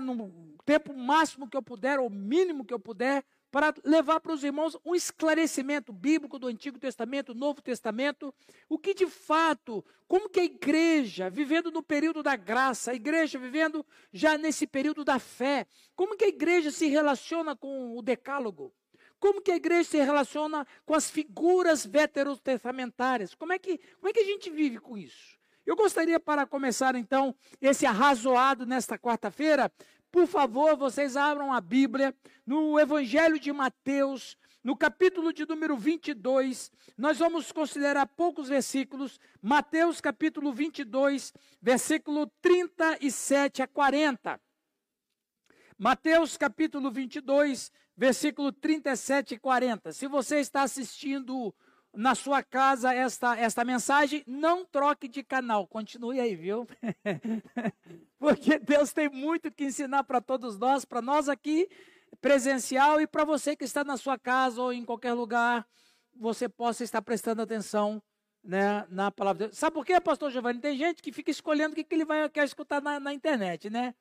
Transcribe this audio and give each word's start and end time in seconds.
no 0.00 0.56
tempo 0.64 0.94
máximo 0.94 1.48
que 1.48 1.56
eu 1.56 1.62
puder, 1.62 1.98
ou 1.98 2.10
mínimo 2.10 2.64
que 2.64 2.74
eu 2.74 2.80
puder, 2.80 3.24
para 3.50 3.72
levar 3.84 4.20
para 4.20 4.32
os 4.32 4.44
irmãos 4.44 4.76
um 4.84 4.94
esclarecimento 4.94 5.92
bíblico 5.92 6.38
do 6.38 6.48
Antigo 6.48 6.78
Testamento, 6.78 7.34
Novo 7.34 7.62
Testamento, 7.62 8.34
o 8.68 8.78
que 8.78 8.92
de 8.92 9.06
fato, 9.06 9.84
como 10.06 10.28
que 10.28 10.40
a 10.40 10.44
igreja, 10.44 11.30
vivendo 11.30 11.70
no 11.70 11.82
período 11.82 12.22
da 12.22 12.36
graça, 12.36 12.90
a 12.90 12.94
igreja 12.94 13.38
vivendo 13.38 13.86
já 14.12 14.36
nesse 14.36 14.66
período 14.66 15.04
da 15.04 15.18
fé, 15.18 15.66
como 15.94 16.16
que 16.16 16.24
a 16.24 16.28
igreja 16.28 16.70
se 16.70 16.86
relaciona 16.86 17.56
com 17.56 17.96
o 17.96 18.02
decálogo? 18.02 18.74
Como 19.18 19.40
que 19.40 19.50
a 19.50 19.56
igreja 19.56 19.88
se 19.88 19.98
relaciona 19.98 20.66
com 20.84 20.94
as 20.94 21.10
figuras 21.10 21.86
veterotestamentárias? 21.86 23.34
Como 23.34 23.52
é 23.52 23.58
que, 23.58 23.78
como 23.96 24.08
é 24.08 24.12
que 24.12 24.20
a 24.20 24.24
gente 24.24 24.50
vive 24.50 24.78
com 24.78 24.98
isso? 24.98 25.35
Eu 25.66 25.74
gostaria, 25.74 26.20
para 26.20 26.46
começar 26.46 26.94
então 26.94 27.34
esse 27.60 27.84
arrazoado 27.84 28.64
nesta 28.64 28.96
quarta-feira, 28.96 29.70
por 30.12 30.28
favor, 30.28 30.76
vocês 30.76 31.16
abram 31.16 31.52
a 31.52 31.60
Bíblia 31.60 32.14
no 32.46 32.78
Evangelho 32.78 33.36
de 33.36 33.52
Mateus, 33.52 34.36
no 34.62 34.76
capítulo 34.76 35.32
de 35.32 35.44
número 35.44 35.76
22. 35.76 36.70
Nós 36.96 37.18
vamos 37.18 37.50
considerar 37.50 38.06
poucos 38.06 38.48
versículos. 38.48 39.18
Mateus, 39.42 40.00
capítulo 40.00 40.52
22, 40.52 41.32
versículo 41.60 42.30
37 42.40 43.60
a 43.60 43.66
40. 43.66 44.40
Mateus, 45.76 46.36
capítulo 46.36 46.92
22, 46.92 47.72
versículo 47.96 48.52
37 48.52 49.34
e 49.34 49.38
40. 49.38 49.92
Se 49.92 50.06
você 50.06 50.38
está 50.38 50.62
assistindo 50.62 51.52
na 51.96 52.14
sua 52.14 52.42
casa 52.42 52.92
esta, 52.94 53.36
esta 53.38 53.64
mensagem, 53.64 54.22
não 54.26 54.66
troque 54.66 55.08
de 55.08 55.22
canal, 55.24 55.66
continue 55.66 56.20
aí, 56.20 56.36
viu? 56.36 56.68
Porque 58.20 58.58
Deus 58.58 58.92
tem 58.92 59.08
muito 59.08 59.50
que 59.50 59.64
ensinar 59.64 60.04
para 60.04 60.20
todos 60.20 60.58
nós, 60.58 60.84
para 60.84 61.00
nós 61.00 61.26
aqui, 61.26 61.68
presencial, 62.20 63.00
e 63.00 63.06
para 63.06 63.24
você 63.24 63.56
que 63.56 63.64
está 63.64 63.82
na 63.82 63.96
sua 63.96 64.18
casa 64.18 64.60
ou 64.60 64.72
em 64.72 64.84
qualquer 64.84 65.14
lugar, 65.14 65.66
você 66.14 66.48
possa 66.48 66.84
estar 66.84 67.00
prestando 67.00 67.40
atenção 67.40 68.02
né, 68.44 68.86
na 68.90 69.10
palavra 69.10 69.38
de 69.38 69.48
Deus. 69.48 69.58
Sabe 69.58 69.74
por 69.74 69.84
quê, 69.84 69.98
pastor 69.98 70.30
Giovanni? 70.30 70.60
Tem 70.60 70.76
gente 70.76 71.02
que 71.02 71.10
fica 71.12 71.30
escolhendo 71.30 71.72
o 71.72 71.74
que, 71.74 71.82
que 71.82 71.94
ele 71.94 72.04
vai, 72.04 72.28
quer 72.28 72.44
escutar 72.44 72.82
na, 72.82 73.00
na 73.00 73.14
internet, 73.14 73.70
né? 73.70 73.94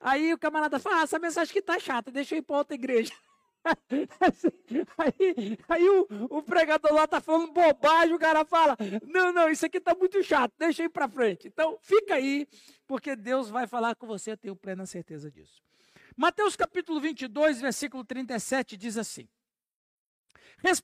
Aí 0.00 0.32
o 0.32 0.38
camarada 0.38 0.78
fala, 0.78 1.00
ah, 1.00 1.02
essa 1.02 1.18
mensagem 1.18 1.50
aqui 1.50 1.58
está 1.58 1.78
chata, 1.78 2.10
deixa 2.10 2.34
eu 2.34 2.38
ir 2.38 2.42
para 2.42 2.56
outra 2.56 2.74
igreja. 2.74 3.12
aí, 4.98 5.58
aí 5.68 5.88
o, 5.88 6.06
o, 6.30 6.42
pregador 6.42 6.92
lá 6.92 7.04
está 7.04 7.20
falando 7.20 7.52
bobagem, 7.52 8.14
o 8.14 8.18
cara 8.18 8.44
fala: 8.44 8.76
Não, 9.06 9.32
não, 9.32 9.48
isso 9.50 9.66
aqui 9.66 9.78
está 9.78 9.94
muito 9.94 10.22
chato, 10.22 10.52
deixa 10.58 10.82
eu 10.82 10.86
ir 10.86 10.90
para 10.90 11.08
frente. 11.08 11.48
Então, 11.48 11.78
fica 11.80 12.14
aí, 12.14 12.46
porque 12.86 13.16
Deus 13.16 13.48
vai 13.48 13.66
falar 13.66 13.94
com 13.96 14.06
você, 14.06 14.32
eu 14.32 14.36
tenho 14.36 14.56
plena 14.56 14.86
certeza 14.86 15.30
disso. 15.30 15.62
Mateus 16.16 16.56
capítulo 16.56 17.00
22, 17.00 17.60
versículo 17.60 18.04
37 18.04 18.76
diz 18.76 18.96
assim: 18.96 19.28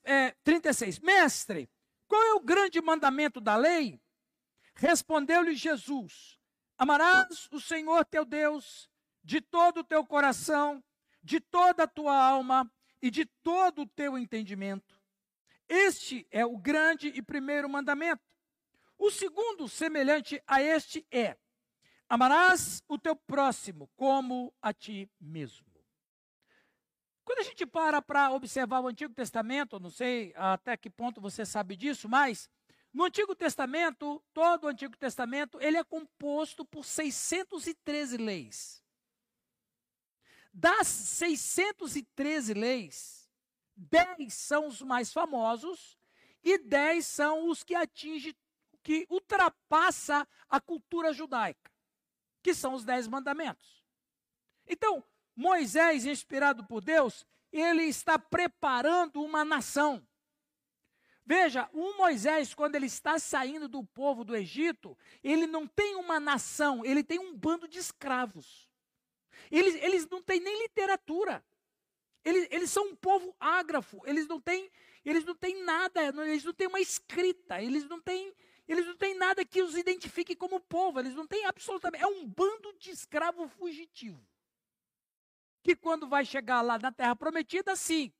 é, 0.05 0.33
36, 0.45 0.99
Mestre, 1.01 1.71
qual 2.07 2.23
é 2.23 2.35
o 2.35 2.41
grande 2.41 2.81
mandamento 2.81 3.41
da 3.41 3.57
lei? 3.57 4.01
Respondeu-lhe 4.75 5.55
Jesus: 5.55 6.39
Amarás 6.77 7.49
o 7.53 7.61
Senhor 7.61 8.05
teu 8.05 8.25
Deus 8.25 8.91
de 9.23 9.41
todo 9.41 9.81
o 9.81 9.85
teu 9.85 10.05
coração 10.05 10.83
de 11.23 11.41
toda 11.41 11.85
a 11.85 11.89
tua 11.89 12.17
alma 12.17 12.71
e 13.01 13.11
de 13.11 13.25
todo 13.43 13.83
o 13.83 13.87
teu 13.87 14.19
entendimento. 14.19 15.01
Este 15.69 16.27
é 16.31 16.45
o 16.45 16.59
grande 16.59 17.09
e 17.09 17.23
primeiro 17.23 17.69
mandamento. 17.69 18.23
O 18.99 19.11
segundo, 19.11 19.69
semelhante 19.69 20.43
a 20.47 20.63
este, 20.63 21.07
é: 21.11 21.37
amarás 22.09 22.83
o 22.89 22.99
teu 22.99 23.17
próximo 23.17 23.91
como 23.97 24.55
a 24.61 24.73
ti 24.73 25.11
mesmo. 25.21 25.73
Quando 27.25 27.39
a 27.39 27.43
gente 27.43 27.65
para 27.65 28.03
para 28.03 28.33
observar 28.33 28.81
o 28.81 28.89
Antigo 28.89 29.15
Testamento, 29.15 29.79
não 29.79 29.91
sei 29.91 30.35
até 30.37 30.77
que 30.77 30.91
ponto 30.91 31.21
você 31.21 31.47
sabe 31.47 31.77
disso, 31.77 32.09
mas 32.09 32.51
no 32.93 33.05
Antigo 33.05 33.35
Testamento, 33.35 34.23
todo 34.35 34.65
o 34.65 34.69
Antigo 34.69 34.97
Testamento, 34.97 35.59
ele 35.61 35.79
é 35.79 35.85
composto 35.85 36.65
por 36.65 36.85
613 36.85 38.19
leis. 38.19 38.82
Das 40.53 40.87
613 40.87 42.53
leis, 42.53 43.31
10 43.75 44.35
são 44.35 44.67
os 44.67 44.83
mais 44.83 45.13
famosos 45.13 45.97
e 46.45 46.59
10 46.59 47.07
são 47.07 47.49
os 47.49 47.63
que 47.63 47.75
atingem, 47.75 48.35
que 48.83 49.07
ultrapassa 49.09 50.29
a 50.49 50.61
cultura 50.61 51.13
judaica, 51.13 51.71
que 52.43 52.53
são 52.53 52.75
os 52.75 52.85
10 52.85 53.09
mandamentos. 53.09 53.83
Então, 54.67 55.03
Moisés, 55.35 56.05
inspirado 56.05 56.65
por 56.65 56.83
Deus, 56.83 57.27
ele 57.51 57.85
está 57.85 58.19
preparando 58.19 59.23
uma 59.23 59.45
nação. 59.45 60.07
Veja, 61.25 61.71
o 61.73 61.97
Moisés, 61.97 62.53
quando 62.53 62.75
ele 62.75 62.87
está 62.87 63.19
saindo 63.19 63.69
do 63.69 63.85
povo 63.85 64.25
do 64.25 64.37
Egito, 64.37 64.99
ele 65.23 65.47
não 65.47 65.67
tem 65.67 65.95
uma 65.95 66.19
nação, 66.19 66.85
ele 66.85 67.03
tem 67.03 67.19
um 67.19 67.35
bando 67.35 67.69
de 67.69 67.79
escravos. 67.79 68.69
Eles, 69.53 69.75
eles 69.83 70.09
não 70.09 70.23
têm 70.23 70.41
nem 70.41 70.63
literatura. 70.63 71.45
Eles, 72.25 72.49
eles 72.51 72.71
são 72.71 72.87
um 72.87 72.97
povo 72.97 73.37
ágrafo. 73.39 74.01
Eles 74.07 74.27
não 74.27 74.41
têm, 74.41 74.71
eles 75.05 75.27
não 75.27 75.35
têm 75.35 75.63
nada, 75.63 76.03
eles 76.03 76.43
não 76.43 76.55
têm 76.55 76.69
uma 76.69 76.81
escrita, 76.81 77.61
eles 77.61 77.85
não 77.85 78.01
têm, 78.01 78.33
eles 78.67 78.87
não 78.87 78.97
têm 78.97 79.15
nada 79.15 79.45
que 79.45 79.61
os 79.61 79.77
identifique 79.77 80.35
como 80.35 80.59
povo. 80.59 81.01
Eles 81.01 81.15
não 81.15 81.27
têm 81.27 81.45
absolutamente. 81.45 82.03
É 82.03 82.07
um 82.07 82.27
bando 82.27 82.73
de 82.79 82.91
escravo 82.91 83.47
fugitivo. 83.47 84.27
Que 85.63 85.77
quando 85.77 86.09
vai 86.09 86.25
chegar 86.25 86.63
lá 86.63 86.79
na 86.79 86.91
terra 86.91 87.15
prometida, 87.15 87.77
sim. 87.77 88.11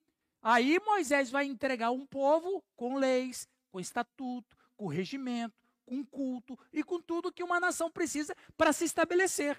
Aí 0.43 0.79
Moisés 0.85 1.31
vai 1.31 1.47
entregar 1.47 1.93
um 1.93 2.05
povo 2.05 2.63
com 2.77 2.99
leis, 2.99 3.49
com 3.71 3.81
estatuto, 3.81 4.55
com 4.77 4.87
regimento, 4.87 5.57
com 5.87 6.05
culto 6.05 6.59
e 6.73 6.83
com 6.83 7.01
tudo 7.01 7.33
que 7.33 7.43
uma 7.43 7.59
nação 7.59 7.91
precisa 7.91 8.37
para 8.55 8.73
se 8.73 8.85
estabelecer. 8.85 9.59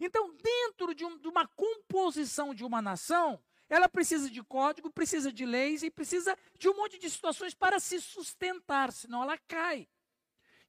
Então, 0.00 0.34
dentro 0.36 0.94
de, 0.94 1.04
um, 1.04 1.18
de 1.18 1.28
uma 1.28 1.46
composição 1.48 2.54
de 2.54 2.64
uma 2.64 2.80
nação, 2.80 3.40
ela 3.68 3.88
precisa 3.88 4.30
de 4.30 4.42
código, 4.42 4.90
precisa 4.90 5.32
de 5.32 5.44
leis 5.44 5.82
e 5.82 5.90
precisa 5.90 6.36
de 6.56 6.68
um 6.68 6.76
monte 6.76 6.98
de 6.98 7.10
situações 7.10 7.54
para 7.54 7.78
se 7.78 8.00
sustentar, 8.00 8.92
senão 8.92 9.22
ela 9.22 9.36
cai. 9.36 9.88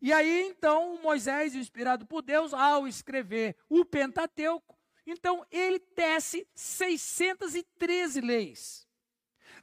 E 0.01 0.11
aí, 0.13 0.47
então, 0.47 0.97
Moisés, 1.01 1.55
inspirado 1.55 2.05
por 2.05 2.21
Deus, 2.21 2.53
ao 2.53 2.87
escrever 2.87 3.55
o 3.67 3.85
Pentateuco, 3.85 4.77
então 5.05 5.45
ele 5.51 5.79
tece 5.79 6.47
613 6.55 8.21
leis, 8.21 8.87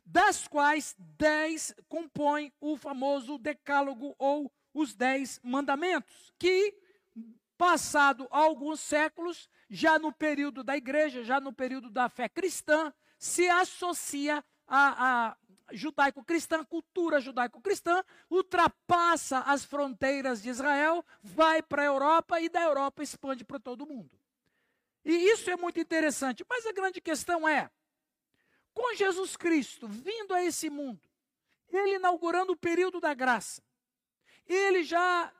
das 0.04 0.46
quais 0.46 0.94
10 0.98 1.74
compõem 1.88 2.52
o 2.60 2.76
famoso 2.76 3.38
Decálogo 3.38 4.14
ou 4.18 4.52
os 4.74 4.94
10 4.94 5.40
mandamentos, 5.42 6.32
que, 6.38 6.74
passado 7.56 8.26
alguns 8.30 8.80
séculos, 8.80 9.48
já 9.68 9.98
no 9.98 10.12
período 10.12 10.62
da 10.62 10.76
igreja, 10.76 11.24
já 11.24 11.40
no 11.40 11.52
período 11.52 11.90
da 11.90 12.08
fé 12.08 12.28
cristã, 12.28 12.92
se 13.18 13.48
associa 13.48 14.44
a, 14.68 15.36
judaico-cristã, 15.72 16.64
cultura 16.64 17.20
judaico-cristã, 17.20 18.04
ultrapassa 18.30 19.40
as 19.40 19.64
fronteiras 19.64 20.42
de 20.42 20.50
Israel, 20.50 21.04
vai 21.22 21.62
para 21.62 21.82
a 21.82 21.86
Europa 21.86 22.40
e 22.40 22.48
da 22.48 22.62
Europa 22.62 23.02
expande 23.02 23.44
para 23.44 23.58
todo 23.58 23.82
o 23.82 23.88
mundo. 23.88 24.18
E 25.04 25.12
isso 25.12 25.50
é 25.50 25.56
muito 25.56 25.80
interessante, 25.80 26.44
mas 26.48 26.66
a 26.66 26.72
grande 26.72 27.00
questão 27.00 27.48
é: 27.48 27.70
com 28.74 28.94
Jesus 28.94 29.36
Cristo 29.36 29.86
vindo 29.88 30.34
a 30.34 30.44
esse 30.44 30.68
mundo, 30.68 31.00
ele 31.68 31.96
inaugurando 31.96 32.52
o 32.52 32.56
período 32.56 33.00
da 33.00 33.14
graça, 33.14 33.62
ele 34.46 34.82
já 34.82 35.32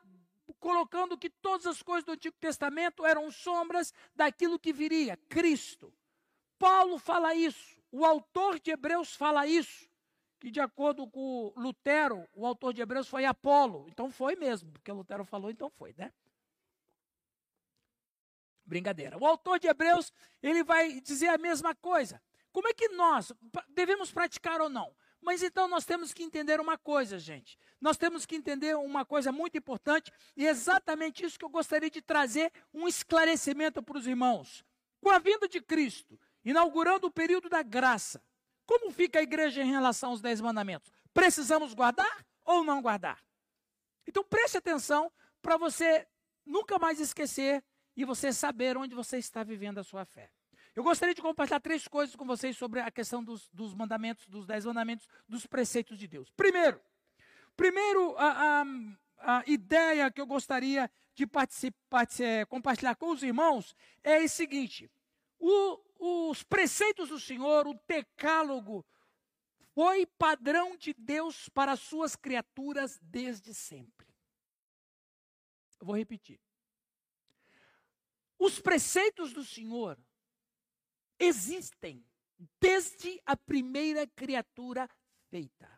colocando 0.55 1.17
que 1.17 1.29
todas 1.29 1.65
as 1.65 1.81
coisas 1.81 2.03
do 2.03 2.13
Antigo 2.13 2.35
Testamento 2.39 3.05
eram 3.05 3.29
sombras 3.31 3.93
daquilo 4.15 4.59
que 4.59 4.73
viria, 4.73 5.17
Cristo. 5.29 5.93
Paulo 6.57 6.97
fala 6.97 7.35
isso, 7.35 7.79
o 7.91 8.05
autor 8.05 8.59
de 8.59 8.71
Hebreus 8.71 9.15
fala 9.15 9.45
isso, 9.45 9.89
que 10.39 10.51
de 10.51 10.59
acordo 10.59 11.07
com 11.07 11.53
Lutero, 11.55 12.27
o 12.33 12.45
autor 12.45 12.73
de 12.73 12.81
Hebreus 12.81 13.07
foi 13.07 13.25
Apolo. 13.25 13.87
Então 13.89 14.09
foi 14.11 14.35
mesmo, 14.35 14.71
porque 14.71 14.91
Lutero 14.91 15.25
falou, 15.25 15.49
então 15.49 15.69
foi, 15.69 15.93
né? 15.97 16.13
Brincadeira. 18.65 19.17
O 19.17 19.25
autor 19.25 19.59
de 19.59 19.67
Hebreus, 19.67 20.11
ele 20.41 20.63
vai 20.63 20.99
dizer 21.01 21.29
a 21.29 21.37
mesma 21.37 21.73
coisa. 21.73 22.21
Como 22.51 22.67
é 22.67 22.73
que 22.73 22.89
nós 22.89 23.31
devemos 23.69 24.11
praticar 24.11 24.59
ou 24.61 24.69
não? 24.69 24.93
Mas 25.21 25.43
então 25.43 25.67
nós 25.67 25.85
temos 25.85 26.13
que 26.13 26.23
entender 26.23 26.59
uma 26.59 26.77
coisa, 26.77 27.17
gente. 27.17 27.57
Nós 27.81 27.97
temos 27.97 28.25
que 28.25 28.35
entender 28.35 28.75
uma 28.75 29.05
coisa 29.05 29.31
muito 29.31 29.57
importante, 29.57 30.11
e 30.35 30.45
é 30.45 30.49
exatamente 30.49 31.25
isso 31.25 31.37
que 31.37 31.45
eu 31.45 31.49
gostaria 31.49 31.89
de 31.89 32.01
trazer 32.01 32.51
um 32.73 32.87
esclarecimento 32.87 33.81
para 33.81 33.97
os 33.97 34.07
irmãos. 34.07 34.63
Com 35.01 35.09
a 35.09 35.19
vinda 35.19 35.47
de 35.47 35.61
Cristo, 35.61 36.19
inaugurando 36.43 37.07
o 37.07 37.11
período 37.11 37.49
da 37.49 37.61
graça, 37.61 38.23
como 38.65 38.91
fica 38.91 39.19
a 39.19 39.23
igreja 39.23 39.61
em 39.61 39.71
relação 39.71 40.11
aos 40.11 40.21
dez 40.21 40.41
mandamentos? 40.41 40.91
Precisamos 41.13 41.73
guardar 41.73 42.25
ou 42.43 42.63
não 42.63 42.81
guardar? 42.81 43.23
Então 44.05 44.23
preste 44.23 44.57
atenção 44.57 45.11
para 45.41 45.57
você 45.57 46.07
nunca 46.45 46.77
mais 46.77 46.99
esquecer 46.99 47.63
e 47.95 48.05
você 48.05 48.31
saber 48.31 48.77
onde 48.77 48.93
você 48.93 49.17
está 49.17 49.43
vivendo 49.43 49.79
a 49.79 49.83
sua 49.83 50.05
fé. 50.05 50.31
Eu 50.77 50.83
gostaria 50.83 51.15
de 51.15 51.23
compartilhar 51.23 51.59
três 51.59 51.87
coisas 51.87 52.15
com 52.15 52.23
vocês 52.23 52.55
sobre 52.55 52.79
a 52.79 52.91
questão 52.91 53.23
dos, 53.23 53.49
dos 53.49 53.73
mandamentos, 53.73 54.27
dos 54.27 54.45
dez 54.45 54.63
mandamentos, 54.63 55.09
dos 55.27 55.47
preceitos 55.47 55.97
de 55.97 56.07
Deus. 56.07 56.29
Primeiro, 56.29 56.79
primeiro 57.55 58.15
a, 58.15 58.61
a, 58.61 59.39
a 59.39 59.43
ideia 59.47 60.11
que 60.11 60.21
eu 60.21 60.27
gostaria 60.27 60.87
de 61.15 61.27
é, 62.23 62.45
compartilhar 62.45 62.95
com 62.95 63.09
os 63.09 63.23
irmãos 63.23 63.75
é 64.03 64.19
o 64.19 64.29
seguinte: 64.29 64.87
o, 65.39 66.29
os 66.29 66.43
preceitos 66.43 67.09
do 67.09 67.19
Senhor, 67.19 67.65
o 67.65 67.73
decálogo, 67.87 68.85
foi 69.73 70.05
padrão 70.05 70.77
de 70.77 70.93
Deus 70.93 71.49
para 71.49 71.71
as 71.71 71.79
suas 71.79 72.15
criaturas 72.15 72.99
desde 73.01 73.51
sempre. 73.51 74.05
Eu 75.79 75.87
vou 75.87 75.97
repetir. 75.97 76.39
Os 78.37 78.59
preceitos 78.59 79.33
do 79.33 79.43
Senhor 79.43 79.97
existem 81.19 82.03
desde 82.59 83.21
a 83.25 83.35
primeira 83.35 84.05
criatura 84.07 84.89
feita. 85.29 85.69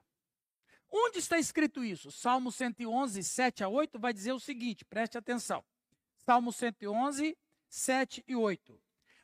Onde 0.92 1.20
está 1.20 1.38
escrito 1.38 1.84
isso? 1.84 2.12
Salmo 2.12 2.52
111, 2.52 3.24
7 3.24 3.64
a 3.64 3.70
8 3.70 4.00
vai 4.00 4.12
dizer 4.12 4.34
o 4.34 4.40
seguinte, 4.40 4.84
preste 4.84 5.18
atenção. 5.18 5.64
Salmo 6.26 6.52
111, 6.52 7.38
7 7.70 8.24
e 8.28 8.36
8. 8.36 8.82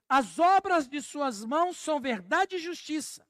As 0.08 0.38
obras 0.38 0.88
de 0.88 1.02
suas 1.02 1.44
mãos 1.44 1.78
são 1.78 2.00
verdade 2.00 2.56
e 2.56 2.60
justiça. 2.60 3.28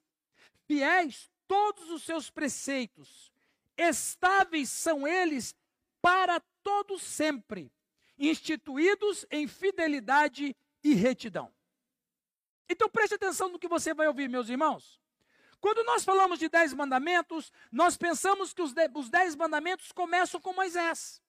Fiéis 0.68 1.32
todos 1.48 1.90
os 1.90 2.04
seus 2.04 2.30
preceitos. 2.30 3.32
Estáveis 3.78 4.70
são 4.70 5.08
eles 5.08 5.56
para 6.02 6.42
todo 6.62 7.00
sempre, 7.00 7.72
instituídos 8.18 9.26
em 9.32 9.48
fidelidade 9.48 10.56
e 10.84 10.94
retidão. 10.94 11.55
Então 12.70 12.90
preste 12.90 13.16
atenção 13.16 13.50
no 13.50 13.60
que 13.60 13.68
você 13.68 13.94
vai 13.94 14.08
ouvir, 14.08 14.28
meus 14.30 14.50
irmãos. 14.50 15.00
Quando 15.60 15.84
nós 15.84 16.04
falamos 16.04 16.38
de 16.40 16.50
dez 16.50 16.74
mandamentos, 16.74 17.52
nós 17.72 17.98
pensamos 17.98 18.54
que 18.54 18.62
os, 18.62 18.74
de, 18.74 18.90
os 18.94 19.10
dez 19.10 19.36
mandamentos 19.36 19.92
começam 19.92 20.40
com 20.40 20.54
Moisés. 20.54 21.22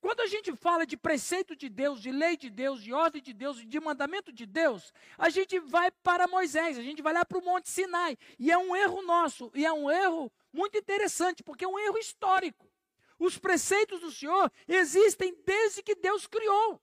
Quando 0.00 0.20
a 0.20 0.26
gente 0.26 0.54
fala 0.54 0.86
de 0.86 0.96
preceito 0.96 1.56
de 1.56 1.68
Deus, 1.68 2.00
de 2.00 2.10
lei 2.12 2.36
de 2.36 2.50
Deus, 2.50 2.82
de 2.82 2.92
ordem 2.92 3.22
de 3.22 3.32
Deus, 3.32 3.66
de 3.66 3.80
mandamento 3.80 4.32
de 4.32 4.44
Deus, 4.44 4.92
a 5.16 5.30
gente 5.30 5.58
vai 5.58 5.90
para 5.90 6.28
Moisés, 6.28 6.78
a 6.78 6.82
gente 6.82 7.00
vai 7.00 7.12
lá 7.12 7.24
para 7.24 7.38
o 7.38 7.44
Monte 7.44 7.70
Sinai. 7.70 8.18
E 8.38 8.50
é 8.50 8.58
um 8.58 8.76
erro 8.76 9.02
nosso, 9.02 9.50
e 9.54 9.64
é 9.64 9.72
um 9.72 9.90
erro 9.90 10.30
muito 10.52 10.76
interessante, 10.76 11.42
porque 11.42 11.64
é 11.64 11.68
um 11.68 11.78
erro 11.78 11.98
histórico. 11.98 12.70
Os 13.18 13.38
preceitos 13.38 14.00
do 14.00 14.12
Senhor 14.12 14.52
existem 14.66 15.34
desde 15.44 15.82
que 15.82 15.94
Deus 15.94 16.26
criou. 16.26 16.80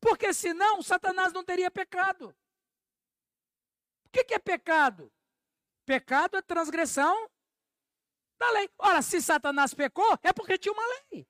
Porque 0.00 0.32
senão 0.32 0.82
Satanás 0.82 1.32
não 1.32 1.44
teria 1.44 1.70
pecado. 1.70 2.34
O 4.06 4.08
que, 4.10 4.24
que 4.24 4.34
é 4.34 4.38
pecado? 4.38 5.12
Pecado 5.84 6.36
é 6.36 6.42
transgressão 6.42 7.30
da 8.38 8.50
lei. 8.50 8.70
Ora, 8.78 9.02
se 9.02 9.20
Satanás 9.20 9.74
pecou, 9.74 10.18
é 10.22 10.32
porque 10.32 10.58
tinha 10.58 10.72
uma 10.72 10.86
lei. 10.86 11.28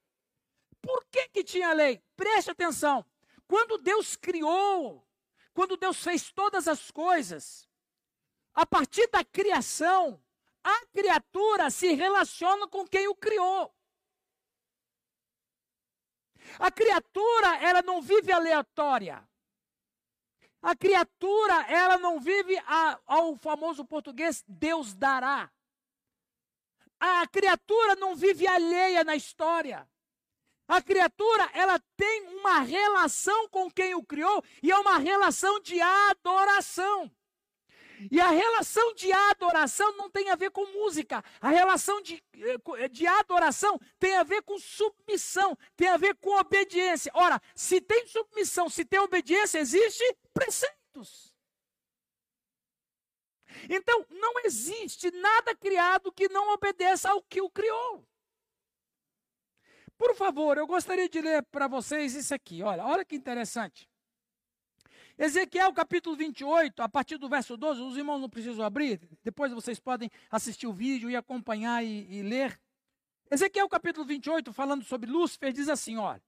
Por 0.80 1.04
que, 1.06 1.28
que 1.28 1.44
tinha 1.44 1.72
lei? 1.72 2.02
Preste 2.16 2.50
atenção. 2.50 3.04
Quando 3.46 3.78
Deus 3.78 4.16
criou, 4.16 5.06
quando 5.52 5.76
Deus 5.76 6.02
fez 6.02 6.30
todas 6.30 6.68
as 6.68 6.90
coisas, 6.90 7.68
a 8.54 8.64
partir 8.64 9.08
da 9.08 9.24
criação, 9.24 10.22
a 10.62 10.86
criatura 10.86 11.70
se 11.70 11.92
relaciona 11.92 12.68
com 12.68 12.86
quem 12.86 13.08
o 13.08 13.14
criou. 13.14 13.74
A 16.58 16.70
criatura, 16.70 17.56
ela 17.58 17.82
não 17.82 18.00
vive 18.00 18.32
aleatória. 18.32 19.26
A 20.62 20.76
criatura, 20.76 21.54
ela 21.68 21.98
não 21.98 22.20
vive 22.20 22.56
a, 22.66 22.98
ao 23.06 23.36
famoso 23.36 23.84
português 23.84 24.44
Deus 24.46 24.94
dará. 24.94 25.50
A 26.98 27.26
criatura 27.26 27.96
não 27.96 28.14
vive 28.14 28.46
alheia 28.46 29.02
na 29.02 29.16
história. 29.16 29.88
A 30.68 30.82
criatura, 30.82 31.50
ela 31.54 31.80
tem 31.96 32.28
uma 32.38 32.60
relação 32.60 33.48
com 33.48 33.70
quem 33.70 33.94
o 33.94 34.04
criou 34.04 34.44
e 34.62 34.70
é 34.70 34.76
uma 34.78 34.98
relação 34.98 35.58
de 35.60 35.80
adoração. 35.80 37.10
E 38.10 38.20
a 38.20 38.30
relação 38.30 38.94
de 38.94 39.12
adoração 39.12 39.96
não 39.96 40.08
tem 40.08 40.30
a 40.30 40.36
ver 40.36 40.50
com 40.50 40.64
música. 40.66 41.22
A 41.40 41.48
relação 41.50 42.00
de, 42.00 42.22
eh, 42.78 42.88
de 42.88 43.06
adoração 43.06 43.78
tem 43.98 44.16
a 44.16 44.22
ver 44.22 44.42
com 44.42 44.58
submissão, 44.58 45.58
tem 45.76 45.88
a 45.88 45.96
ver 45.96 46.14
com 46.16 46.38
obediência. 46.38 47.10
Ora, 47.14 47.40
se 47.54 47.80
tem 47.80 48.06
submissão, 48.06 48.68
se 48.68 48.84
tem 48.84 49.00
obediência, 49.00 49.58
existe 49.58 50.04
preceitos. 50.32 51.34
Então, 53.68 54.06
não 54.08 54.40
existe 54.44 55.10
nada 55.10 55.54
criado 55.56 56.12
que 56.12 56.28
não 56.28 56.54
obedeça 56.54 57.10
ao 57.10 57.22
que 57.22 57.40
o 57.40 57.50
criou. 57.50 58.06
Por 59.98 60.14
favor, 60.14 60.56
eu 60.56 60.66
gostaria 60.66 61.08
de 61.08 61.20
ler 61.20 61.42
para 61.50 61.68
vocês 61.68 62.14
isso 62.14 62.34
aqui. 62.34 62.62
Olha, 62.62 62.86
olha 62.86 63.04
que 63.04 63.14
interessante. 63.14 63.89
Ezequiel 65.22 65.70
capítulo 65.74 66.16
28, 66.16 66.80
a 66.80 66.88
partir 66.88 67.18
do 67.18 67.28
verso 67.28 67.54
12, 67.54 67.82
os 67.82 67.94
irmãos 67.94 68.18
não 68.18 68.28
precisam 68.30 68.64
abrir, 68.64 68.98
depois 69.22 69.52
vocês 69.52 69.78
podem 69.78 70.10
assistir 70.30 70.66
o 70.66 70.72
vídeo 70.72 71.10
e 71.10 71.14
acompanhar 71.14 71.84
e, 71.84 72.06
e 72.10 72.22
ler. 72.22 72.58
Ezequiel 73.30 73.68
capítulo 73.68 74.06
28, 74.06 74.50
falando 74.50 74.82
sobre 74.82 75.10
Lúcifer, 75.10 75.52
diz 75.52 75.68
assim: 75.68 75.98
olha. 75.98 76.22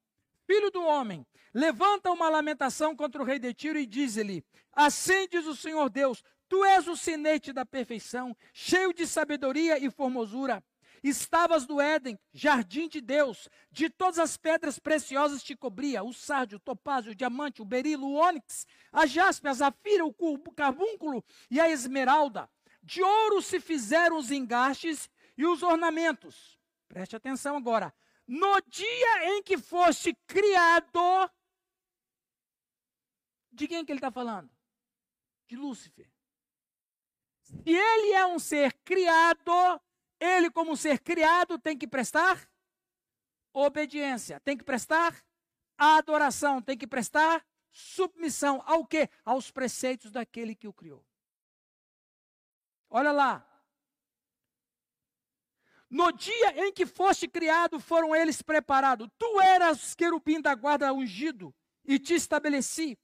Filho 0.47 0.71
do 0.71 0.83
homem, 0.83 1.27
levanta 1.55 2.11
uma 2.11 2.29
lamentação 2.29 2.94
contra 2.94 3.23
o 3.23 3.25
rei 3.25 3.39
de 3.39 3.55
Tiro 3.55 3.79
e 3.79 3.87
diz-lhe: 3.87 4.44
Assim 4.71 5.27
diz 5.27 5.47
o 5.47 5.56
Senhor 5.56 5.89
Deus: 5.89 6.23
Tu 6.47 6.62
és 6.62 6.87
o 6.87 6.94
sinete 6.94 7.50
da 7.50 7.65
perfeição, 7.65 8.37
cheio 8.53 8.93
de 8.93 9.06
sabedoria 9.06 9.83
e 9.83 9.91
formosura. 9.91 10.62
Estavas 11.03 11.67
no 11.67 11.81
Éden, 11.81 12.19
jardim 12.33 12.89
de 12.89 13.01
Deus, 13.01 13.49
de 13.71 13.91
todas 13.91 14.21
as 14.21 14.37
pedras 14.37 14.79
preciosas 14.79 15.43
te 15.43 15.57
cobria, 15.57 16.05
o 16.05 16.13
sárdio, 16.13 16.57
o 16.57 16.61
topázio, 16.61 17.11
o 17.11 17.15
diamante, 17.15 17.61
o 17.61 17.65
berilo, 17.65 18.07
o 18.07 18.15
ônix, 18.15 18.67
a 18.93 19.05
jaspe, 19.05 19.49
a 19.49 19.53
zafira, 19.53 20.05
o 20.05 20.53
carbúnculo 20.55 21.25
e 21.51 21.61
a 21.61 21.69
esmeralda. 21.69 22.49
De 22.83 23.03
ouro 23.03 23.43
se 23.43 23.59
fizeram 23.59 24.17
os 24.17 24.31
engastes 24.31 25.11
e 25.37 25.45
os 25.45 25.63
ornamentos. 25.63 26.59
Preste 26.89 27.17
atenção 27.17 27.57
agora. 27.57 27.93
No 28.27 28.61
dia 28.69 29.33
em 29.33 29.43
que 29.43 29.59
foste 29.59 30.15
criado, 30.27 31.31
de 33.51 33.67
quem 33.67 33.85
que 33.85 33.93
ele 33.93 33.99
está 33.99 34.11
falando? 34.11 34.51
De 35.47 35.56
Lúcifer. 35.56 36.11
Se 37.41 37.61
ele 37.67 38.13
é 38.13 38.25
um 38.27 38.39
ser 38.39 38.73
criado, 38.85 39.81
ele, 40.22 40.50
como 40.50 40.76
ser 40.76 41.00
criado, 41.00 41.58
tem 41.58 41.76
que 41.76 41.86
prestar 41.86 42.48
obediência, 43.52 44.38
tem 44.41 44.56
que 44.56 44.64
prestar 44.64 45.20
adoração, 45.76 46.62
tem 46.62 46.79
que 46.79 46.86
prestar 46.86 47.44
submissão 47.72 48.62
ao 48.64 48.86
quê? 48.86 49.10
Aos 49.24 49.50
preceitos 49.50 50.12
daquele 50.12 50.55
que 50.55 50.69
o 50.69 50.72
criou. 50.72 51.05
Olha 52.88 53.10
lá. 53.10 53.48
No 55.91 56.10
dia 56.12 56.67
em 56.67 56.72
que 56.72 56.86
foste 56.86 57.29
criado, 57.29 57.81
foram 57.81 58.14
eles 58.14 58.41
preparados. 58.41 59.08
Tu 59.19 59.41
eras 59.41 59.94
querubim 59.94 60.41
da 60.41 60.55
guarda 60.55 60.93
ungido 60.93 61.55
e 61.84 61.98
te 61.98 62.14
estabeleci. 62.14 62.98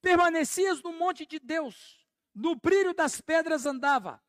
Permanecias 0.00 0.82
no 0.82 0.92
monte 0.92 1.24
de 1.24 1.38
Deus, 1.38 2.04
no 2.34 2.56
brilho 2.56 2.92
das 2.92 3.20
pedras 3.20 3.66
andava. 3.66 4.20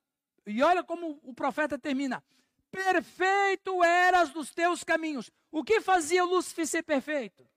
E 0.45 0.61
olha 0.61 0.83
como 0.83 1.19
o 1.23 1.33
profeta 1.33 1.79
termina: 1.79 2.23
Perfeito 2.69 3.83
eras 3.83 4.31
dos 4.31 4.51
teus 4.51 4.83
caminhos. 4.83 5.31
O 5.51 5.63
que 5.63 5.79
fazia 5.79 6.23
Lúcifer 6.23 6.67
ser 6.67 6.83
perfeito? 6.83 7.47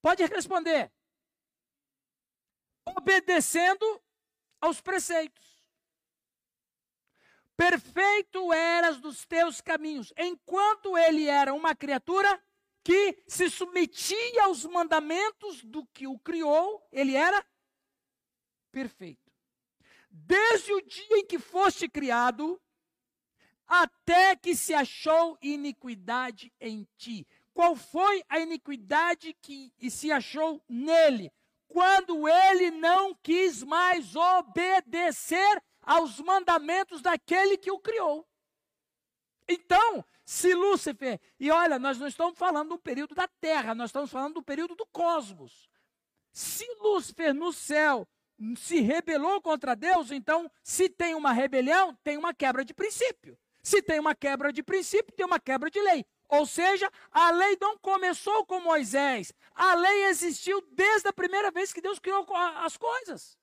Pode 0.00 0.24
responder. 0.24 0.92
Obedecendo 2.84 4.02
aos 4.60 4.80
preceitos. 4.80 5.44
Perfeito 7.56 8.52
eras 8.52 9.00
dos 9.00 9.24
teus 9.24 9.62
caminhos, 9.62 10.12
enquanto 10.16 10.96
ele 10.96 11.26
era 11.26 11.54
uma 11.54 11.74
criatura 11.74 12.42
que 12.84 13.22
se 13.26 13.48
submetia 13.48 14.44
aos 14.44 14.64
mandamentos 14.66 15.64
do 15.64 15.84
que 15.86 16.06
o 16.06 16.18
criou, 16.18 16.86
ele 16.92 17.16
era 17.16 17.44
perfeito 18.70 19.25
desde 20.24 20.72
o 20.72 20.80
dia 20.80 21.18
em 21.18 21.26
que 21.26 21.38
foste 21.38 21.88
criado, 21.88 22.60
até 23.66 24.36
que 24.36 24.54
se 24.54 24.72
achou 24.72 25.36
iniquidade 25.42 26.52
em 26.60 26.86
ti. 26.96 27.26
Qual 27.52 27.74
foi 27.74 28.22
a 28.28 28.38
iniquidade 28.38 29.34
que 29.42 29.72
se 29.90 30.10
achou 30.10 30.62
nele? 30.68 31.32
Quando 31.68 32.28
ele 32.28 32.70
não 32.70 33.14
quis 33.14 33.62
mais 33.62 34.14
obedecer 34.14 35.62
aos 35.82 36.20
mandamentos 36.20 37.02
daquele 37.02 37.58
que 37.58 37.70
o 37.70 37.78
criou. 37.78 38.26
Então, 39.48 40.04
se 40.24 40.54
Lúcifer, 40.54 41.20
e 41.38 41.50
olha, 41.50 41.78
nós 41.78 41.98
não 41.98 42.06
estamos 42.06 42.38
falando 42.38 42.70
do 42.70 42.78
período 42.78 43.14
da 43.14 43.28
Terra, 43.28 43.74
nós 43.74 43.90
estamos 43.90 44.10
falando 44.10 44.34
do 44.34 44.42
período 44.42 44.74
do 44.74 44.86
cosmos. 44.86 45.68
Se 46.32 46.66
Lúcifer 46.80 47.32
no 47.32 47.52
céu 47.52 48.06
se 48.56 48.80
rebelou 48.80 49.40
contra 49.40 49.74
Deus, 49.74 50.10
então, 50.10 50.50
se 50.62 50.88
tem 50.88 51.14
uma 51.14 51.32
rebelião, 51.32 51.94
tem 52.04 52.16
uma 52.16 52.34
quebra 52.34 52.64
de 52.64 52.74
princípio. 52.74 53.38
Se 53.62 53.82
tem 53.82 53.98
uma 53.98 54.14
quebra 54.14 54.52
de 54.52 54.62
princípio, 54.62 55.14
tem 55.14 55.26
uma 55.26 55.40
quebra 55.40 55.70
de 55.70 55.80
lei. 55.80 56.04
Ou 56.28 56.44
seja, 56.44 56.90
a 57.10 57.30
lei 57.30 57.56
não 57.60 57.78
começou 57.78 58.44
com 58.46 58.60
Moisés. 58.60 59.32
A 59.54 59.74
lei 59.74 60.04
existiu 60.06 60.60
desde 60.72 61.08
a 61.08 61.12
primeira 61.12 61.50
vez 61.50 61.72
que 61.72 61.80
Deus 61.80 61.98
criou 61.98 62.26
as 62.34 62.76
coisas. 62.76 63.38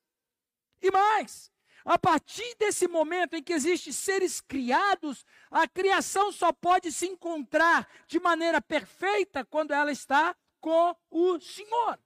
E 0.81 0.91
mais, 0.91 1.51
a 1.85 1.97
partir 1.97 2.55
desse 2.57 2.87
momento 2.87 3.35
em 3.35 3.43
que 3.43 3.53
existem 3.53 3.91
seres 3.91 4.39
criados, 4.39 5.25
a 5.49 5.67
criação 5.67 6.31
só 6.31 6.51
pode 6.51 6.91
se 6.91 7.05
encontrar 7.07 7.87
de 8.07 8.19
maneira 8.19 8.61
perfeita 8.61 9.43
quando 9.45 9.71
ela 9.71 9.91
está 9.91 10.35
com 10.61 10.95
o 11.09 11.39
Senhor. 11.39 11.99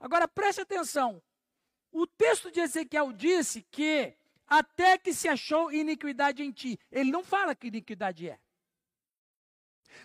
Agora 0.00 0.26
preste 0.26 0.60
atenção. 0.60 1.22
O 1.92 2.06
texto 2.06 2.50
de 2.50 2.60
Ezequiel 2.60 3.12
disse 3.12 3.62
que 3.70 4.14
até 4.46 4.98
que 4.98 5.12
se 5.12 5.28
achou 5.28 5.72
iniquidade 5.72 6.42
em 6.42 6.50
ti. 6.50 6.78
Ele 6.90 7.10
não 7.10 7.22
fala 7.22 7.54
que 7.54 7.68
iniquidade 7.68 8.28
é. 8.28 8.38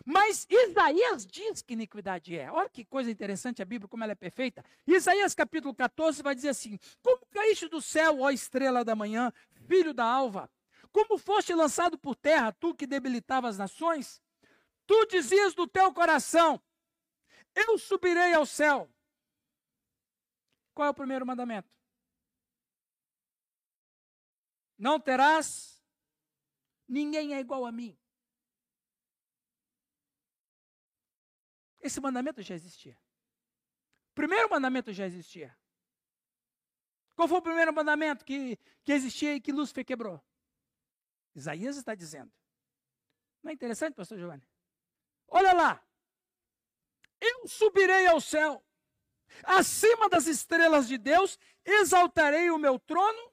Mas 0.03 0.45
Isaías 0.49 1.25
diz 1.25 1.61
que 1.61 1.73
iniquidade 1.73 2.37
é. 2.37 2.51
Olha 2.51 2.69
que 2.69 2.85
coisa 2.85 3.09
interessante 3.09 3.61
a 3.61 3.65
Bíblia, 3.65 3.87
como 3.87 4.03
ela 4.03 4.13
é 4.13 4.15
perfeita. 4.15 4.63
Isaías 4.85 5.33
capítulo 5.33 5.73
14 5.73 6.21
vai 6.21 6.35
dizer 6.35 6.49
assim: 6.49 6.77
Como 7.01 7.25
caíste 7.31 7.67
do 7.67 7.81
céu, 7.81 8.21
ó 8.21 8.29
estrela 8.29 8.83
da 8.83 8.95
manhã, 8.95 9.31
filho 9.67 9.93
da 9.93 10.05
alva? 10.05 10.49
Como 10.91 11.17
foste 11.17 11.53
lançado 11.53 11.97
por 11.97 12.15
terra, 12.15 12.51
tu 12.51 12.73
que 12.73 12.87
debilitava 12.87 13.47
as 13.47 13.57
nações? 13.57 14.21
Tu 14.87 15.07
dizias 15.07 15.53
do 15.53 15.67
teu 15.67 15.93
coração: 15.93 16.61
Eu 17.55 17.77
subirei 17.77 18.33
ao 18.33 18.45
céu. 18.45 18.89
Qual 20.75 20.87
é 20.87 20.91
o 20.91 20.93
primeiro 20.93 21.25
mandamento? 21.25 21.73
Não 24.77 24.99
terás, 24.99 25.81
ninguém 26.85 27.33
é 27.33 27.39
igual 27.39 27.65
a 27.65 27.71
mim. 27.71 27.97
Esse 31.79 32.01
mandamento 32.01 32.41
já 32.41 32.53
existia. 32.53 32.99
O 34.11 34.15
primeiro 34.15 34.49
mandamento 34.49 34.91
já 34.91 35.05
existia. 35.05 35.57
Qual 37.15 37.27
foi 37.27 37.37
o 37.37 37.41
primeiro 37.41 37.71
mandamento 37.73 38.25
que, 38.25 38.57
que 38.83 38.91
existia 38.91 39.33
e 39.35 39.39
que 39.39 39.53
Lúcifer 39.53 39.85
quebrou? 39.85 40.21
Isaías 41.33 41.77
está 41.77 41.95
dizendo. 41.95 42.33
Não 43.41 43.51
é 43.51 43.53
interessante, 43.53 43.95
pastor 43.95 44.17
Giovanni? 44.17 44.45
Olha 45.27 45.53
lá. 45.53 45.87
Eu 47.21 47.47
subirei 47.47 48.07
ao 48.07 48.19
céu, 48.19 48.64
acima 49.43 50.09
das 50.09 50.27
estrelas 50.27 50.87
de 50.87 50.97
Deus, 50.97 51.37
exaltarei 51.63 52.49
o 52.49 52.57
meu 52.57 52.79
trono. 52.79 53.31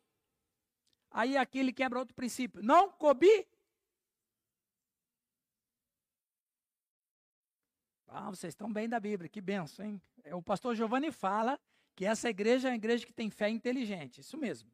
Aí 1.11 1.37
aqui 1.37 1.58
ele 1.58 1.72
quebra 1.72 1.99
outro 1.99 2.14
princípio. 2.14 2.62
Não 2.62 2.90
cobi 2.90 3.46
Ah, 8.14 8.28
vocês 8.28 8.52
estão 8.52 8.70
bem 8.70 8.87
da 8.87 9.00
Bíblia, 9.00 9.26
que 9.26 9.40
benção, 9.40 9.87
hein? 9.87 10.00
É, 10.22 10.34
o 10.34 10.42
pastor 10.42 10.75
Giovanni 10.75 11.11
fala 11.11 11.58
que 11.96 12.04
essa 12.04 12.28
igreja 12.28 12.68
é 12.68 12.70
uma 12.70 12.76
igreja 12.76 13.06
que 13.06 13.12
tem 13.12 13.30
fé 13.30 13.49
inteligente, 13.49 14.20
isso 14.20 14.37
mesmo. 14.37 14.70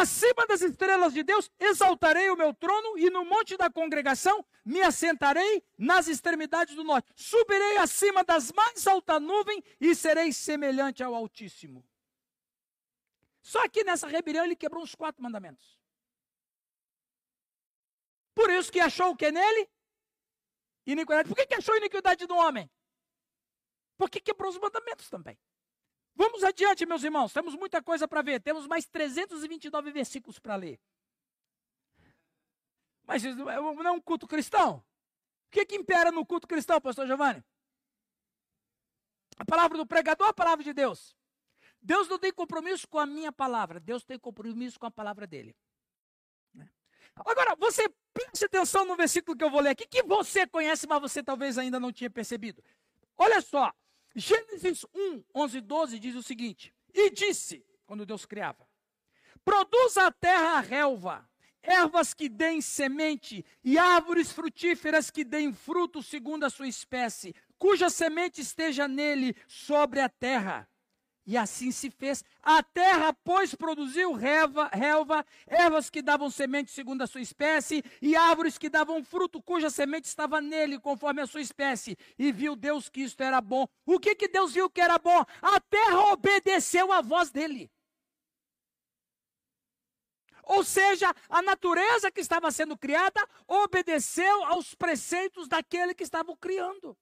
Acima 0.00 0.46
das 0.46 0.60
estrelas 0.60 1.14
de 1.14 1.22
Deus, 1.22 1.50
exaltarei 1.58 2.28
o 2.28 2.36
meu 2.36 2.52
trono, 2.52 2.98
e 2.98 3.08
no 3.08 3.24
monte 3.24 3.56
da 3.56 3.70
congregação 3.70 4.44
me 4.64 4.82
assentarei 4.82 5.62
nas 5.78 6.06
extremidades 6.06 6.74
do 6.74 6.84
norte. 6.84 7.10
Subirei 7.16 7.78
acima 7.78 8.22
das 8.22 8.52
mais 8.52 8.86
altas 8.86 9.22
nuvens 9.22 9.62
e 9.80 9.94
serei 9.94 10.32
semelhante 10.32 11.02
ao 11.02 11.14
Altíssimo. 11.14 11.82
Só 13.40 13.66
que 13.68 13.84
nessa 13.84 14.06
rebelião 14.06 14.44
ele 14.44 14.56
quebrou 14.56 14.82
os 14.82 14.94
quatro 14.94 15.22
mandamentos. 15.22 15.80
Por 18.34 18.50
isso 18.50 18.70
que 18.70 18.80
achou 18.80 19.10
o 19.10 19.16
que 19.16 19.30
nele? 19.30 19.70
iniquidade. 20.86 21.28
Por 21.28 21.36
que, 21.36 21.46
que 21.46 21.54
achou 21.54 21.76
iniquidade 21.76 22.26
do 22.26 22.36
homem? 22.36 22.70
Porque 23.96 24.20
quebrou 24.20 24.50
os 24.50 24.58
mandamentos 24.58 25.08
também. 25.08 25.38
Vamos 26.16 26.42
adiante, 26.42 26.86
meus 26.86 27.04
irmãos. 27.04 27.32
Temos 27.32 27.54
muita 27.54 27.82
coisa 27.82 28.08
para 28.08 28.22
ver. 28.22 28.40
Temos 28.40 28.66
mais 28.66 28.86
329 28.86 29.92
versículos 29.92 30.38
para 30.38 30.56
ler. 30.56 30.80
Mas 33.04 33.22
não 33.22 33.50
é 33.50 33.90
um 33.92 34.00
culto 34.00 34.26
cristão? 34.26 34.82
O 35.46 35.50
que, 35.50 35.64
que 35.66 35.76
impera 35.76 36.10
no 36.10 36.26
culto 36.26 36.48
cristão, 36.48 36.80
pastor 36.80 37.06
Giovanni? 37.06 37.44
A 39.38 39.44
palavra 39.44 39.76
do 39.76 39.86
pregador, 39.86 40.28
a 40.28 40.32
palavra 40.32 40.64
de 40.64 40.72
Deus. 40.72 41.14
Deus 41.80 42.08
não 42.08 42.18
tem 42.18 42.32
compromisso 42.32 42.88
com 42.88 42.98
a 42.98 43.06
minha 43.06 43.30
palavra, 43.30 43.78
Deus 43.78 44.02
tem 44.02 44.18
compromisso 44.18 44.80
com 44.80 44.86
a 44.86 44.90
palavra 44.90 45.26
dele. 45.26 45.54
Agora, 47.14 47.54
você 47.56 47.88
preste 48.12 48.44
atenção 48.44 48.84
no 48.84 48.96
versículo 48.96 49.36
que 49.36 49.44
eu 49.44 49.50
vou 49.50 49.60
ler 49.60 49.70
aqui, 49.70 49.86
que 49.86 50.02
você 50.02 50.46
conhece, 50.46 50.86
mas 50.86 51.00
você 51.00 51.22
talvez 51.22 51.56
ainda 51.58 51.78
não 51.78 51.92
tinha 51.92 52.10
percebido. 52.10 52.62
Olha 53.16 53.40
só, 53.40 53.72
Gênesis 54.16 54.86
1, 54.94 55.22
11 55.34 55.58
e 55.58 55.60
12 55.60 55.98
diz 55.98 56.16
o 56.16 56.22
seguinte: 56.22 56.74
E 56.94 57.10
disse, 57.10 57.62
quando 57.84 58.06
Deus 58.06 58.24
criava, 58.24 58.66
produz 59.44 59.98
a 59.98 60.10
terra 60.10 60.56
a 60.56 60.60
relva, 60.60 61.28
ervas 61.62 62.14
que 62.14 62.26
deem 62.26 62.62
semente, 62.62 63.44
e 63.62 63.76
árvores 63.76 64.32
frutíferas 64.32 65.10
que 65.10 65.22
deem 65.22 65.52
fruto 65.52 66.02
segundo 66.02 66.44
a 66.44 66.50
sua 66.50 66.66
espécie, 66.66 67.34
cuja 67.58 67.90
semente 67.90 68.40
esteja 68.40 68.88
nele 68.88 69.36
sobre 69.46 70.00
a 70.00 70.08
terra. 70.08 70.66
E 71.26 71.36
assim 71.36 71.72
se 71.72 71.90
fez. 71.90 72.24
A 72.40 72.62
terra, 72.62 73.12
pois, 73.24 73.52
produziu 73.52 74.12
relva, 74.12 74.70
relva, 74.72 75.26
ervas 75.46 75.90
que 75.90 76.00
davam 76.00 76.30
semente 76.30 76.70
segundo 76.70 77.02
a 77.02 77.06
sua 77.06 77.20
espécie, 77.20 77.82
e 78.00 78.14
árvores 78.14 78.56
que 78.56 78.68
davam 78.68 79.02
fruto, 79.02 79.42
cuja 79.42 79.68
semente 79.68 80.06
estava 80.06 80.40
nele, 80.40 80.78
conforme 80.78 81.20
a 81.20 81.26
sua 81.26 81.40
espécie. 81.40 81.96
E 82.16 82.30
viu 82.30 82.54
Deus 82.54 82.88
que 82.88 83.00
isto 83.00 83.22
era 83.22 83.40
bom. 83.40 83.66
O 83.84 83.98
que, 83.98 84.14
que 84.14 84.28
Deus 84.28 84.52
viu 84.52 84.70
que 84.70 84.80
era 84.80 84.98
bom? 84.98 85.24
A 85.42 85.60
terra 85.60 86.12
obedeceu 86.12 86.92
à 86.92 87.02
voz 87.02 87.30
dele. 87.30 87.68
Ou 90.44 90.62
seja, 90.62 91.12
a 91.28 91.42
natureza 91.42 92.08
que 92.12 92.20
estava 92.20 92.52
sendo 92.52 92.78
criada 92.78 93.20
obedeceu 93.48 94.44
aos 94.44 94.76
preceitos 94.76 95.48
daquele 95.48 95.92
que 95.92 96.04
estava 96.04 96.30
o 96.30 96.36
criando. 96.36 96.96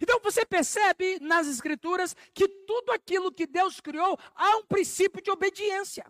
Então 0.00 0.20
você 0.22 0.44
percebe 0.44 1.18
nas 1.20 1.46
Escrituras 1.46 2.14
que 2.34 2.48
tudo 2.48 2.92
aquilo 2.92 3.32
que 3.32 3.46
Deus 3.46 3.80
criou 3.80 4.18
há 4.34 4.56
um 4.58 4.64
princípio 4.64 5.22
de 5.22 5.30
obediência. 5.30 6.04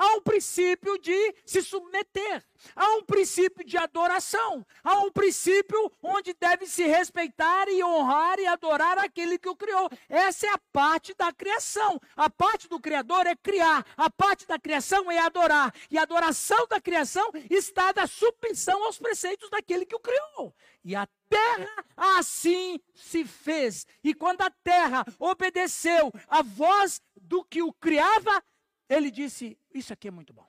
Há 0.00 0.16
um 0.16 0.22
princípio 0.22 0.96
de 0.96 1.34
se 1.44 1.60
submeter, 1.60 2.42
há 2.74 2.94
um 2.94 3.04
princípio 3.04 3.62
de 3.62 3.76
adoração, 3.76 4.66
há 4.82 4.98
um 5.00 5.12
princípio 5.12 5.92
onde 6.02 6.32
deve 6.32 6.66
se 6.66 6.86
respeitar 6.86 7.68
e 7.68 7.84
honrar 7.84 8.38
e 8.38 8.46
adorar 8.46 8.96
aquele 8.96 9.38
que 9.38 9.50
o 9.50 9.54
criou. 9.54 9.90
Essa 10.08 10.46
é 10.46 10.50
a 10.54 10.58
parte 10.72 11.12
da 11.12 11.30
criação. 11.34 12.00
A 12.16 12.30
parte 12.30 12.66
do 12.66 12.80
Criador 12.80 13.26
é 13.26 13.36
criar, 13.36 13.84
a 13.94 14.08
parte 14.08 14.46
da 14.46 14.58
criação 14.58 15.10
é 15.10 15.18
adorar. 15.18 15.70
E 15.90 15.98
a 15.98 16.02
adoração 16.02 16.66
da 16.66 16.80
criação 16.80 17.30
está 17.50 17.92
da 17.92 18.06
submissão 18.06 18.82
aos 18.86 18.96
preceitos 18.96 19.50
daquele 19.50 19.84
que 19.84 19.96
o 19.96 20.00
criou. 20.00 20.54
E 20.82 20.96
a 20.96 21.06
terra 21.28 21.84
assim 21.94 22.80
se 22.94 23.22
fez. 23.26 23.86
E 24.02 24.14
quando 24.14 24.40
a 24.40 24.50
terra 24.50 25.04
obedeceu 25.18 26.10
a 26.26 26.42
voz 26.42 27.02
do 27.20 27.44
que 27.44 27.62
o 27.62 27.72
criava, 27.74 28.42
ele 28.90 29.10
disse: 29.10 29.56
Isso 29.72 29.92
aqui 29.92 30.08
é 30.08 30.10
muito 30.10 30.32
bom. 30.32 30.46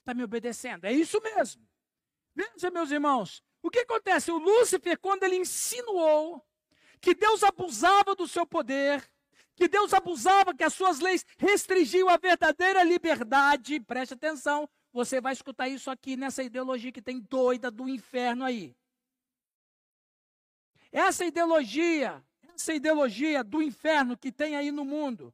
Está 0.00 0.12
me 0.12 0.22
obedecendo. 0.22 0.84
É 0.84 0.92
isso 0.92 1.20
mesmo. 1.22 1.66
Veja, 2.34 2.70
meus 2.70 2.90
irmãos, 2.90 3.42
o 3.62 3.70
que 3.70 3.80
acontece? 3.80 4.30
O 4.30 4.38
Lúcifer, 4.38 4.98
quando 4.98 5.22
ele 5.22 5.36
insinuou 5.36 6.46
que 7.00 7.14
Deus 7.14 7.42
abusava 7.42 8.14
do 8.14 8.28
seu 8.28 8.46
poder, 8.46 9.02
que 9.56 9.68
Deus 9.68 9.94
abusava, 9.94 10.54
que 10.54 10.62
as 10.62 10.74
suas 10.74 11.00
leis 11.00 11.24
restringiam 11.38 12.08
a 12.08 12.18
verdadeira 12.18 12.82
liberdade, 12.82 13.80
preste 13.80 14.14
atenção, 14.14 14.68
você 14.92 15.20
vai 15.20 15.32
escutar 15.32 15.68
isso 15.68 15.90
aqui 15.90 16.14
nessa 16.16 16.42
ideologia 16.42 16.92
que 16.92 17.02
tem 17.02 17.20
doida 17.20 17.70
do 17.70 17.88
inferno 17.88 18.44
aí. 18.44 18.76
Essa 20.92 21.24
ideologia, 21.24 22.22
essa 22.54 22.74
ideologia 22.74 23.42
do 23.42 23.62
inferno 23.62 24.16
que 24.16 24.30
tem 24.30 24.56
aí 24.56 24.70
no 24.70 24.84
mundo, 24.84 25.32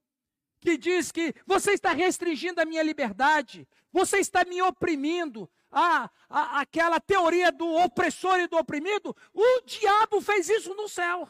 que 0.66 0.76
diz 0.76 1.12
que 1.12 1.32
você 1.46 1.74
está 1.74 1.92
restringindo 1.92 2.60
a 2.60 2.64
minha 2.64 2.82
liberdade, 2.82 3.68
você 3.92 4.18
está 4.18 4.44
me 4.44 4.60
oprimindo, 4.60 5.48
a, 5.70 6.10
a, 6.28 6.60
aquela 6.60 6.98
teoria 6.98 7.52
do 7.52 7.72
opressor 7.72 8.40
e 8.40 8.48
do 8.48 8.56
oprimido, 8.56 9.16
o 9.32 9.60
diabo 9.64 10.20
fez 10.20 10.48
isso 10.48 10.74
no 10.74 10.88
céu. 10.88 11.28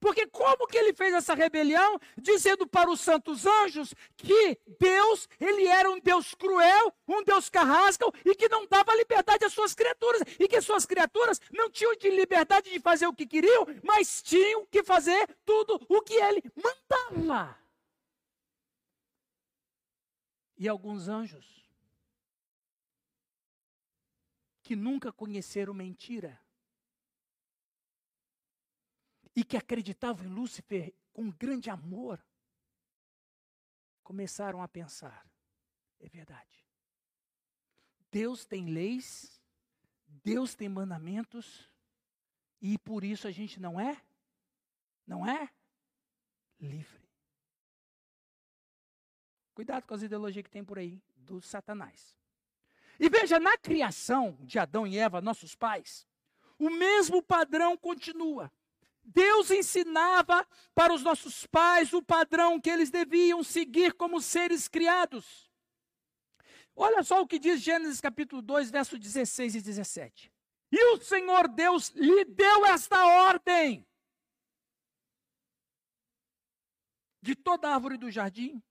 Porque 0.00 0.26
como 0.26 0.66
que 0.66 0.78
ele 0.78 0.92
fez 0.92 1.14
essa 1.14 1.32
rebelião, 1.34 2.00
dizendo 2.16 2.66
para 2.66 2.90
os 2.90 3.00
santos 3.00 3.46
anjos 3.46 3.94
que 4.16 4.58
Deus, 4.80 5.28
ele 5.38 5.68
era 5.68 5.88
um 5.88 6.00
Deus 6.00 6.34
cruel, 6.34 6.92
um 7.06 7.22
Deus 7.22 7.48
carrasco 7.48 8.12
e 8.24 8.34
que 8.34 8.48
não 8.48 8.66
dava 8.66 8.96
liberdade 8.96 9.44
às 9.44 9.52
suas 9.52 9.74
criaturas, 9.74 10.22
e 10.40 10.48
que 10.48 10.60
suas 10.60 10.86
criaturas 10.86 11.40
não 11.52 11.70
tinham 11.70 11.94
de 11.94 12.10
liberdade 12.10 12.70
de 12.70 12.80
fazer 12.80 13.06
o 13.06 13.14
que 13.14 13.26
queriam, 13.26 13.64
mas 13.84 14.22
tinham 14.22 14.66
que 14.66 14.82
fazer 14.82 15.28
tudo 15.44 15.78
o 15.88 16.00
que 16.00 16.14
ele 16.14 16.42
mandava. 16.56 17.59
E 20.60 20.68
alguns 20.68 21.08
anjos 21.08 21.66
que 24.62 24.76
nunca 24.76 25.10
conheceram 25.10 25.72
mentira 25.72 26.38
e 29.34 29.42
que 29.42 29.56
acreditavam 29.56 30.26
em 30.26 30.28
Lúcifer 30.28 30.94
com 31.14 31.30
grande 31.30 31.70
amor, 31.70 32.22
começaram 34.02 34.62
a 34.62 34.68
pensar: 34.68 35.26
é 35.98 36.06
verdade. 36.10 36.62
Deus 38.10 38.44
tem 38.44 38.66
leis, 38.66 39.40
Deus 40.06 40.54
tem 40.54 40.68
mandamentos, 40.68 41.72
e 42.60 42.76
por 42.76 43.02
isso 43.02 43.26
a 43.26 43.30
gente 43.30 43.58
não 43.58 43.80
é, 43.80 43.98
não 45.06 45.26
é 45.26 45.48
livre. 46.60 46.99
Cuidado 49.54 49.86
com 49.86 49.94
as 49.94 50.02
ideologias 50.02 50.44
que 50.44 50.50
tem 50.50 50.64
por 50.64 50.78
aí 50.78 51.02
do 51.16 51.40
Satanás. 51.40 52.14
E 52.98 53.08
veja, 53.08 53.40
na 53.40 53.56
criação 53.56 54.36
de 54.40 54.58
Adão 54.58 54.86
e 54.86 54.98
Eva, 54.98 55.20
nossos 55.20 55.54
pais, 55.54 56.06
o 56.58 56.68
mesmo 56.68 57.22
padrão 57.22 57.76
continua. 57.76 58.52
Deus 59.02 59.50
ensinava 59.50 60.46
para 60.74 60.92
os 60.92 61.02
nossos 61.02 61.46
pais 61.46 61.92
o 61.92 62.02
padrão 62.02 62.60
que 62.60 62.68
eles 62.68 62.90
deviam 62.90 63.42
seguir 63.42 63.94
como 63.94 64.20
seres 64.20 64.68
criados. 64.68 65.50
Olha 66.76 67.02
só 67.02 67.20
o 67.20 67.26
que 67.26 67.38
diz 67.38 67.60
Gênesis 67.60 68.00
capítulo 68.00 68.42
2, 68.42 68.70
verso 68.70 68.98
16 68.98 69.54
e 69.54 69.60
17. 69.62 70.32
E 70.70 70.84
o 70.92 70.98
Senhor 70.98 71.48
Deus 71.48 71.88
lhe 71.90 72.24
deu 72.24 72.66
esta 72.66 73.04
ordem: 73.06 73.86
De 77.20 77.34
toda 77.34 77.72
árvore 77.72 77.96
do 77.96 78.10
jardim 78.10 78.62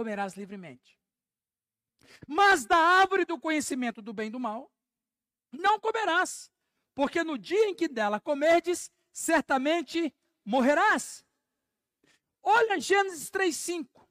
comerás 0.00 0.34
livremente. 0.34 0.98
Mas 2.26 2.64
da 2.64 2.78
árvore 2.78 3.26
do 3.26 3.38
conhecimento 3.38 4.00
do 4.00 4.14
bem 4.14 4.28
e 4.28 4.30
do 4.30 4.40
mal 4.40 4.72
não 5.52 5.78
comerás, 5.78 6.50
porque 6.94 7.22
no 7.22 7.36
dia 7.36 7.68
em 7.68 7.74
que 7.74 7.86
dela 7.86 8.18
comerdes, 8.18 8.90
certamente 9.12 10.14
morrerás. 10.42 11.24
Olha 12.42 12.80
Gênesis 12.80 13.30
3:5. 13.30 14.08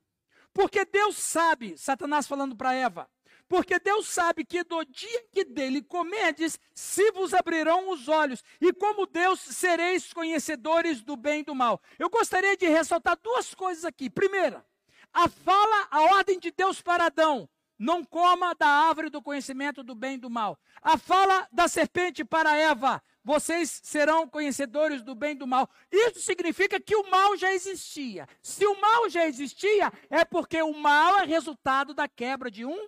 Porque 0.53 0.85
Deus 0.85 1.17
sabe, 1.17 1.77
Satanás 1.77 2.27
falando 2.27 2.55
para 2.55 2.73
Eva, 2.73 3.09
porque 3.47 3.79
Deus 3.79 4.07
sabe 4.07 4.45
que 4.45 4.63
do 4.63 4.83
dia 4.83 5.27
que 5.31 5.43
dele 5.43 5.81
comerdes, 5.81 6.59
se 6.73 7.11
vos 7.11 7.33
abrirão 7.33 7.89
os 7.89 8.07
olhos, 8.07 8.43
e 8.61 8.71
como 8.73 9.07
Deus 9.07 9.39
sereis 9.39 10.11
conhecedores 10.13 11.01
do 11.01 11.15
bem 11.15 11.39
e 11.39 11.43
do 11.43 11.55
mal. 11.55 11.81
Eu 11.97 12.09
gostaria 12.09 12.55
de 12.57 12.67
ressaltar 12.67 13.17
duas 13.17 13.55
coisas 13.55 13.85
aqui. 13.85 14.09
Primeira, 14.09 14.65
a 15.13 15.27
fala, 15.27 15.87
a 15.89 16.01
ordem 16.15 16.39
de 16.39 16.51
Deus 16.51 16.81
para 16.81 17.05
Adão: 17.05 17.49
não 17.77 18.03
coma 18.03 18.53
da 18.55 18.67
árvore 18.67 19.09
do 19.09 19.21
conhecimento 19.21 19.83
do 19.83 19.95
bem 19.95 20.15
e 20.15 20.19
do 20.19 20.29
mal. 20.29 20.59
A 20.81 20.97
fala 20.97 21.47
da 21.51 21.67
serpente 21.67 22.25
para 22.25 22.55
Eva: 22.55 23.01
vocês 23.23 23.79
serão 23.83 24.27
conhecedores 24.27 25.01
do 25.01 25.15
bem 25.15 25.31
e 25.31 25.35
do 25.35 25.47
mal. 25.47 25.69
Isso 25.91 26.19
significa 26.19 26.79
que 26.79 26.95
o 26.95 27.09
mal 27.09 27.37
já 27.37 27.53
existia. 27.53 28.27
Se 28.41 28.65
o 28.65 28.79
mal 28.81 29.09
já 29.09 29.25
existia, 29.25 29.91
é 30.09 30.25
porque 30.25 30.61
o 30.61 30.73
mal 30.73 31.19
é 31.19 31.25
resultado 31.25 31.93
da 31.93 32.07
quebra 32.07 32.51
de 32.51 32.65
um 32.65 32.87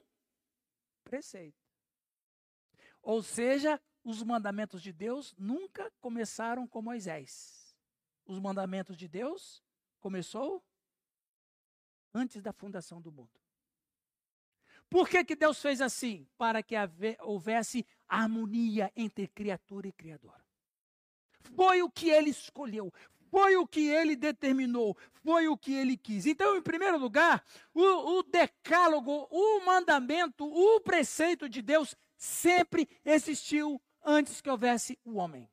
preceito. 1.04 1.58
Ou 3.01 3.24
seja, 3.24 3.80
os 4.04 4.22
mandamentos 4.24 4.82
de 4.82 4.92
Deus 4.92 5.34
nunca 5.38 5.92
começaram 6.00 6.68
com 6.68 6.82
Moisés. 6.82 7.75
Os 8.25 8.40
mandamentos 8.40 8.98
de 8.98 9.08
Deus 9.08 9.64
começou 10.00 10.64
antes 12.13 12.41
da 12.41 12.51
fundação 12.51 13.01
do 13.01 13.11
mundo. 13.11 13.39
Por 14.89 15.07
que, 15.07 15.24
que 15.24 15.35
Deus 15.35 15.61
fez 15.61 15.79
assim? 15.79 16.27
Para 16.37 16.61
que 16.61 16.75
houvesse 17.21 17.85
harmonia 18.07 18.91
entre 18.95 19.27
criatura 19.27 19.87
e 19.87 19.93
criador. 19.93 20.35
Foi 21.55 21.81
o 21.81 21.89
que 21.89 22.09
ele 22.09 22.29
escolheu, 22.29 22.93
foi 23.29 23.55
o 23.55 23.65
que 23.65 23.87
ele 23.87 24.17
determinou, 24.17 24.97
foi 25.24 25.47
o 25.47 25.57
que 25.57 25.74
ele 25.74 25.95
quis. 25.95 26.25
Então, 26.25 26.57
em 26.57 26.61
primeiro 26.61 26.97
lugar, 26.97 27.41
o, 27.74 28.19
o 28.19 28.24
decálogo, 28.24 29.27
o 29.31 29.65
mandamento, 29.65 30.45
o 30.45 30.81
preceito 30.81 31.47
de 31.47 31.61
Deus 31.61 31.95
sempre 32.17 32.87
existiu 33.05 33.81
antes 34.03 34.41
que 34.41 34.50
houvesse 34.50 35.00
o 35.05 35.15
homem. 35.15 35.50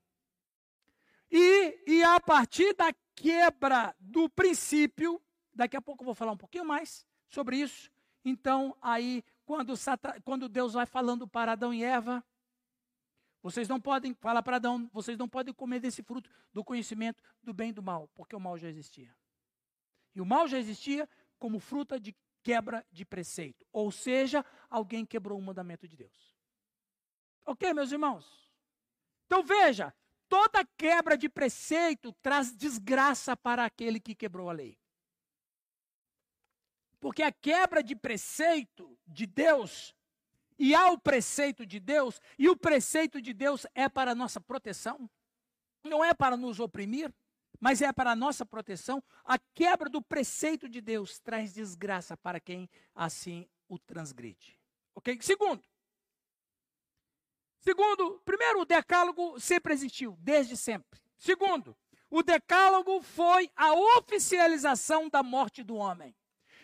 E, 1.30 1.78
e 1.86 2.02
a 2.02 2.18
partir 2.18 2.74
da 2.74 2.92
quebra 3.14 3.94
do 4.00 4.28
princípio, 4.28 5.22
daqui 5.58 5.76
a 5.76 5.82
pouco 5.82 6.02
eu 6.02 6.06
vou 6.06 6.14
falar 6.14 6.32
um 6.32 6.36
pouquinho 6.36 6.64
mais 6.64 7.04
sobre 7.28 7.56
isso. 7.56 7.90
Então, 8.24 8.76
aí, 8.80 9.24
quando, 9.44 9.74
quando 10.24 10.48
Deus 10.48 10.72
vai 10.72 10.86
falando 10.86 11.26
para 11.26 11.52
Adão 11.52 11.74
e 11.74 11.82
Eva, 11.82 12.24
vocês 13.42 13.68
não 13.68 13.80
podem, 13.80 14.14
fala 14.14 14.42
para 14.42 14.56
Adão, 14.56 14.88
vocês 14.92 15.18
não 15.18 15.28
podem 15.28 15.52
comer 15.52 15.80
desse 15.80 16.02
fruto 16.02 16.30
do 16.52 16.64
conhecimento 16.64 17.22
do 17.42 17.52
bem 17.52 17.70
e 17.70 17.72
do 17.72 17.82
mal, 17.82 18.08
porque 18.14 18.36
o 18.36 18.40
mal 18.40 18.56
já 18.56 18.68
existia. 18.68 19.14
E 20.14 20.20
o 20.20 20.26
mal 20.26 20.46
já 20.46 20.58
existia 20.58 21.08
como 21.38 21.58
fruta 21.58 21.98
de 21.98 22.14
quebra 22.42 22.86
de 22.90 23.04
preceito. 23.04 23.66
Ou 23.72 23.90
seja, 23.90 24.44
alguém 24.70 25.04
quebrou 25.04 25.38
o 25.38 25.42
mandamento 25.42 25.88
de 25.88 25.96
Deus. 25.96 26.36
Ok, 27.44 27.72
meus 27.74 27.90
irmãos? 27.90 28.52
Então 29.26 29.42
veja, 29.42 29.94
toda 30.28 30.64
quebra 30.76 31.16
de 31.16 31.28
preceito 31.28 32.12
traz 32.22 32.54
desgraça 32.54 33.36
para 33.36 33.64
aquele 33.64 33.98
que 33.98 34.14
quebrou 34.14 34.50
a 34.50 34.52
lei. 34.52 34.78
Porque 37.00 37.22
a 37.22 37.32
quebra 37.32 37.82
de 37.82 37.94
preceito 37.94 38.98
de 39.06 39.26
Deus 39.26 39.94
e 40.58 40.74
há 40.74 40.90
o 40.90 40.98
preceito 40.98 41.64
de 41.64 41.78
Deus, 41.78 42.20
e 42.36 42.48
o 42.48 42.56
preceito 42.56 43.22
de 43.22 43.32
Deus 43.32 43.64
é 43.74 43.88
para 43.88 44.14
nossa 44.14 44.40
proteção, 44.40 45.08
não 45.84 46.04
é 46.04 46.12
para 46.12 46.36
nos 46.36 46.58
oprimir, 46.58 47.14
mas 47.60 47.80
é 47.80 47.92
para 47.92 48.16
nossa 48.16 48.44
proteção. 48.44 49.02
A 49.24 49.38
quebra 49.54 49.88
do 49.88 50.02
preceito 50.02 50.68
de 50.68 50.80
Deus 50.80 51.20
traz 51.20 51.52
desgraça 51.52 52.16
para 52.16 52.40
quem 52.40 52.68
assim 52.94 53.48
o 53.68 53.78
transgride. 53.78 54.58
Ok? 54.94 55.18
Segundo, 55.22 55.62
segundo, 57.60 58.20
primeiro, 58.24 58.60
o 58.60 58.64
decálogo 58.64 59.38
sempre 59.38 59.72
existiu, 59.72 60.16
desde 60.20 60.56
sempre. 60.56 61.00
Segundo, 61.16 61.76
o 62.10 62.22
decálogo 62.22 63.00
foi 63.00 63.50
a 63.54 63.72
oficialização 63.98 65.08
da 65.08 65.22
morte 65.22 65.62
do 65.62 65.76
homem. 65.76 66.14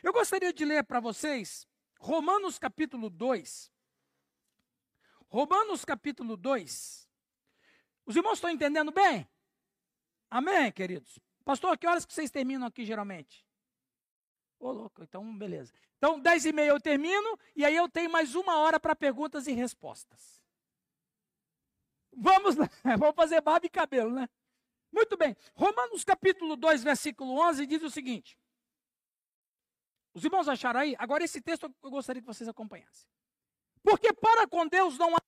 Eu 0.05 0.13
gostaria 0.13 0.53
de 0.53 0.67
ler 0.67 0.85
para 0.85 1.01
vocês 1.01 1.67
Romanos 1.99 2.59
capítulo 2.59 3.09
2, 3.09 3.73
Romanos 5.29 5.83
capítulo 5.83 6.37
2. 6.37 7.09
Os 8.05 8.15
irmãos 8.15 8.35
estão 8.35 8.51
entendendo 8.51 8.93
bem? 8.93 9.27
Amém, 10.31 10.71
queridos? 10.71 11.19
Pastor, 11.43 11.79
que 11.79 11.87
horas 11.87 12.05
que 12.05 12.13
vocês 12.13 12.31
terminam 12.31 12.67
aqui 12.67 12.85
geralmente? 12.85 13.47
Ô, 14.59 14.73
louco, 14.73 15.03
então 15.03 15.39
beleza. 15.39 15.73
Então, 15.97 16.21
10 16.21 16.45
e 16.45 16.53
meia 16.53 16.69
eu 16.69 16.81
termino, 16.81 17.39
e 17.57 17.65
aí 17.65 17.75
eu 17.75 17.89
tenho 17.89 18.11
mais 18.11 18.35
uma 18.35 18.59
hora 18.59 18.79
para 18.79 18.95
perguntas 18.95 19.47
e 19.47 19.53
respostas. 19.53 20.45
Vamos 22.13 22.57
lá, 22.57 22.69
vamos 22.99 23.17
fazer 23.17 23.41
barba 23.41 23.65
e 23.65 23.71
cabelo, 23.71 24.13
né? 24.13 24.29
Muito 24.93 25.17
bem. 25.17 25.35
Romanos 25.55 26.05
capítulo 26.05 26.57
2, 26.57 26.85
versículo 26.85 27.41
11 27.41 27.67
diz 27.67 27.83
o 27.83 27.91
seguinte. 27.91 28.39
Os 30.15 30.25
irmãos 30.25 30.49
acharam 30.49 30.81
aí? 30.81 30.95
Agora 30.99 31.25
esse 31.25 31.41
texto 31.41 31.73
eu 31.83 31.91
gostaria 31.91 32.23
que 32.23 32.27
vocês 32.27 32.49
acompanhassem. 32.49 33.07
Porque 33.83 34.13
para 34.13 34.47
com 34.47 34.67
Deus 34.67 34.97
não 34.97 35.15
há 35.15 35.21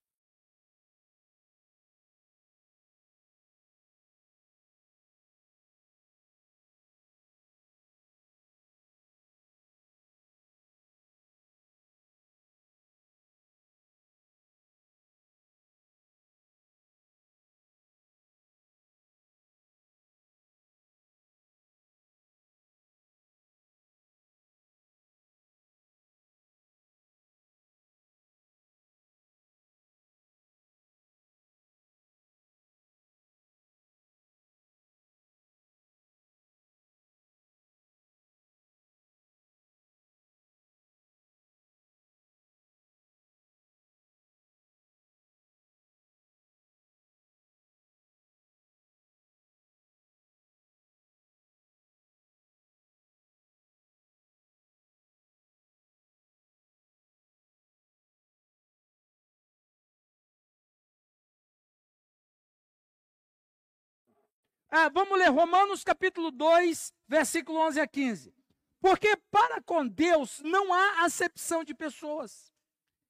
Ah, 64.71 64.89
vamos 64.89 65.19
ler 65.19 65.31
Romanos 65.31 65.85
capítulo 65.85 66.31
2, 66.31 66.93
versículo 67.07 67.59
11 67.61 67.81
a 67.81 67.87
15. 67.87 68.35
Porque 68.81 69.17
para 69.31 69.63
com 69.63 69.87
Deus 69.87 70.41
não 70.41 70.73
há 70.73 71.05
acepção 71.05 71.63
de 71.65 71.75
pessoas. 71.75 72.53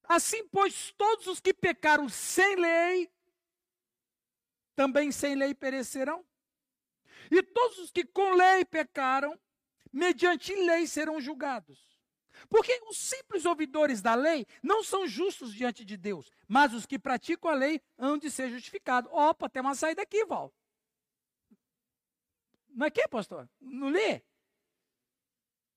Assim, 0.04 0.46
pois, 0.48 0.92
todos 0.96 1.26
os 1.26 1.40
que 1.40 1.52
pecaram 1.52 2.08
sem 2.08 2.56
lei, 2.56 3.10
também 4.74 5.10
sem 5.10 5.34
lei 5.34 5.54
perecerão. 5.54 6.24
E 7.30 7.42
todos 7.42 7.78
os 7.78 7.90
que 7.90 8.04
com 8.04 8.34
lei 8.34 8.64
pecaram, 8.64 9.38
mediante 9.92 10.54
lei 10.54 10.86
serão 10.86 11.20
julgados. 11.20 11.96
Porque 12.48 12.78
os 12.88 12.98
simples 12.98 13.46
ouvidores 13.46 14.02
da 14.02 14.14
lei 14.14 14.46
não 14.62 14.84
são 14.84 15.06
justos 15.06 15.54
diante 15.54 15.84
de 15.84 15.96
Deus, 15.96 16.30
mas 16.46 16.74
os 16.74 16.86
que 16.86 16.98
praticam 16.98 17.50
a 17.50 17.54
lei 17.54 17.80
hão 17.98 18.18
de 18.18 18.30
ser 18.30 18.50
justificados. 18.50 19.10
Opa, 19.10 19.48
tem 19.48 19.62
uma 19.62 19.74
saída 19.74 20.02
aqui, 20.02 20.24
Val. 20.26 20.52
Não 22.76 22.86
é 22.86 22.90
que, 22.90 23.08
pastor? 23.08 23.48
Não 23.60 23.88
lê? 23.88 24.22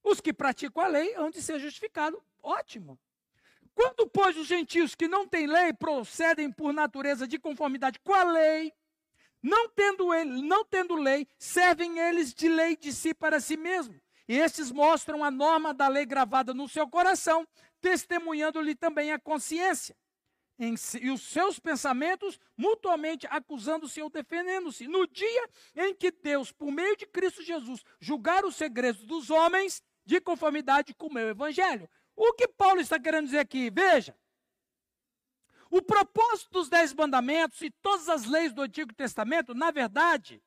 Os 0.04 0.22
que 0.22 0.32
praticam 0.32 0.84
a 0.84 0.88
lei 0.88 1.16
hão 1.16 1.32
de 1.32 1.42
ser 1.42 1.58
justificados. 1.60 2.20
Ótimo. 2.44 3.00
Quando, 3.74 4.08
pois, 4.08 4.38
os 4.38 4.46
gentios 4.46 4.94
que 4.94 5.08
não 5.08 5.26
têm 5.26 5.48
lei 5.48 5.74
procedem 5.74 6.52
por 6.52 6.74
natureza 6.74 7.28
de 7.28 7.40
conformidade 7.40 7.98
com 8.00 8.14
a 8.14 8.24
lei, 8.24 8.74
não 9.42 9.70
tendo, 9.70 10.14
ele, 10.14 10.42
não 10.42 10.66
tendo 10.66 10.96
lei, 10.96 11.26
servem 11.38 11.98
eles 11.98 12.34
de 12.34 12.50
lei 12.50 12.76
de 12.76 12.92
si 12.92 13.14
para 13.14 13.40
si 13.40 13.56
mesmos 13.56 14.00
e 14.30 14.38
estes 14.38 14.72
mostram 14.72 15.24
a 15.24 15.32
norma 15.32 15.74
da 15.74 15.88
lei 15.88 16.06
gravada 16.06 16.54
no 16.54 16.70
seu 16.70 16.88
coração, 16.88 17.48
testemunhando-lhe 17.82 18.76
também 18.76 19.12
a 19.12 19.18
consciência. 19.18 19.98
Em, 20.60 20.76
e 21.02 21.10
os 21.10 21.22
seus 21.22 21.58
pensamentos 21.58 22.38
mutuamente 22.58 23.26
acusando-se 23.30 24.02
ou 24.02 24.10
defendendo-se. 24.10 24.88
No 24.88 25.08
dia 25.08 25.50
em 25.76 25.96
que 25.96 26.12
Deus, 26.12 26.52
por 26.52 26.70
meio 26.70 26.98
de 26.98 27.06
Cristo 27.06 27.42
Jesus, 27.42 27.82
julgar 28.00 28.44
os 28.44 28.58
segredos 28.58 29.06
dos 29.06 29.30
homens 29.30 29.82
de 30.06 30.20
conformidade 30.20 30.94
com 30.94 31.08
o 31.08 31.14
meu 31.14 31.30
evangelho. 31.30 31.90
O 32.16 32.34
que 32.34 32.48
Paulo 32.48 32.82
está 32.82 33.00
querendo 33.00 33.26
dizer 33.26 33.40
aqui? 33.40 33.70
Veja. 33.70 34.14
O 35.72 35.82
propósito 35.82 36.52
dos 36.52 36.68
Dez 36.68 36.94
Mandamentos 36.94 37.62
e 37.62 37.70
todas 37.70 38.10
as 38.10 38.26
leis 38.26 38.52
do 38.52 38.64
Antigo 38.64 38.94
Testamento, 38.94 39.54
na 39.54 39.72
verdade, 39.72 40.44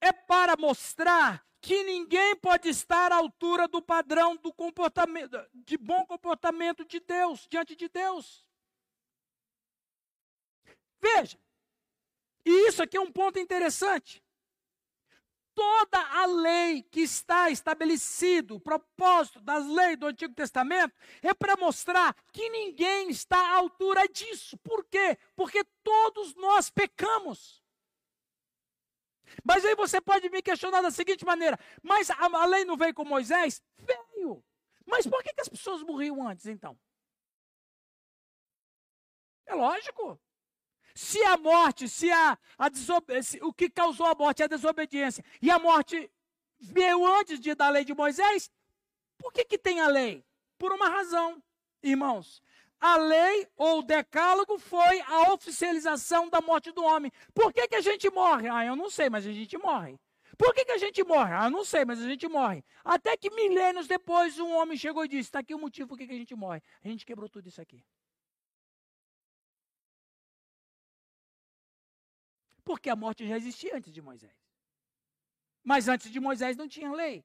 é 0.00 0.12
para 0.12 0.56
mostrar 0.58 1.46
que 1.60 1.84
ninguém 1.84 2.34
pode 2.36 2.68
estar 2.68 3.12
à 3.12 3.16
altura 3.16 3.68
do 3.68 3.80
padrão 3.80 4.34
do 4.34 4.52
comportamento, 4.52 5.38
de 5.54 5.78
bom 5.78 6.04
comportamento 6.06 6.84
de 6.84 6.98
Deus, 6.98 7.46
diante 7.48 7.76
de 7.76 7.88
Deus. 7.88 8.44
Veja, 11.02 11.36
e 12.46 12.68
isso 12.68 12.82
aqui 12.82 12.96
é 12.96 13.00
um 13.00 13.10
ponto 13.10 13.38
interessante. 13.38 14.22
Toda 15.54 15.98
a 15.98 16.24
lei 16.24 16.82
que 16.84 17.00
está 17.00 17.50
estabelecido, 17.50 18.54
o 18.54 18.60
propósito 18.60 19.40
das 19.40 19.66
leis 19.66 19.98
do 19.98 20.06
Antigo 20.06 20.32
Testamento, 20.32 20.94
é 21.20 21.34
para 21.34 21.56
mostrar 21.56 22.14
que 22.32 22.48
ninguém 22.48 23.10
está 23.10 23.36
à 23.36 23.56
altura 23.56 24.08
disso. 24.08 24.56
Por 24.58 24.84
quê? 24.84 25.18
Porque 25.36 25.62
todos 25.82 26.34
nós 26.36 26.70
pecamos. 26.70 27.62
Mas 29.44 29.64
aí 29.64 29.74
você 29.74 30.00
pode 30.00 30.30
me 30.30 30.40
questionar 30.40 30.80
da 30.80 30.90
seguinte 30.90 31.24
maneira: 31.24 31.58
mas 31.82 32.10
a, 32.10 32.16
a 32.16 32.46
lei 32.46 32.64
não 32.64 32.76
veio 32.76 32.94
com 32.94 33.04
Moisés? 33.04 33.62
Veio. 33.76 34.42
Mas 34.86 35.06
por 35.06 35.22
que, 35.22 35.34
que 35.34 35.40
as 35.40 35.48
pessoas 35.48 35.82
morriam 35.82 36.26
antes 36.26 36.46
então? 36.46 36.78
É 39.46 39.54
lógico. 39.54 40.18
Se 40.94 41.22
a 41.24 41.36
morte, 41.36 41.88
se 41.88 42.10
a, 42.10 42.38
a 42.58 42.70
se, 43.22 43.38
o 43.42 43.52
que 43.52 43.70
causou 43.70 44.06
a 44.06 44.14
morte 44.14 44.42
é 44.42 44.44
a 44.44 44.48
desobediência, 44.48 45.24
e 45.40 45.50
a 45.50 45.58
morte 45.58 46.10
veio 46.60 47.06
antes 47.06 47.40
de, 47.40 47.54
da 47.54 47.68
lei 47.68 47.84
de 47.84 47.94
Moisés, 47.94 48.50
por 49.18 49.32
que, 49.32 49.44
que 49.44 49.58
tem 49.58 49.80
a 49.80 49.88
lei? 49.88 50.24
Por 50.58 50.72
uma 50.72 50.88
razão, 50.88 51.42
irmãos 51.82 52.42
a 52.82 52.96
lei 52.96 53.46
ou 53.56 53.78
o 53.78 53.82
decálogo 53.82 54.58
foi 54.58 55.00
a 55.02 55.32
oficialização 55.32 56.28
da 56.28 56.40
morte 56.40 56.72
do 56.72 56.82
homem. 56.82 57.12
Por 57.32 57.52
que, 57.52 57.68
que 57.68 57.76
a 57.76 57.80
gente 57.80 58.10
morre? 58.10 58.48
Ah, 58.48 58.66
eu 58.66 58.74
não 58.74 58.90
sei, 58.90 59.08
mas 59.08 59.24
a 59.24 59.30
gente 59.30 59.56
morre. 59.56 59.96
Por 60.36 60.52
que, 60.52 60.64
que 60.64 60.72
a 60.72 60.78
gente 60.78 61.04
morre? 61.04 61.32
Ah, 61.32 61.48
não 61.48 61.64
sei, 61.64 61.84
mas 61.84 62.00
a 62.00 62.08
gente 62.08 62.26
morre. 62.26 62.64
Até 62.84 63.16
que 63.16 63.30
milênios 63.30 63.86
depois 63.86 64.36
um 64.40 64.50
homem 64.56 64.76
chegou 64.76 65.04
e 65.04 65.08
disse: 65.08 65.28
está 65.28 65.38
aqui 65.38 65.54
o 65.54 65.58
motivo 65.58 65.86
por 65.86 65.96
que, 65.96 66.08
que 66.08 66.12
a 66.12 66.16
gente 66.16 66.34
morre. 66.34 66.60
A 66.82 66.88
gente 66.88 67.06
quebrou 67.06 67.28
tudo 67.28 67.48
isso 67.48 67.60
aqui. 67.60 67.84
Porque 72.72 72.88
a 72.88 72.96
morte 72.96 73.28
já 73.28 73.36
existia 73.36 73.76
antes 73.76 73.92
de 73.92 74.00
Moisés. 74.00 74.34
Mas 75.62 75.88
antes 75.88 76.10
de 76.10 76.18
Moisés 76.18 76.56
não 76.56 76.66
tinha 76.66 76.90
lei. 76.90 77.22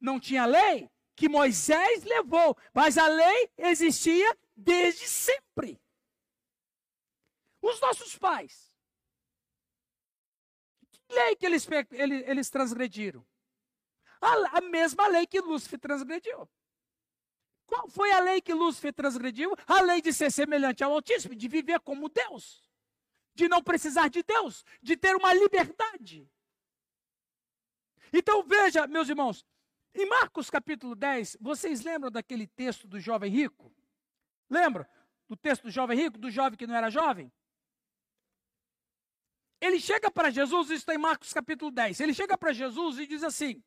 Não 0.00 0.18
tinha 0.18 0.44
lei 0.46 0.90
que 1.14 1.28
Moisés 1.28 2.02
levou, 2.02 2.56
mas 2.74 2.98
a 2.98 3.06
lei 3.06 3.48
existia 3.56 4.36
desde 4.56 5.06
sempre. 5.06 5.80
Os 7.62 7.80
nossos 7.80 8.18
pais. 8.18 8.74
Que 10.90 11.14
lei 11.14 11.36
que 11.36 11.46
eles, 11.46 11.68
eles, 11.92 12.28
eles 12.28 12.50
transgrediram? 12.50 13.24
A, 14.20 14.58
a 14.58 14.60
mesma 14.60 15.06
lei 15.06 15.24
que 15.24 15.40
Lúcifer 15.40 15.78
transgrediu. 15.78 16.50
Qual 17.64 17.88
foi 17.88 18.10
a 18.10 18.18
lei 18.18 18.40
que 18.40 18.52
Lúcifer 18.52 18.92
transgrediu? 18.92 19.54
A 19.68 19.82
lei 19.82 20.02
de 20.02 20.12
ser 20.12 20.32
semelhante 20.32 20.82
ao 20.82 20.92
Altíssimo, 20.92 21.36
de 21.36 21.46
viver 21.46 21.78
como 21.78 22.08
Deus, 22.08 22.67
de 23.38 23.48
não 23.48 23.62
precisar 23.62 24.08
de 24.08 24.20
Deus, 24.24 24.64
de 24.82 24.96
ter 24.96 25.14
uma 25.14 25.32
liberdade. 25.32 26.28
Então 28.12 28.42
veja, 28.42 28.88
meus 28.88 29.08
irmãos, 29.08 29.46
em 29.94 30.06
Marcos 30.06 30.50
capítulo 30.50 30.96
10, 30.96 31.36
vocês 31.40 31.82
lembram 31.82 32.10
daquele 32.10 32.48
texto 32.48 32.88
do 32.88 32.98
jovem 32.98 33.30
rico? 33.30 33.72
Lembra 34.50 34.90
do 35.28 35.36
texto 35.36 35.62
do 35.62 35.70
jovem 35.70 35.96
rico, 35.96 36.18
do 36.18 36.32
jovem 36.32 36.58
que 36.58 36.66
não 36.66 36.74
era 36.74 36.90
jovem? 36.90 37.32
Ele 39.60 39.78
chega 39.78 40.10
para 40.10 40.30
Jesus, 40.30 40.66
isso 40.66 40.80
está 40.80 40.94
em 40.94 40.98
Marcos 40.98 41.32
capítulo 41.32 41.70
10. 41.70 42.00
Ele 42.00 42.14
chega 42.14 42.36
para 42.36 42.52
Jesus 42.52 42.98
e 42.98 43.06
diz 43.06 43.22
assim: 43.22 43.62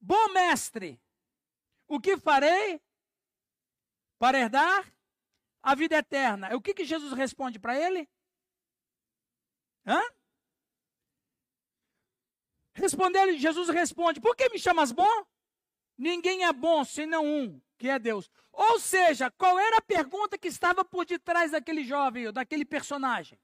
Bom 0.00 0.32
mestre, 0.32 0.98
o 1.86 2.00
que 2.00 2.16
farei 2.16 2.80
para 4.18 4.38
herdar 4.38 4.90
a 5.62 5.74
vida 5.74 5.96
eterna? 5.98 6.54
O 6.56 6.62
que, 6.62 6.72
que 6.72 6.84
Jesus 6.84 7.12
responde 7.12 7.58
para 7.58 7.78
ele? 7.78 8.08
Hã? 9.86 10.02
Respondendo, 12.74 13.38
Jesus 13.38 13.68
responde: 13.68 14.20
Por 14.20 14.34
que 14.36 14.48
me 14.48 14.58
chamas 14.58 14.92
bom? 14.92 15.24
Ninguém 15.96 16.44
é 16.44 16.52
bom 16.52 16.84
senão 16.84 17.24
um, 17.24 17.60
que 17.78 17.88
é 17.88 17.98
Deus. 17.98 18.30
Ou 18.52 18.78
seja, 18.78 19.30
qual 19.30 19.58
era 19.58 19.78
a 19.78 19.82
pergunta 19.82 20.36
que 20.36 20.48
estava 20.48 20.84
por 20.84 21.06
detrás 21.06 21.52
daquele 21.52 21.84
jovem, 21.84 22.32
daquele 22.32 22.64
personagem? 22.64 23.38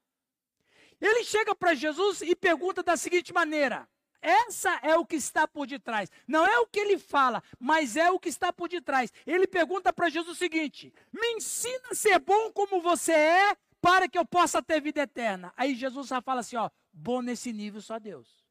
Ele 1.00 1.24
chega 1.24 1.54
para 1.54 1.74
Jesus 1.74 2.20
e 2.22 2.36
pergunta 2.36 2.82
da 2.82 2.96
seguinte 2.96 3.32
maneira: 3.32 3.88
essa 4.22 4.78
é 4.82 4.96
o 4.96 5.04
que 5.04 5.16
está 5.16 5.48
por 5.48 5.66
detrás. 5.66 6.08
Não 6.28 6.46
é 6.46 6.58
o 6.60 6.66
que 6.66 6.78
ele 6.78 6.96
fala, 6.96 7.42
mas 7.58 7.96
é 7.96 8.08
o 8.10 8.20
que 8.20 8.28
está 8.28 8.52
por 8.52 8.68
detrás. 8.68 9.12
Ele 9.26 9.48
pergunta 9.48 9.92
para 9.92 10.08
Jesus 10.08 10.36
o 10.36 10.38
seguinte: 10.38 10.94
me 11.12 11.32
ensina 11.32 11.88
a 11.90 11.94
ser 11.94 12.20
bom 12.20 12.52
como 12.52 12.80
você 12.80 13.12
é, 13.12 13.56
para 13.82 14.08
que 14.08 14.16
eu 14.16 14.24
possa 14.24 14.62
ter 14.62 14.80
vida 14.80 15.02
eterna. 15.02 15.52
Aí 15.56 15.74
Jesus 15.74 16.06
já 16.06 16.22
fala 16.22 16.40
assim: 16.40 16.56
ó, 16.56 16.70
bom 16.92 17.20
nesse 17.20 17.52
nível 17.52 17.82
só 17.82 17.98
Deus. 17.98 18.42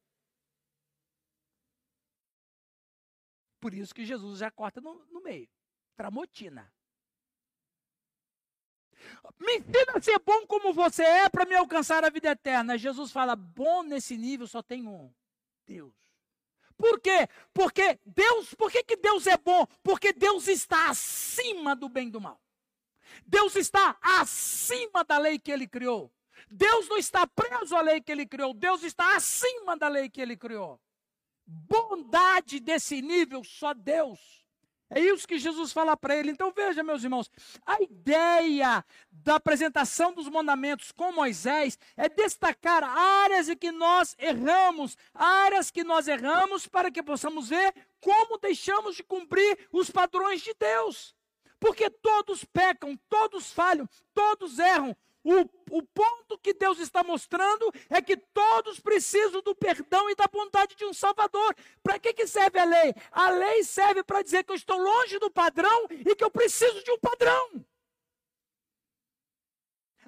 Por 3.62 3.74
isso 3.74 3.96
que 3.96 4.06
Jesus 4.06 4.40
já 4.40 4.52
corta 4.52 4.82
no, 4.82 5.06
no 5.06 5.24
meio. 5.24 5.50
Tramotina. 5.96 6.72
Me 9.40 9.58
ensina 9.58 9.94
a 9.96 10.02
ser 10.02 10.20
bom 10.20 10.46
como 10.46 10.74
você 10.74 11.04
é 11.04 11.30
para 11.30 11.46
me 11.46 11.56
alcançar 11.56 12.04
a 12.04 12.10
vida 12.10 12.30
eterna. 12.30 12.78
Jesus 12.78 13.12
fala: 13.12 13.36
bom 13.36 13.84
nesse 13.84 14.18
nível 14.18 14.46
só 14.48 14.62
tem 14.62 14.86
um: 14.86 15.14
Deus. 15.66 15.96
Por 16.76 17.00
quê? 17.00 17.30
Porque 17.54 18.00
Deus, 18.06 18.54
por 18.56 18.70
que, 18.70 18.84
que 18.84 18.98
Deus 18.98 19.28
é 19.28 19.38
bom? 19.38 19.66
Porque 19.82 20.12
Deus 20.12 20.48
está 20.48 20.90
acima 20.90 21.76
do 21.76 21.88
bem 21.88 22.10
e 22.10 22.12
do 22.12 22.20
mal. 22.20 22.42
Deus 23.26 23.56
está 23.56 23.98
acima 24.02 25.04
da 25.04 25.18
lei 25.18 25.40
que 25.40 25.52
ele 25.52 25.68
criou. 25.68 26.12
Deus 26.50 26.88
não 26.90 26.98
está 26.98 27.26
preso 27.28 27.76
à 27.76 27.82
lei 27.82 28.02
que 28.02 28.12
ele 28.12 28.26
criou. 28.26 28.54
Deus 28.54 28.84
está 28.84 29.16
acima 29.16 29.78
da 29.78 29.88
lei 29.88 30.10
que 30.10 30.22
ele 30.22 30.36
criou. 30.36 30.80
Bondade 31.46 32.60
desse 32.60 33.02
nível, 33.02 33.44
só 33.44 33.74
Deus. 33.74 34.42
É 34.94 35.00
isso 35.00 35.26
que 35.26 35.40
Jesus 35.40 35.72
fala 35.72 35.96
para 35.96 36.18
ele. 36.18 36.32
Então 36.32 36.52
veja, 36.52 36.84
meus 36.84 37.02
irmãos, 37.02 37.32
a 37.66 37.82
ideia 37.82 38.84
da 39.10 39.36
apresentação 39.36 40.14
dos 40.14 40.28
mandamentos 40.28 40.92
com 40.92 41.14
Moisés 41.14 41.80
é 41.96 42.10
destacar 42.10 42.84
áreas 42.84 43.48
em 43.48 43.56
que 43.56 43.72
nós 43.72 44.18
erramos, 44.20 44.98
áreas 45.14 45.72
que 45.72 45.86
nós 45.86 46.10
erramos 46.10 46.68
para 46.68 46.92
que 46.92 47.02
possamos 47.02 47.48
ver 47.48 47.74
como 48.02 48.38
deixamos 48.38 48.98
de 48.98 49.04
cumprir 49.04 49.58
os 49.72 49.90
padrões 49.90 50.42
de 50.42 50.54
Deus. 50.54 51.16
Porque 51.62 51.92
todos 51.92 52.44
pecam, 52.44 53.00
todos 53.08 53.54
falham, 53.54 53.88
todos 54.16 54.58
erram. 54.58 54.98
O, 55.24 55.78
o 55.78 55.84
ponto 55.84 56.40
que 56.40 56.56
Deus 56.56 56.80
está 56.80 57.04
mostrando 57.04 57.72
é 57.88 58.02
que 58.02 58.18
todos 58.18 58.80
precisam 58.80 59.44
do 59.44 59.54
perdão 59.54 60.10
e 60.10 60.16
da 60.16 60.26
bondade 60.28 60.76
de 60.76 60.84
um 60.86 60.92
Salvador. 60.92 61.56
Para 61.84 62.00
que, 62.00 62.14
que 62.14 62.26
serve 62.26 62.58
a 62.58 62.66
lei? 62.66 62.96
A 63.12 63.30
lei 63.30 63.64
serve 63.64 64.04
para 64.04 64.24
dizer 64.24 64.44
que 64.44 64.52
eu 64.52 64.56
estou 64.56 64.76
longe 64.76 65.20
do 65.20 65.30
padrão 65.30 65.86
e 65.92 66.16
que 66.16 66.24
eu 66.24 66.32
preciso 66.32 66.84
de 66.84 66.90
um 66.90 66.98
padrão. 66.98 67.64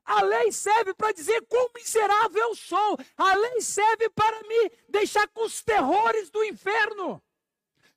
A 0.03 0.23
lei 0.23 0.51
serve 0.51 0.95
para 0.95 1.13
dizer 1.13 1.39
quão 1.47 1.69
miserável 1.75 2.41
eu 2.41 2.55
sou. 2.55 2.97
A 3.15 3.35
lei 3.35 3.61
serve 3.61 4.09
para 4.09 4.41
me 4.41 4.71
deixar 4.89 5.27
com 5.27 5.45
os 5.45 5.61
terrores 5.61 6.31
do 6.31 6.43
inferno. 6.43 7.21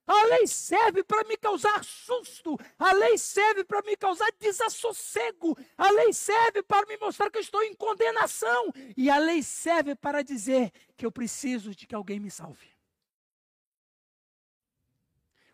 A 0.07 0.25
lei 0.27 0.47
serve 0.47 1.03
para 1.03 1.27
me 1.27 1.37
causar 1.37 1.85
susto. 1.85 2.57
A 2.79 2.93
lei 2.93 3.19
serve 3.19 3.65
para 3.65 3.83
me 3.83 3.97
causar 3.97 4.31
desassossego. 4.39 5.59
A 5.77 5.91
lei 5.91 6.13
serve 6.13 6.63
para 6.63 6.87
me 6.87 6.97
mostrar 6.97 7.29
que 7.29 7.39
eu 7.39 7.43
estou 7.43 7.63
em 7.63 7.75
condenação. 7.75 8.73
E 8.97 9.11
a 9.11 9.19
lei 9.19 9.43
serve 9.43 9.97
para 9.97 10.23
dizer 10.23 10.73
que 10.97 11.05
eu 11.05 11.11
preciso 11.11 11.75
de 11.75 11.87
que 11.87 11.95
alguém 11.95 12.21
me 12.21 12.31
salve. 12.31 12.69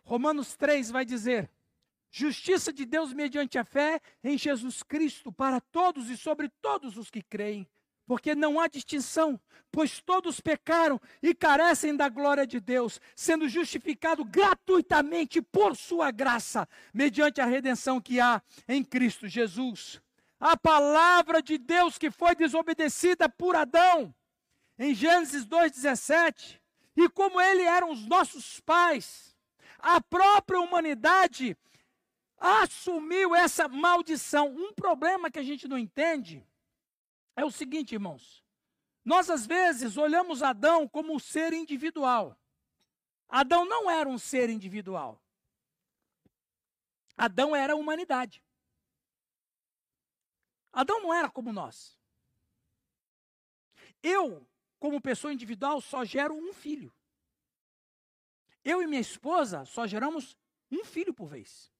Romanos 0.03 0.55
3 0.55 0.91
vai 0.91 1.03
dizer: 1.03 1.49
justiça 2.11 2.71
de 2.71 2.85
Deus 2.85 3.11
mediante 3.11 3.57
a 3.57 3.63
fé 3.63 3.99
em 4.23 4.37
Jesus 4.37 4.83
Cristo 4.83 5.31
para 5.31 5.59
todos 5.59 6.11
e 6.11 6.17
sobre 6.17 6.47
todos 6.61 6.95
os 6.95 7.09
que 7.09 7.23
creem 7.23 7.67
porque 8.05 8.35
não 8.35 8.59
há 8.59 8.67
distinção, 8.67 9.39
pois 9.71 9.99
todos 9.99 10.39
pecaram 10.39 10.99
e 11.21 11.33
carecem 11.33 11.95
da 11.95 12.09
glória 12.09 12.45
de 12.45 12.59
Deus, 12.59 12.99
sendo 13.15 13.47
justificado 13.47 14.23
gratuitamente 14.23 15.41
por 15.41 15.75
sua 15.75 16.11
graça, 16.11 16.67
mediante 16.93 17.41
a 17.41 17.45
redenção 17.45 17.99
que 17.99 18.19
há 18.19 18.41
em 18.67 18.83
Cristo 18.83 19.27
Jesus. 19.27 20.01
A 20.39 20.57
palavra 20.57 21.41
de 21.41 21.57
Deus 21.57 21.97
que 21.97 22.11
foi 22.11 22.35
desobedecida 22.35 23.29
por 23.29 23.55
Adão, 23.55 24.13
em 24.77 24.93
Gênesis 24.93 25.45
2,17, 25.45 26.59
e 26.95 27.09
como 27.09 27.41
ele 27.41 27.63
eram 27.63 27.91
os 27.91 28.05
nossos 28.05 28.59
pais, 28.59 29.35
a 29.79 29.99
própria 30.01 30.59
humanidade 30.59 31.57
assumiu 32.37 33.33
essa 33.33 33.67
maldição. 33.67 34.47
Um 34.47 34.73
problema 34.73 35.31
que 35.31 35.39
a 35.39 35.43
gente 35.43 35.67
não 35.67 35.77
entende 35.77 36.45
é 37.35 37.43
o 37.43 37.51
seguinte, 37.51 37.93
irmãos. 37.93 38.43
Nós, 39.03 39.29
às 39.29 39.45
vezes, 39.45 39.97
olhamos 39.97 40.41
Adão 40.41 40.87
como 40.87 41.13
um 41.13 41.19
ser 41.19 41.53
individual. 41.53 42.37
Adão 43.27 43.65
não 43.65 43.89
era 43.89 44.07
um 44.07 44.17
ser 44.17 44.49
individual. 44.49 45.21
Adão 47.17 47.55
era 47.55 47.73
a 47.73 47.75
humanidade. 47.75 48.43
Adão 50.71 51.01
não 51.01 51.13
era 51.13 51.29
como 51.29 51.53
nós. 51.53 51.97
Eu, 54.01 54.47
como 54.79 55.01
pessoa 55.01 55.33
individual, 55.33 55.79
só 55.79 56.03
gero 56.03 56.33
um 56.33 56.51
filho. 56.51 56.93
Eu 58.63 58.81
e 58.81 58.87
minha 58.87 59.01
esposa 59.01 59.65
só 59.65 59.85
geramos 59.85 60.35
um 60.71 60.83
filho 60.83 61.13
por 61.13 61.27
vez. 61.27 61.71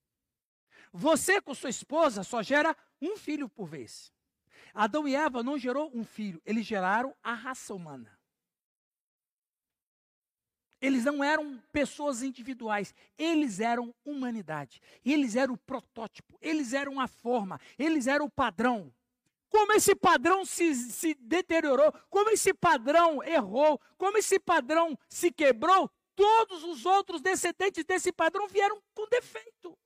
Você, 0.91 1.41
com 1.41 1.55
sua 1.55 1.71
esposa, 1.71 2.23
só 2.23 2.43
gera 2.43 2.77
um 3.01 3.17
filho 3.17 3.49
por 3.49 3.65
vez. 3.65 4.12
Adão 4.73 5.07
e 5.07 5.15
Eva 5.15 5.43
não 5.43 5.57
gerou 5.57 5.91
um 5.93 6.03
filho, 6.03 6.41
eles 6.45 6.65
geraram 6.65 7.15
a 7.21 7.33
raça 7.33 7.73
humana. 7.73 8.17
Eles 10.81 11.05
não 11.05 11.23
eram 11.23 11.63
pessoas 11.71 12.21
individuais, 12.21 12.93
eles 13.17 13.61
eram 13.61 13.95
humanidade. 14.03 14.81
Eles 15.05 15.37
eram 15.37 15.53
o 15.53 15.57
protótipo, 15.57 16.37
eles 16.41 16.73
eram 16.73 16.99
a 16.99 17.07
forma, 17.07 17.57
eles 17.79 18.05
eram 18.05 18.25
o 18.25 18.29
padrão. 18.29 18.93
Como 19.47 19.71
esse 19.71 19.95
padrão 19.95 20.43
se, 20.43 20.75
se 20.75 21.13
deteriorou, 21.13 21.93
como 22.09 22.31
esse 22.31 22.53
padrão 22.53 23.23
errou, 23.23 23.79
como 23.97 24.17
esse 24.17 24.37
padrão 24.39 24.97
se 25.07 25.31
quebrou, 25.31 25.89
todos 26.15 26.63
os 26.63 26.85
outros 26.85 27.21
descendentes 27.21 27.85
desse 27.85 28.11
padrão 28.11 28.47
vieram 28.47 28.81
com 28.93 29.07
defeito. 29.07 29.77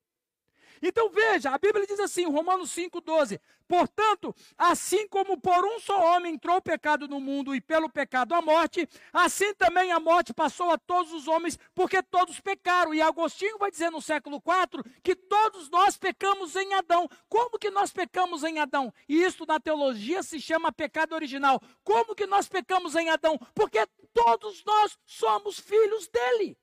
Então 0.81 1.09
veja, 1.09 1.51
a 1.51 1.57
Bíblia 1.57 1.85
diz 1.85 1.99
assim, 1.99 2.25
Romanos 2.25 2.69
5,12: 2.75 3.39
Portanto, 3.67 4.33
assim 4.57 5.07
como 5.07 5.37
por 5.39 5.65
um 5.65 5.79
só 5.79 6.15
homem 6.15 6.35
entrou 6.35 6.57
o 6.57 6.61
pecado 6.61 7.07
no 7.07 7.19
mundo 7.19 7.53
e 7.53 7.59
pelo 7.59 7.89
pecado 7.89 8.33
a 8.33 8.41
morte, 8.41 8.87
assim 9.11 9.53
também 9.55 9.91
a 9.91 9.99
morte 9.99 10.33
passou 10.33 10.71
a 10.71 10.77
todos 10.77 11.11
os 11.11 11.27
homens, 11.27 11.59
porque 11.75 12.01
todos 12.01 12.39
pecaram. 12.39 12.93
E 12.93 13.01
Agostinho 13.01 13.57
vai 13.57 13.69
dizer 13.69 13.89
no 13.89 14.01
século 14.01 14.37
IV 14.37 14.83
que 15.03 15.15
todos 15.15 15.69
nós 15.69 15.97
pecamos 15.97 16.55
em 16.55 16.73
Adão. 16.73 17.09
Como 17.27 17.59
que 17.59 17.69
nós 17.69 17.91
pecamos 17.91 18.43
em 18.43 18.59
Adão? 18.59 18.93
E 19.07 19.21
isso 19.21 19.45
na 19.45 19.59
teologia 19.59 20.23
se 20.23 20.39
chama 20.39 20.71
pecado 20.71 21.13
original. 21.13 21.61
Como 21.83 22.15
que 22.15 22.25
nós 22.25 22.47
pecamos 22.47 22.95
em 22.95 23.09
Adão? 23.09 23.37
Porque 23.53 23.85
todos 24.13 24.63
nós 24.63 24.97
somos 25.05 25.59
filhos 25.59 26.07
dele. 26.07 26.57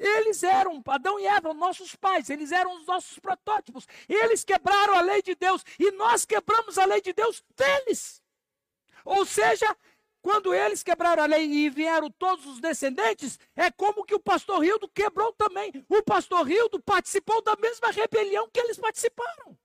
Eles 0.00 0.42
eram, 0.42 0.82
Adão 0.86 1.20
e 1.20 1.26
Eva, 1.26 1.52
nossos 1.52 1.94
pais, 1.94 2.30
eles 2.30 2.50
eram 2.50 2.74
os 2.74 2.86
nossos 2.86 3.18
protótipos. 3.18 3.86
Eles 4.08 4.42
quebraram 4.42 4.94
a 4.94 5.02
lei 5.02 5.20
de 5.20 5.34
Deus 5.34 5.62
e 5.78 5.90
nós 5.92 6.24
quebramos 6.24 6.78
a 6.78 6.86
lei 6.86 7.02
de 7.02 7.12
Deus 7.12 7.44
deles. 7.54 8.22
Ou 9.04 9.26
seja, 9.26 9.76
quando 10.22 10.54
eles 10.54 10.82
quebraram 10.82 11.22
a 11.22 11.26
lei 11.26 11.44
e 11.44 11.68
vieram 11.68 12.10
todos 12.10 12.46
os 12.46 12.60
descendentes, 12.60 13.38
é 13.54 13.70
como 13.70 14.04
que 14.04 14.14
o 14.14 14.20
pastor 14.20 14.60
Rildo 14.60 14.88
quebrou 14.88 15.32
também. 15.34 15.84
O 15.86 16.02
pastor 16.02 16.46
Rildo 16.46 16.80
participou 16.80 17.42
da 17.42 17.54
mesma 17.56 17.90
rebelião 17.90 18.48
que 18.50 18.60
eles 18.60 18.78
participaram. 18.78 19.56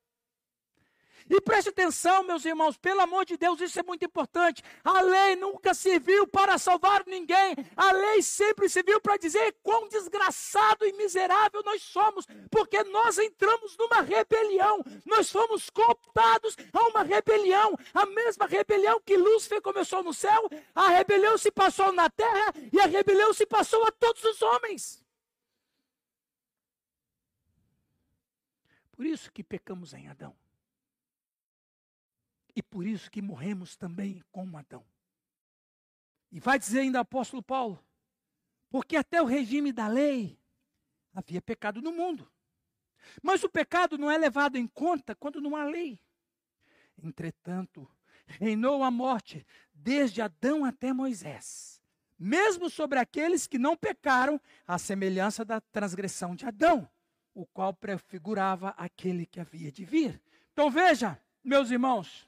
E 1.28 1.42
preste 1.42 1.70
atenção, 1.70 2.24
meus 2.24 2.46
irmãos, 2.46 2.78
pelo 2.78 3.02
amor 3.02 3.26
de 3.26 3.36
Deus, 3.36 3.60
isso 3.60 3.80
é 3.80 3.84
muito 3.84 4.06
importante. 4.06 4.62
A 4.84 5.02
lei 5.02 5.36
nunca 5.36 5.74
serviu 5.74 6.28
para 6.28 6.60
salvar 6.60 7.04
ninguém. 7.08 7.56
A 7.76 7.92
lei 7.92 8.22
sempre 8.22 8.70
serviu 8.70 9.02
para 9.02 9.18
dizer 9.18 9.56
quão 9.64 9.88
desgraçado 9.90 10.86
e 10.86 10.94
miserável 10.94 11.64
nós 11.64 11.82
somos, 11.82 12.28
porque 12.52 12.84
nós 12.84 13.18
entramos 13.18 13.76
numa 13.76 14.02
rebelião. 14.02 14.84
Nós 15.04 15.32
fomos 15.32 15.68
cooptados 15.72 16.56
a 16.72 16.88
uma 16.90 17.02
rebelião. 17.02 17.76
A 17.92 18.06
mesma 18.06 18.46
rebelião 18.46 19.02
que 19.04 19.18
Lúcifer 19.18 19.62
começou 19.64 20.04
no 20.04 20.14
céu, 20.14 20.48
a 20.76 20.90
rebelião 20.90 21.40
se 21.40 21.50
passou 21.50 21.92
na 21.92 22.08
terra 22.08 22.54
e 22.72 22.80
a 22.80 22.86
rebelião 22.86 23.34
se 23.34 23.48
passou 23.48 23.84
a 23.84 23.92
todos 23.92 24.24
os 24.24 24.44
homens. 24.44 25.04
Por 28.92 29.08
isso 29.08 29.32
que 29.32 29.44
pecamos 29.44 29.92
em 29.94 30.08
Adão. 30.08 30.45
E 32.56 32.64
por 32.64 32.86
isso 32.86 33.12
que 33.12 33.22
morremos 33.22 33.76
também 33.76 34.24
como 34.32 34.58
Adão. 34.58 34.86
E 36.32 36.40
vai 36.40 36.58
dizer 36.58 36.82
ainda 36.82 37.00
o 37.00 37.02
apóstolo 37.02 37.44
Paulo, 37.44 37.84
porque 38.70 38.96
até 38.96 39.22
o 39.22 39.26
regime 39.26 39.72
da 39.72 39.88
lei 39.88 40.40
havia 41.14 41.42
pecado 41.42 41.82
no 41.82 41.92
mundo. 41.92 42.30
Mas 43.22 43.44
o 43.44 43.50
pecado 43.50 43.98
não 43.98 44.10
é 44.10 44.18
levado 44.18 44.58
em 44.58 44.68
conta 44.68 45.16
quando 45.16 45.42
não 45.42 45.56
há 45.56 45.64
lei. 45.66 46.00
Entretanto, 47.02 47.90
reinou 48.26 48.84
a 48.84 48.92
morte 48.92 49.46
desde 49.74 50.22
Adão 50.22 50.66
até 50.66 50.92
Moisés, 50.94 51.82
mesmo 52.18 52.70
sobre 52.70 53.00
aqueles 53.00 53.48
que 53.48 53.58
não 53.58 53.76
pecaram, 53.76 54.40
à 54.66 54.78
semelhança 54.78 55.44
da 55.46 55.60
transgressão 55.60 56.36
de 56.36 56.46
Adão, 56.46 56.90
o 57.34 57.46
qual 57.46 57.74
prefigurava 57.74 58.70
aquele 58.78 59.26
que 59.26 59.40
havia 59.40 59.72
de 59.72 59.84
vir. 59.86 60.22
Então 60.54 60.72
veja, 60.72 61.22
meus 61.44 61.70
irmãos, 61.70 62.28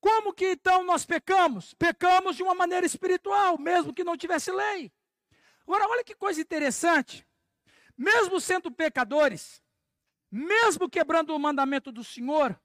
como 0.00 0.32
que 0.32 0.52
então 0.52 0.84
nós 0.84 1.04
pecamos? 1.04 1.74
Pecamos 1.74 2.36
de 2.36 2.42
uma 2.42 2.54
maneira 2.54 2.86
espiritual, 2.86 3.58
mesmo 3.58 3.92
que 3.92 4.04
não 4.04 4.16
tivesse 4.16 4.50
lei. 4.52 4.92
Agora, 5.62 5.88
olha 5.88 6.04
que 6.04 6.14
coisa 6.14 6.40
interessante. 6.40 7.26
Mesmo 7.96 8.40
sendo 8.40 8.70
pecadores, 8.70 9.62
mesmo 10.30 10.88
quebrando 10.88 11.34
o 11.34 11.38
mandamento 11.38 11.90
do 11.90 12.04
Senhor, 12.04 12.58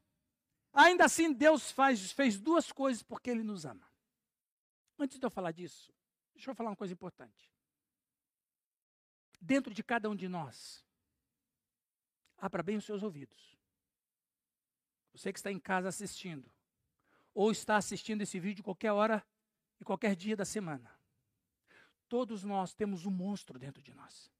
ainda 0.72 1.06
assim 1.06 1.34
Deus 1.34 1.72
faz, 1.72 2.12
fez 2.12 2.39
duas 2.39 2.72
coisas 2.72 3.02
porque 3.02 3.32
Ele 3.32 3.43
nos 3.43 3.65
ama. 3.65 3.91
Antes 5.00 5.17
de 5.17 5.26
eu 5.26 5.32
falar 5.32 5.52
disso, 5.52 5.91
deixa 6.36 6.52
eu 6.52 6.56
falar 6.56 6.69
uma 6.69 6.76
coisa 6.76 6.93
importante. 6.93 7.52
Dentro 9.41 9.74
de 9.74 9.84
cada 9.84 10.08
um 10.08 10.15
de 10.15 10.30
nós, 10.30 10.86
abra 12.38 12.62
bem 12.62 12.78
os 12.78 12.86
seus 12.86 13.02
ouvidos. 13.02 13.58
Você 15.13 15.34
que 15.34 15.39
está 15.39 15.52
em 15.52 15.60
casa 15.60 15.89
assistindo, 15.89 16.53
ou 17.34 17.52
está 17.52 17.78
assistindo 17.78 18.22
esse 18.22 18.39
vídeo 18.39 18.63
qualquer 18.63 18.91
hora 18.91 19.26
e 19.80 19.84
qualquer 19.84 20.15
dia 20.15 20.36
da 20.36 20.46
semana. 20.46 20.91
Todos 22.08 22.43
nós 22.43 22.74
temos 22.74 23.06
um 23.06 23.12
monstro 23.12 23.58
dentro 23.58 23.82
de 23.82 23.93
nós. 23.93 24.32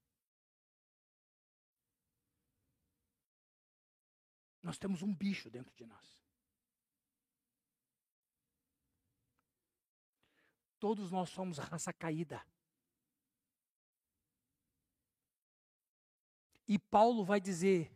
Nós 4.62 4.78
temos 4.78 5.02
um 5.02 5.14
bicho 5.14 5.50
dentro 5.50 5.74
de 5.74 5.84
nós. 5.84 6.24
Todos 10.78 11.10
nós 11.10 11.30
somos 11.30 11.58
raça 11.58 11.92
caída. 11.92 12.46
E 16.66 16.78
Paulo 16.78 17.24
vai 17.24 17.40
dizer 17.40 17.94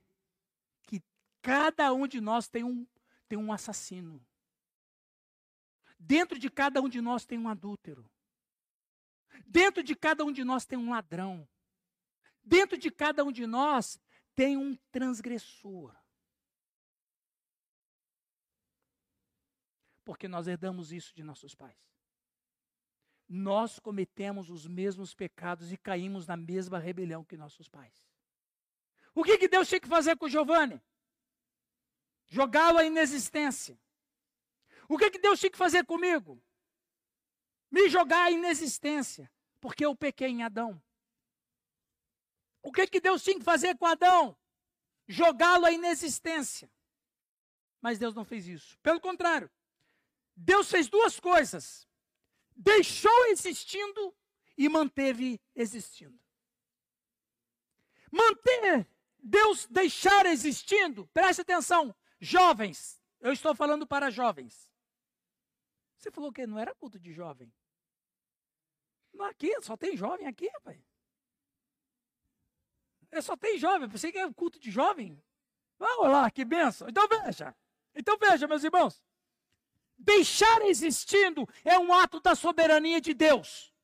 que 0.82 1.02
cada 1.40 1.92
um 1.92 2.06
de 2.06 2.20
nós 2.20 2.48
tem 2.48 2.64
um, 2.64 2.87
tem 3.26 3.38
um 3.38 3.52
assassino 3.52 4.27
Dentro 5.98 6.38
de 6.38 6.48
cada 6.48 6.80
um 6.80 6.88
de 6.88 7.00
nós 7.00 7.24
tem 7.24 7.38
um 7.38 7.48
adúltero. 7.48 8.08
Dentro 9.46 9.82
de 9.82 9.96
cada 9.96 10.24
um 10.24 10.32
de 10.32 10.44
nós 10.44 10.64
tem 10.64 10.78
um 10.78 10.90
ladrão. 10.90 11.48
Dentro 12.42 12.78
de 12.78 12.90
cada 12.90 13.24
um 13.24 13.32
de 13.32 13.46
nós 13.46 14.00
tem 14.34 14.56
um 14.56 14.76
transgressor. 14.90 15.94
Porque 20.04 20.28
nós 20.28 20.46
herdamos 20.46 20.92
isso 20.92 21.14
de 21.14 21.22
nossos 21.22 21.54
pais. 21.54 21.76
Nós 23.28 23.78
cometemos 23.78 24.48
os 24.48 24.66
mesmos 24.66 25.12
pecados 25.12 25.70
e 25.70 25.76
caímos 25.76 26.26
na 26.26 26.37
mesma 26.37 26.78
rebelião 26.78 27.22
que 27.22 27.37
nossos 27.37 27.68
pais. 27.68 28.08
O 29.14 29.22
que, 29.22 29.37
que 29.37 29.48
Deus 29.48 29.68
tinha 29.68 29.80
que 29.80 29.88
fazer 29.88 30.16
com 30.16 30.28
Giovanni? 30.28 30.80
Jogá-lo 32.26 32.78
à 32.78 32.84
inexistência. 32.84 33.78
O 34.88 34.96
que, 34.96 35.11
que 35.11 35.18
Deus 35.18 35.38
tinha 35.38 35.51
que 35.51 35.59
fazer 35.59 35.85
comigo? 35.85 36.42
Me 37.70 37.88
jogar 37.88 38.24
à 38.24 38.31
inexistência, 38.31 39.31
porque 39.61 39.85
eu 39.85 39.94
pequei 39.94 40.29
em 40.29 40.42
Adão. 40.42 40.83
O 42.62 42.72
que, 42.72 42.87
que 42.87 43.01
Deus 43.01 43.22
tinha 43.22 43.38
que 43.38 43.44
fazer 43.44 43.77
com 43.77 43.87
Adão? 43.87 44.37
Jogá-lo 45.07 45.66
à 45.66 45.72
inexistência. 45.72 46.70
Mas 47.81 47.98
Deus 47.98 48.14
não 48.14 48.24
fez 48.24 48.46
isso. 48.46 48.79
Pelo 48.79 49.01
contrário, 49.01 49.51
Deus 50.35 50.70
fez 50.70 50.88
duas 50.88 51.20
coisas: 51.20 51.87
deixou 52.57 53.27
existindo 53.27 54.14
e 54.57 54.68
manteve 54.68 55.40
existindo. 55.55 56.18
Manter 58.11 58.88
Deus 59.18 59.66
deixar 59.66 60.27
existindo, 60.27 61.07
preste 61.09 61.42
atenção, 61.42 61.94
jovens, 62.20 63.01
eu 63.20 63.33
estou 63.33 63.55
falando 63.55 63.87
para 63.87 64.11
jovens. 64.11 64.67
Você 65.98 66.11
falou 66.12 66.32
que 66.32 66.46
não 66.46 66.58
era 66.58 66.74
culto 66.74 66.98
de 66.98 67.12
jovem. 67.12 67.52
Não, 69.12 69.26
aqui, 69.26 69.61
só 69.62 69.76
tem 69.76 69.96
jovem 69.96 70.26
aqui, 70.26 70.48
pai. 70.62 70.80
É 73.11 73.20
só 73.20 73.37
tem 73.37 73.58
jovem, 73.58 73.88
pensei 73.88 74.12
que 74.12 74.18
é 74.18 74.32
culto 74.32 74.61
de 74.61 74.70
jovem. 74.70 75.22
Vamos 75.78 76.08
lá, 76.11 76.30
que 76.30 76.44
benção. 76.44 76.88
Então 76.88 77.08
veja. 77.08 77.56
Então 77.94 78.16
veja, 78.18 78.46
meus 78.46 78.62
irmãos. 78.62 79.02
Deixar 79.96 80.62
existindo 80.62 81.48
é 81.64 81.78
um 81.78 81.92
ato 81.92 82.20
da 82.20 82.34
soberania 82.34 83.00
de 83.00 83.14
Deus. 83.14 83.74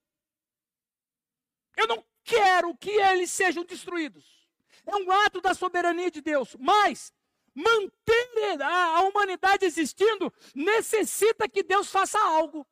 Eu 1.77 1.89
não 1.89 2.05
quero 2.23 2.77
que 2.77 2.91
eles 2.91 3.31
sejam 3.31 3.65
destruídos. 3.65 4.49
É 4.87 4.95
um 4.95 5.11
ato 5.11 5.41
da 5.41 5.55
soberania 5.55 6.11
de 6.11 6.21
Deus. 6.21 6.55
Mas 6.57 7.13
manter 7.55 8.63
a, 8.63 9.03
humanidade 9.03 9.65
existindo 9.65 10.33
necessita 10.55 11.49
que 11.49 11.63
Deus 11.63 11.91
faça 11.91 12.19
algo. 12.19 12.67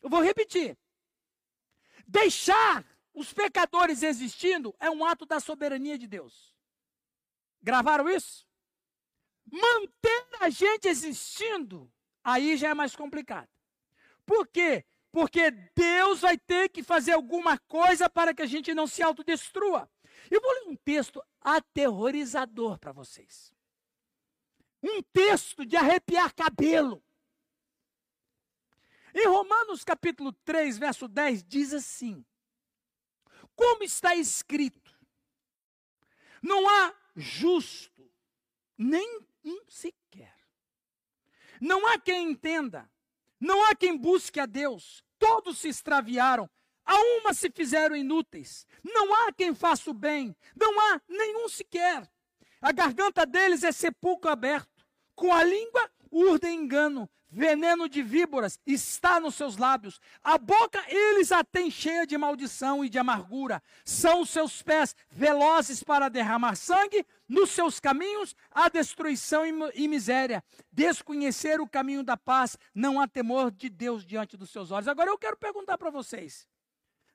Eu 0.00 0.08
vou 0.08 0.22
repetir. 0.22 0.78
Deixar 2.06 2.84
os 3.12 3.32
pecadores 3.32 4.02
existindo 4.02 4.74
é 4.78 4.88
um 4.88 5.04
ato 5.04 5.26
da 5.26 5.40
soberania 5.40 5.98
de 5.98 6.06
Deus. 6.06 6.54
Gravaram 7.60 8.08
isso? 8.08 8.46
Manter 9.50 10.28
a 10.40 10.48
gente 10.48 10.86
existindo, 10.86 11.90
aí 12.22 12.56
já 12.56 12.68
é 12.68 12.74
mais 12.74 12.94
complicado. 12.94 13.48
Por 14.24 14.46
quê? 14.46 14.84
Porque 15.10 15.50
Deus 15.74 16.20
vai 16.20 16.38
ter 16.38 16.68
que 16.68 16.82
fazer 16.82 17.12
alguma 17.12 17.58
coisa 17.58 18.08
para 18.08 18.34
que 18.34 18.42
a 18.42 18.46
gente 18.46 18.74
não 18.74 18.86
se 18.86 19.02
autodestrua. 19.02 19.90
Eu 20.30 20.40
vou 20.40 20.52
ler 20.52 20.68
um 20.68 20.76
texto 20.76 21.22
aterrorizador 21.40 22.78
para 22.78 22.92
vocês. 22.92 23.52
Um 24.82 25.02
texto 25.02 25.64
de 25.64 25.76
arrepiar 25.76 26.34
cabelo. 26.34 27.02
Em 29.14 29.26
Romanos 29.26 29.82
capítulo 29.82 30.32
3, 30.44 30.78
verso 30.78 31.08
10, 31.08 31.42
diz 31.44 31.72
assim: 31.72 32.24
Como 33.56 33.82
está 33.82 34.14
escrito, 34.14 34.96
não 36.42 36.68
há 36.68 36.94
justo, 37.16 38.08
nem 38.76 39.20
um 39.44 39.60
sequer. 39.68 40.36
Não 41.60 41.86
há 41.88 41.98
quem 41.98 42.30
entenda, 42.30 42.88
não 43.40 43.64
há 43.64 43.74
quem 43.74 43.96
busque 43.96 44.38
a 44.38 44.46
Deus. 44.46 45.04
Todos 45.18 45.58
se 45.58 45.68
extraviaram, 45.68 46.48
a 46.88 46.96
uma 47.20 47.34
se 47.34 47.50
fizeram 47.50 47.94
inúteis. 47.94 48.66
Não 48.82 49.14
há 49.14 49.32
quem 49.32 49.54
faça 49.54 49.90
o 49.90 49.94
bem, 49.94 50.34
não 50.56 50.80
há 50.80 51.00
nenhum 51.06 51.46
sequer. 51.46 52.10
A 52.62 52.72
garganta 52.72 53.26
deles 53.26 53.62
é 53.62 53.70
sepulcro 53.70 54.30
aberto, 54.30 54.86
com 55.14 55.32
a 55.32 55.44
língua 55.44 55.90
urdem 56.10 56.58
engano, 56.58 57.08
veneno 57.30 57.90
de 57.90 58.02
víboras 58.02 58.58
está 58.66 59.20
nos 59.20 59.34
seus 59.34 59.58
lábios. 59.58 60.00
A 60.24 60.38
boca 60.38 60.82
eles 60.88 61.30
a 61.30 61.44
têm 61.44 61.70
cheia 61.70 62.06
de 62.06 62.16
maldição 62.16 62.82
e 62.82 62.88
de 62.88 62.98
amargura. 62.98 63.62
São 63.84 64.22
os 64.22 64.30
seus 64.30 64.62
pés 64.62 64.96
velozes 65.10 65.82
para 65.82 66.08
derramar 66.08 66.56
sangue, 66.56 67.04
nos 67.28 67.50
seus 67.50 67.78
caminhos 67.78 68.34
há 68.50 68.70
destruição 68.70 69.44
e 69.74 69.86
miséria. 69.86 70.42
Desconhecer 70.72 71.60
o 71.60 71.68
caminho 71.68 72.02
da 72.02 72.16
paz, 72.16 72.56
não 72.74 72.98
há 72.98 73.06
temor 73.06 73.50
de 73.50 73.68
Deus 73.68 74.06
diante 74.06 74.38
dos 74.38 74.48
seus 74.50 74.70
olhos. 74.70 74.88
Agora 74.88 75.10
eu 75.10 75.18
quero 75.18 75.36
perguntar 75.36 75.76
para 75.76 75.90
vocês: 75.90 76.48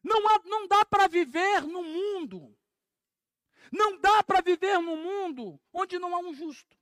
não, 0.04 0.28
há, 0.28 0.42
não 0.46 0.68
dá 0.68 0.86
para 0.86 1.08
viver 1.08 1.62
no 1.62 1.82
mundo, 1.82 2.56
não 3.72 3.98
dá 3.98 4.22
para 4.24 4.42
viver 4.42 4.78
no 4.80 4.98
mundo 4.98 5.60
onde 5.72 5.98
não 5.98 6.16
há 6.16 6.20
um 6.20 6.34
justo. 6.34 6.78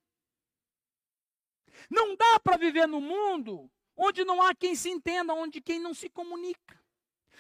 Não 1.90 2.16
dá 2.16 2.40
para 2.40 2.58
viver 2.58 2.88
no 2.88 3.00
mundo 3.00 3.72
onde 3.96 4.24
não 4.24 4.42
há 4.42 4.54
quem 4.56 4.76
se 4.76 4.90
entenda, 4.90 5.34
onde 5.34 5.62
quem 5.62 5.80
não 5.80 5.94
se 5.94 6.10
comunica. 6.10 6.80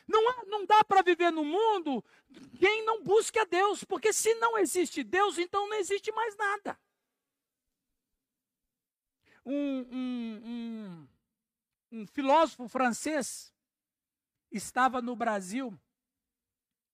Não, 0.07 0.29
há, 0.29 0.45
não 0.45 0.65
dá 0.65 0.83
para 0.83 1.01
viver 1.01 1.31
no 1.31 1.43
mundo 1.43 2.03
quem 2.59 2.83
não 2.85 3.03
busca 3.03 3.45
Deus, 3.45 3.83
porque 3.83 4.13
se 4.13 4.33
não 4.35 4.57
existe 4.57 5.03
Deus, 5.03 5.37
então 5.37 5.67
não 5.67 5.77
existe 5.77 6.11
mais 6.11 6.35
nada. 6.35 6.79
Um, 9.45 9.79
um, 9.91 10.41
um, 10.45 11.07
um 11.91 12.07
filósofo 12.07 12.67
francês 12.67 13.50
estava 14.51 15.01
no 15.01 15.15
Brasil 15.15 15.79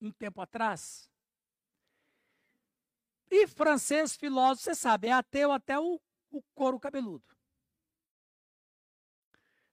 um 0.00 0.12
tempo 0.12 0.40
atrás. 0.40 1.10
E 3.30 3.46
francês, 3.46 4.16
filósofo, 4.16 4.64
você 4.64 4.74
sabe, 4.74 5.08
é 5.08 5.12
ateu 5.12 5.52
até 5.52 5.78
o, 5.78 6.00
o 6.30 6.42
couro 6.54 6.78
cabeludo. 6.78 7.24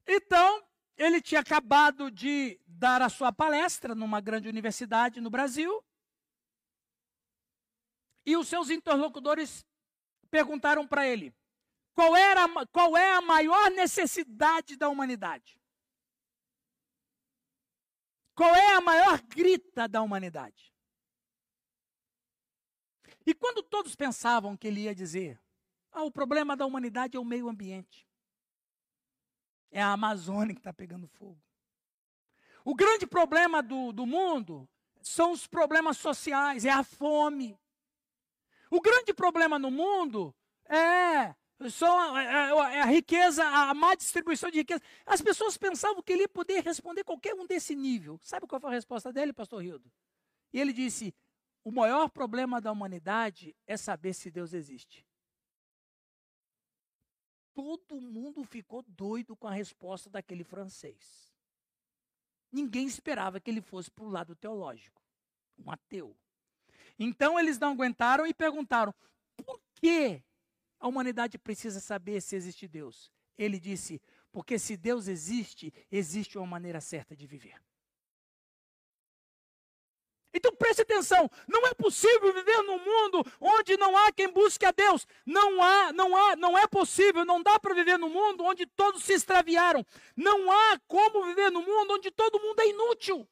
Então, 0.05 0.63
ele 0.97 1.21
tinha 1.21 1.41
acabado 1.41 2.11
de 2.11 2.59
dar 2.65 3.01
a 3.01 3.09
sua 3.09 3.31
palestra 3.31 3.95
numa 3.95 4.21
grande 4.21 4.47
universidade 4.47 5.21
no 5.21 5.29
Brasil. 5.29 5.83
E 8.25 8.35
os 8.35 8.47
seus 8.47 8.69
interlocutores 8.69 9.65
perguntaram 10.29 10.87
para 10.87 11.07
ele: 11.07 11.33
qual, 11.93 12.15
era, 12.15 12.47
qual 12.71 12.97
é 12.97 13.13
a 13.13 13.21
maior 13.21 13.71
necessidade 13.71 14.75
da 14.75 14.89
humanidade? 14.89 15.59
Qual 18.35 18.53
é 18.53 18.75
a 18.75 18.81
maior 18.81 19.21
grita 19.21 19.87
da 19.87 20.01
humanidade? 20.01 20.73
E 23.25 23.33
quando 23.33 23.63
todos 23.63 23.95
pensavam 23.95 24.57
que 24.57 24.67
ele 24.67 24.81
ia 24.81 24.93
dizer: 24.93 25.41
ah, 25.91 26.03
o 26.03 26.11
problema 26.11 26.55
da 26.55 26.65
humanidade 26.65 27.15
é 27.15 27.19
o 27.19 27.25
meio 27.25 27.47
ambiente. 27.47 28.05
É 29.71 29.81
a 29.81 29.93
Amazônia 29.93 30.53
que 30.53 30.59
está 30.59 30.73
pegando 30.73 31.07
fogo. 31.07 31.41
O 32.63 32.75
grande 32.75 33.07
problema 33.07 33.63
do, 33.63 33.91
do 33.93 34.05
mundo 34.05 34.67
são 35.01 35.31
os 35.31 35.47
problemas 35.47 35.97
sociais, 35.97 36.65
é 36.65 36.71
a 36.71 36.83
fome. 36.83 37.57
O 38.69 38.81
grande 38.81 39.13
problema 39.13 39.57
no 39.57 39.71
mundo 39.71 40.35
é 40.65 41.33
só 41.69 42.17
é, 42.19 42.25
é 42.75 42.81
a 42.81 42.85
riqueza, 42.85 43.43
a 43.45 43.73
má 43.73 43.95
distribuição 43.95 44.49
de 44.51 44.59
riqueza. 44.59 44.81
As 45.05 45.21
pessoas 45.21 45.57
pensavam 45.57 46.01
que 46.01 46.13
ele 46.13 46.23
ia 46.23 46.29
poder 46.29 46.63
responder 46.63 47.03
qualquer 47.03 47.33
um 47.33 47.45
desse 47.45 47.75
nível. 47.75 48.19
Sabe 48.21 48.47
qual 48.47 48.59
foi 48.59 48.69
a 48.69 48.73
resposta 48.73 49.11
dele, 49.11 49.33
pastor 49.33 49.63
Rildo? 49.63 49.91
E 50.51 50.59
ele 50.59 50.73
disse: 50.73 51.13
o 51.63 51.71
maior 51.71 52.09
problema 52.09 52.59
da 52.59 52.71
humanidade 52.71 53.55
é 53.65 53.77
saber 53.77 54.13
se 54.13 54.29
Deus 54.29 54.53
existe 54.53 55.05
todo 57.55 58.01
mundo 58.01 58.43
ficou 58.43 58.83
doido 58.85 59.35
com 59.35 59.47
a 59.47 59.53
resposta 59.53 60.09
daquele 60.09 60.43
francês. 60.43 61.33
Ninguém 62.51 62.85
esperava 62.85 63.39
que 63.39 63.49
ele 63.49 63.61
fosse 63.61 63.89
para 63.89 64.03
o 64.03 64.09
lado 64.09 64.35
teológico, 64.35 65.01
um 65.57 65.71
ateu. 65.71 66.15
Então 66.99 67.39
eles 67.39 67.57
não 67.57 67.71
aguentaram 67.71 68.27
e 68.27 68.33
perguntaram: 68.33 68.93
por 69.37 69.59
que 69.75 70.21
a 70.85 70.87
humanidade 70.87 71.39
precisa 71.39 71.79
saber 71.79 72.21
se 72.21 72.35
existe 72.35 72.67
Deus? 72.67 73.11
Ele 73.35 73.59
disse: 73.59 73.99
porque 74.31 74.59
se 74.59 74.77
Deus 74.77 75.07
existe, 75.07 75.73
existe 75.91 76.37
uma 76.37 76.45
maneira 76.45 76.79
certa 76.79 77.15
de 77.15 77.25
viver. 77.25 77.59
Então 80.31 80.55
preste 80.55 80.83
atenção, 80.83 81.27
não 81.47 81.65
é 81.65 81.73
possível 81.73 82.31
viver 82.31 82.61
num 82.61 82.77
mundo 82.77 83.25
onde 83.41 83.75
não 83.77 83.97
há 83.97 84.11
quem 84.11 84.31
busque 84.31 84.63
a 84.63 84.71
Deus. 84.71 85.07
Não 85.25 85.59
há, 85.63 85.91
não 85.91 86.15
há, 86.15 86.35
não 86.35 86.55
é 86.55 86.67
possível, 86.67 87.25
não 87.25 87.41
dá 87.41 87.59
para 87.59 87.73
viver 87.73 87.97
num 87.97 88.09
mundo 88.09 88.43
onde 88.43 88.67
todos 88.67 89.03
se 89.03 89.13
extraviaram. 89.13 89.83
Não 90.15 90.51
há 90.51 90.79
como 90.87 91.25
viver 91.25 91.49
num 91.49 91.65
mundo 91.65 91.95
onde 91.95 92.11
todo 92.11 92.39
mundo 92.39 92.59
é 92.59 92.67
inútil. 92.67 93.27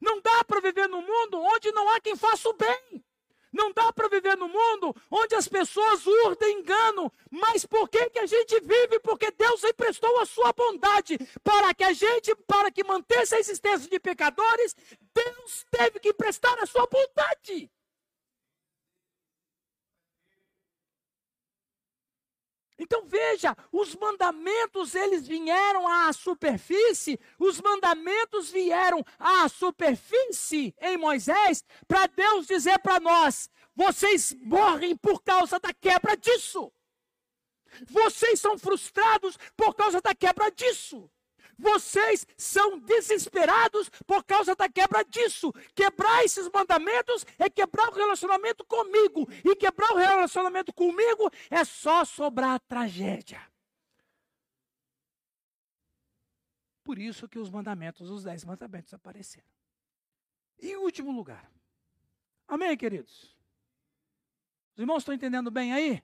Não 0.00 0.20
dá 0.20 0.42
para 0.42 0.60
viver 0.60 0.88
num 0.88 1.02
mundo 1.02 1.38
onde 1.38 1.70
não 1.70 1.88
há 1.90 2.00
quem 2.00 2.16
faça 2.16 2.48
o 2.48 2.54
bem. 2.54 3.04
Não 3.52 3.72
dá 3.72 3.92
para 3.92 4.08
viver 4.08 4.36
no 4.36 4.48
mundo 4.48 4.94
onde 5.10 5.34
as 5.34 5.48
pessoas 5.48 6.06
urdem 6.06 6.60
engano. 6.60 7.12
Mas 7.30 7.64
por 7.64 7.88
que, 7.88 8.10
que 8.10 8.18
a 8.18 8.26
gente 8.26 8.60
vive? 8.60 9.00
Porque 9.00 9.30
Deus 9.30 9.62
emprestou 9.64 10.20
a 10.20 10.26
sua 10.26 10.52
bondade 10.52 11.18
para 11.42 11.72
que 11.74 11.84
a 11.84 11.92
gente, 11.92 12.34
para 12.46 12.70
que 12.70 12.84
mantesse 12.84 13.34
a 13.34 13.40
existência 13.40 13.88
de 13.88 13.98
pecadores, 13.98 14.76
Deus 15.14 15.66
teve 15.70 15.98
que 16.00 16.10
emprestar 16.10 16.58
a 16.62 16.66
sua 16.66 16.86
bondade. 16.86 17.70
Então 22.78 23.04
veja, 23.06 23.56
os 23.72 23.96
mandamentos 23.96 24.94
eles 24.94 25.26
vieram 25.26 25.88
à 25.88 26.12
superfície, 26.12 27.18
os 27.38 27.60
mandamentos 27.60 28.50
vieram 28.50 29.04
à 29.18 29.48
superfície 29.48 30.74
em 30.80 30.96
Moisés 30.96 31.64
para 31.88 32.06
Deus 32.06 32.46
dizer 32.46 32.78
para 32.78 33.00
nós: 33.00 33.50
vocês 33.74 34.34
morrem 34.40 34.96
por 34.96 35.22
causa 35.22 35.58
da 35.58 35.74
quebra 35.74 36.16
disso. 36.16 36.72
Vocês 37.86 38.40
são 38.40 38.58
frustrados 38.58 39.36
por 39.56 39.74
causa 39.74 40.00
da 40.00 40.14
quebra 40.14 40.50
disso. 40.50 41.10
Vocês 41.58 42.24
são 42.36 42.78
desesperados 42.78 43.90
por 44.06 44.22
causa 44.24 44.54
da 44.54 44.68
quebra 44.68 45.02
disso. 45.02 45.52
Quebrar 45.74 46.24
esses 46.24 46.48
mandamentos 46.50 47.26
é 47.36 47.50
quebrar 47.50 47.88
o 47.88 47.94
relacionamento 47.94 48.64
comigo. 48.64 49.26
E 49.44 49.56
quebrar 49.56 49.90
o 49.92 49.96
relacionamento 49.96 50.72
comigo 50.72 51.28
é 51.50 51.64
só 51.64 52.04
sobrar 52.04 52.60
tragédia. 52.60 53.42
Por 56.84 56.98
isso 56.98 57.28
que 57.28 57.38
os 57.38 57.50
mandamentos, 57.50 58.08
os 58.08 58.22
dez 58.22 58.44
mandamentos 58.44 58.94
apareceram. 58.94 59.46
E 60.60 60.70
em 60.70 60.76
último 60.76 61.10
lugar. 61.10 61.50
Amém, 62.46 62.76
queridos? 62.76 63.36
Os 64.74 64.78
irmãos 64.78 64.98
estão 64.98 65.12
entendendo 65.12 65.50
bem 65.50 65.72
aí? 65.72 66.02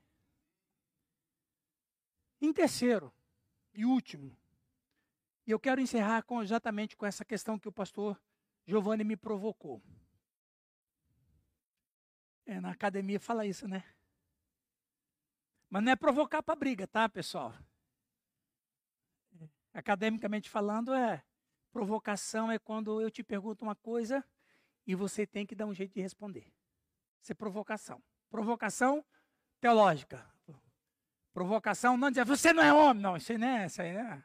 Em 2.41 2.53
terceiro 2.53 3.11
e 3.73 3.87
último, 3.87 4.37
e 5.47 5.51
eu 5.51 5.61
quero 5.61 5.81
encerrar 5.81 6.23
com, 6.23 6.43
exatamente 6.43 6.97
com 6.97 7.05
essa 7.05 7.25
questão 7.25 7.59
que 7.59 7.69
o 7.69 7.73
pastor 7.73 8.21
Giovanni 8.67 9.05
me 9.05 9.17
provocou. 9.17 9.83
É, 12.47 12.61
na 12.61 12.71
academia 12.71 13.21
fala 13.21 13.47
isso, 13.47 13.69
né? 13.69 13.85
Mas 15.69 15.83
não 15.83 15.93
é 15.93 15.97
provocar 15.97 16.43
para 16.43 16.55
briga, 16.55 16.87
tá, 16.87 17.09
pessoal? 17.09 17.55
Academicamente 19.73 20.49
falando, 20.49 20.95
é 20.95 21.23
provocação 21.73 22.53
é 22.53 22.59
quando 22.59 23.01
eu 23.01 23.11
te 23.11 23.25
pergunto 23.25 23.65
uma 23.65 23.75
coisa 23.75 24.25
e 24.87 24.95
você 24.95 25.27
tem 25.27 25.45
que 25.45 25.55
dar 25.55 25.67
um 25.67 25.75
jeito 25.75 25.93
de 25.93 26.01
responder. 26.01 26.53
Isso 27.21 27.33
é 27.33 27.35
provocação. 27.35 28.03
Provocação 28.31 29.05
teológica. 29.61 30.25
Provocação 31.33 31.97
não 31.97 32.11
dizer 32.11 32.25
você 32.25 32.53
não 32.53 32.63
é 32.63 32.73
homem, 32.73 33.03
não, 33.03 33.17
isso 33.17 33.37
não 33.37 33.49
é, 33.49 33.67
isso 33.67 33.83
aí 33.83 33.93
não 33.93 34.01
é. 34.01 34.25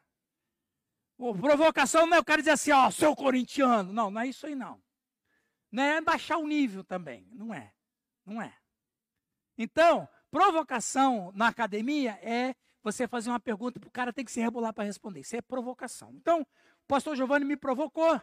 Provocação 1.19 2.07
não 2.07 2.15
é 2.15 2.19
o 2.19 2.23
cara 2.23 2.41
dizer 2.41 2.51
assim, 2.51 2.71
ó, 2.71 2.89
seu 2.89 3.13
corintiano. 3.13 3.91
Não, 3.91 4.09
não 4.09 4.21
é 4.21 4.27
isso 4.27 4.45
aí 4.45 4.55
não. 4.55 4.81
Não 5.69 5.83
é 5.83 5.99
baixar 5.99 6.37
o 6.37 6.47
nível 6.47 6.83
também. 6.83 7.27
Não 7.33 7.53
é. 7.53 7.73
Não 8.25 8.41
é. 8.41 8.55
Então, 9.57 10.07
provocação 10.31 11.31
na 11.35 11.47
academia 11.49 12.17
é 12.21 12.55
você 12.81 13.05
fazer 13.05 13.29
uma 13.29 13.39
pergunta 13.39 13.79
para 13.79 13.89
o 13.89 13.91
cara 13.91 14.13
tem 14.13 14.23
que 14.23 14.31
se 14.31 14.39
rebolar 14.39 14.73
para 14.73 14.85
responder. 14.85 15.19
Isso 15.19 15.35
é 15.35 15.41
provocação. 15.41 16.13
Então, 16.13 16.41
o 16.41 16.87
pastor 16.87 17.17
Giovanni 17.17 17.43
me 17.43 17.57
provocou. 17.57 18.19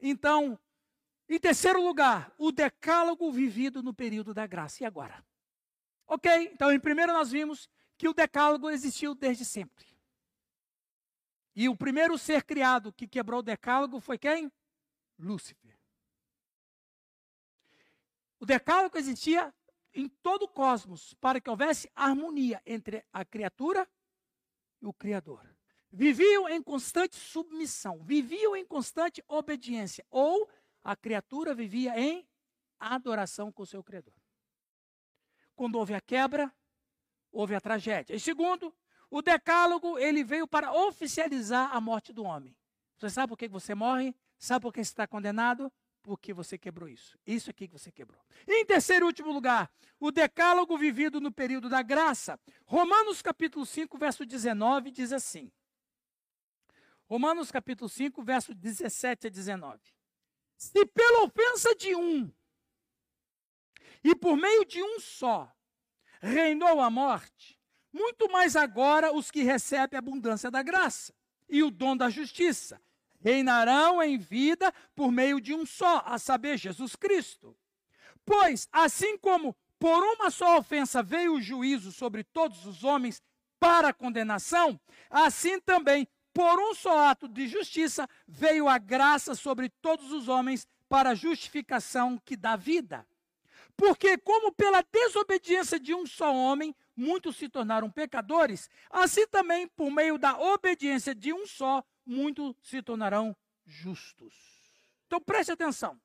Então, 0.00 0.58
em 1.28 1.38
terceiro 1.38 1.82
lugar, 1.82 2.32
o 2.38 2.50
decálogo 2.50 3.30
vivido 3.30 3.82
no 3.82 3.92
período 3.92 4.32
da 4.32 4.46
graça. 4.46 4.82
E 4.82 4.86
agora? 4.86 5.22
Ok, 6.06 6.50
então 6.52 6.72
em 6.72 6.80
primeiro 6.80 7.12
nós 7.12 7.30
vimos 7.30 7.68
que 7.96 8.08
o 8.08 8.14
decálogo 8.14 8.70
existiu 8.70 9.14
desde 9.14 9.44
sempre. 9.44 9.91
E 11.54 11.68
o 11.68 11.76
primeiro 11.76 12.16
ser 12.16 12.44
criado 12.44 12.92
que 12.92 13.06
quebrou 13.06 13.40
o 13.40 13.42
decálogo 13.42 14.00
foi 14.00 14.18
quem? 14.18 14.50
Lúcifer. 15.18 15.78
O 18.40 18.46
decálogo 18.46 18.98
existia 18.98 19.54
em 19.94 20.08
todo 20.08 20.44
o 20.44 20.48
cosmos 20.48 21.14
para 21.14 21.40
que 21.40 21.50
houvesse 21.50 21.90
harmonia 21.94 22.60
entre 22.64 23.04
a 23.12 23.24
criatura 23.24 23.88
e 24.80 24.86
o 24.86 24.92
Criador. 24.92 25.48
Viviam 25.90 26.48
em 26.48 26.62
constante 26.62 27.16
submissão, 27.16 28.02
viviam 28.02 28.56
em 28.56 28.64
constante 28.64 29.22
obediência, 29.28 30.04
ou 30.10 30.50
a 30.82 30.96
criatura 30.96 31.54
vivia 31.54 31.98
em 32.00 32.26
adoração 32.80 33.52
com 33.52 33.62
o 33.62 33.66
seu 33.66 33.84
Criador. 33.84 34.14
Quando 35.54 35.76
houve 35.76 35.94
a 35.94 36.00
quebra, 36.00 36.52
houve 37.30 37.54
a 37.54 37.60
tragédia. 37.60 38.16
E 38.16 38.18
segundo, 38.18 38.74
o 39.12 39.20
decálogo, 39.20 39.98
ele 39.98 40.24
veio 40.24 40.48
para 40.48 40.72
oficializar 40.72 41.76
a 41.76 41.78
morte 41.82 42.14
do 42.14 42.24
homem. 42.24 42.56
Você 42.96 43.10
sabe 43.10 43.28
por 43.28 43.36
que 43.36 43.46
você 43.46 43.74
morre? 43.74 44.16
Sabe 44.38 44.62
por 44.62 44.72
que 44.72 44.82
você 44.82 44.90
está 44.90 45.06
condenado? 45.06 45.70
Porque 46.02 46.32
você 46.32 46.56
quebrou 46.56 46.88
isso. 46.88 47.18
Isso 47.26 47.50
aqui 47.50 47.68
que 47.68 47.78
você 47.78 47.92
quebrou. 47.92 48.18
Em 48.48 48.64
terceiro 48.64 49.04
e 49.04 49.08
último 49.08 49.30
lugar, 49.30 49.70
o 50.00 50.10
decálogo 50.10 50.78
vivido 50.78 51.20
no 51.20 51.30
período 51.30 51.68
da 51.68 51.82
graça. 51.82 52.40
Romanos 52.64 53.20
capítulo 53.20 53.66
5, 53.66 53.98
verso 53.98 54.24
19 54.24 54.90
diz 54.90 55.12
assim. 55.12 55.52
Romanos 57.04 57.52
capítulo 57.52 57.90
5, 57.90 58.22
verso 58.22 58.54
17 58.54 59.26
a 59.26 59.30
19. 59.30 59.78
Se 60.56 60.86
pela 60.86 61.24
ofensa 61.24 61.74
de 61.74 61.94
um 61.94 62.32
e 64.02 64.16
por 64.16 64.38
meio 64.38 64.64
de 64.64 64.82
um 64.82 64.98
só 64.98 65.52
reinou 66.22 66.80
a 66.80 66.88
morte, 66.88 67.60
muito 67.92 68.30
mais 68.30 68.56
agora 68.56 69.12
os 69.12 69.30
que 69.30 69.42
recebem 69.42 69.96
a 69.96 69.98
abundância 69.98 70.50
da 70.50 70.62
graça 70.62 71.12
e 71.48 71.62
o 71.62 71.70
dom 71.70 71.96
da 71.96 72.08
justiça 72.08 72.80
reinarão 73.20 74.02
em 74.02 74.18
vida 74.18 74.72
por 74.96 75.12
meio 75.12 75.40
de 75.40 75.54
um 75.54 75.64
só, 75.64 76.02
a 76.04 76.18
saber, 76.18 76.58
Jesus 76.58 76.96
Cristo. 76.96 77.56
Pois, 78.24 78.68
assim 78.72 79.16
como 79.16 79.54
por 79.78 80.02
uma 80.02 80.30
só 80.30 80.58
ofensa 80.58 81.02
veio 81.02 81.34
o 81.34 81.40
juízo 81.40 81.92
sobre 81.92 82.24
todos 82.24 82.66
os 82.66 82.82
homens 82.82 83.22
para 83.60 83.92
condenação, 83.92 84.80
assim 85.08 85.60
também 85.60 86.08
por 86.32 86.58
um 86.58 86.74
só 86.74 87.06
ato 87.10 87.28
de 87.28 87.46
justiça 87.46 88.08
veio 88.26 88.68
a 88.68 88.78
graça 88.78 89.34
sobre 89.34 89.68
todos 89.68 90.10
os 90.10 90.28
homens 90.28 90.66
para 90.88 91.14
justificação 91.14 92.18
que 92.24 92.36
dá 92.36 92.56
vida. 92.56 93.06
Porque, 93.76 94.18
como 94.18 94.52
pela 94.52 94.82
desobediência 94.82 95.78
de 95.78 95.94
um 95.94 96.06
só 96.06 96.34
homem 96.34 96.74
muitos 96.96 97.36
se 97.36 97.48
tornaram 97.48 97.90
pecadores, 97.90 98.68
assim 98.90 99.26
também, 99.26 99.66
por 99.68 99.90
meio 99.90 100.18
da 100.18 100.38
obediência 100.38 101.14
de 101.14 101.32
um 101.32 101.46
só, 101.46 101.84
muitos 102.04 102.54
se 102.62 102.82
tornarão 102.82 103.36
justos. 103.64 104.34
Então 105.06 105.20
preste 105.20 105.52
atenção. 105.52 106.00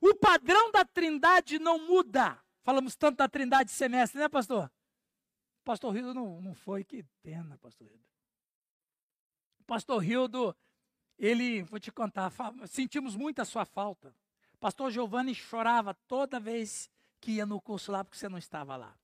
O 0.00 0.14
padrão 0.14 0.70
da 0.72 0.84
trindade 0.84 1.58
não 1.58 1.78
muda. 1.78 2.38
Falamos 2.64 2.96
tanto 2.96 3.18
da 3.18 3.28
trindade 3.28 3.70
semestre, 3.70 4.18
né, 4.18 4.28
pastor? 4.28 4.70
Pastor 5.64 5.94
Rildo 5.94 6.14
não, 6.14 6.40
não 6.40 6.54
foi, 6.54 6.82
que 6.82 7.04
pena, 7.22 7.56
pastor 7.58 7.86
Rildo. 7.86 8.04
Pastor 9.66 10.02
Rildo, 10.02 10.56
ele, 11.18 11.62
vou 11.62 11.78
te 11.78 11.92
contar, 11.92 12.32
sentimos 12.66 13.14
muito 13.14 13.40
a 13.40 13.44
sua 13.44 13.64
falta. 13.64 14.14
Pastor 14.58 14.90
Giovanni 14.90 15.34
chorava 15.34 15.94
toda 16.06 16.38
vez 16.38 16.90
que 17.20 17.32
ia 17.32 17.46
no 17.46 17.60
curso 17.60 17.90
lá 17.90 18.04
porque 18.04 18.18
você 18.18 18.28
não 18.28 18.38
estava 18.38 18.76
lá. 18.76 18.96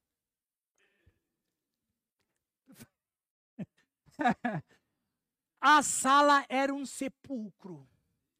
A 5.61 5.83
sala 5.83 6.45
era 6.49 6.75
um 6.75 6.85
sepulcro. 6.85 7.89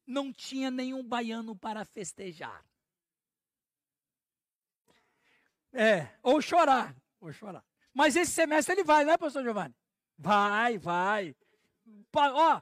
Não 0.05 0.33
tinha 0.33 0.71
nenhum 0.71 1.03
baiano 1.03 1.55
para 1.55 1.85
festejar. 1.85 2.65
É, 5.71 6.09
ou 6.23 6.41
chorar, 6.41 6.95
ou 7.19 7.31
chorar. 7.31 7.63
Mas 7.93 8.15
esse 8.15 8.31
semestre 8.31 8.73
ele 8.73 8.83
vai, 8.83 9.05
não 9.05 9.13
é, 9.13 9.17
pastor 9.17 9.43
Giovanni? 9.43 9.75
Vai, 10.17 10.77
vai. 10.77 11.35
Ó, 12.13 12.61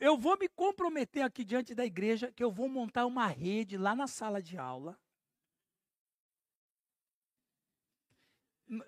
eu 0.00 0.16
vou 0.16 0.38
me 0.38 0.48
comprometer 0.48 1.22
aqui 1.22 1.44
diante 1.44 1.74
da 1.74 1.84
igreja 1.84 2.32
que 2.32 2.42
eu 2.42 2.50
vou 2.50 2.68
montar 2.68 3.06
uma 3.06 3.26
rede 3.26 3.76
lá 3.76 3.94
na 3.94 4.06
sala 4.06 4.42
de 4.42 4.56
aula. 4.56 4.98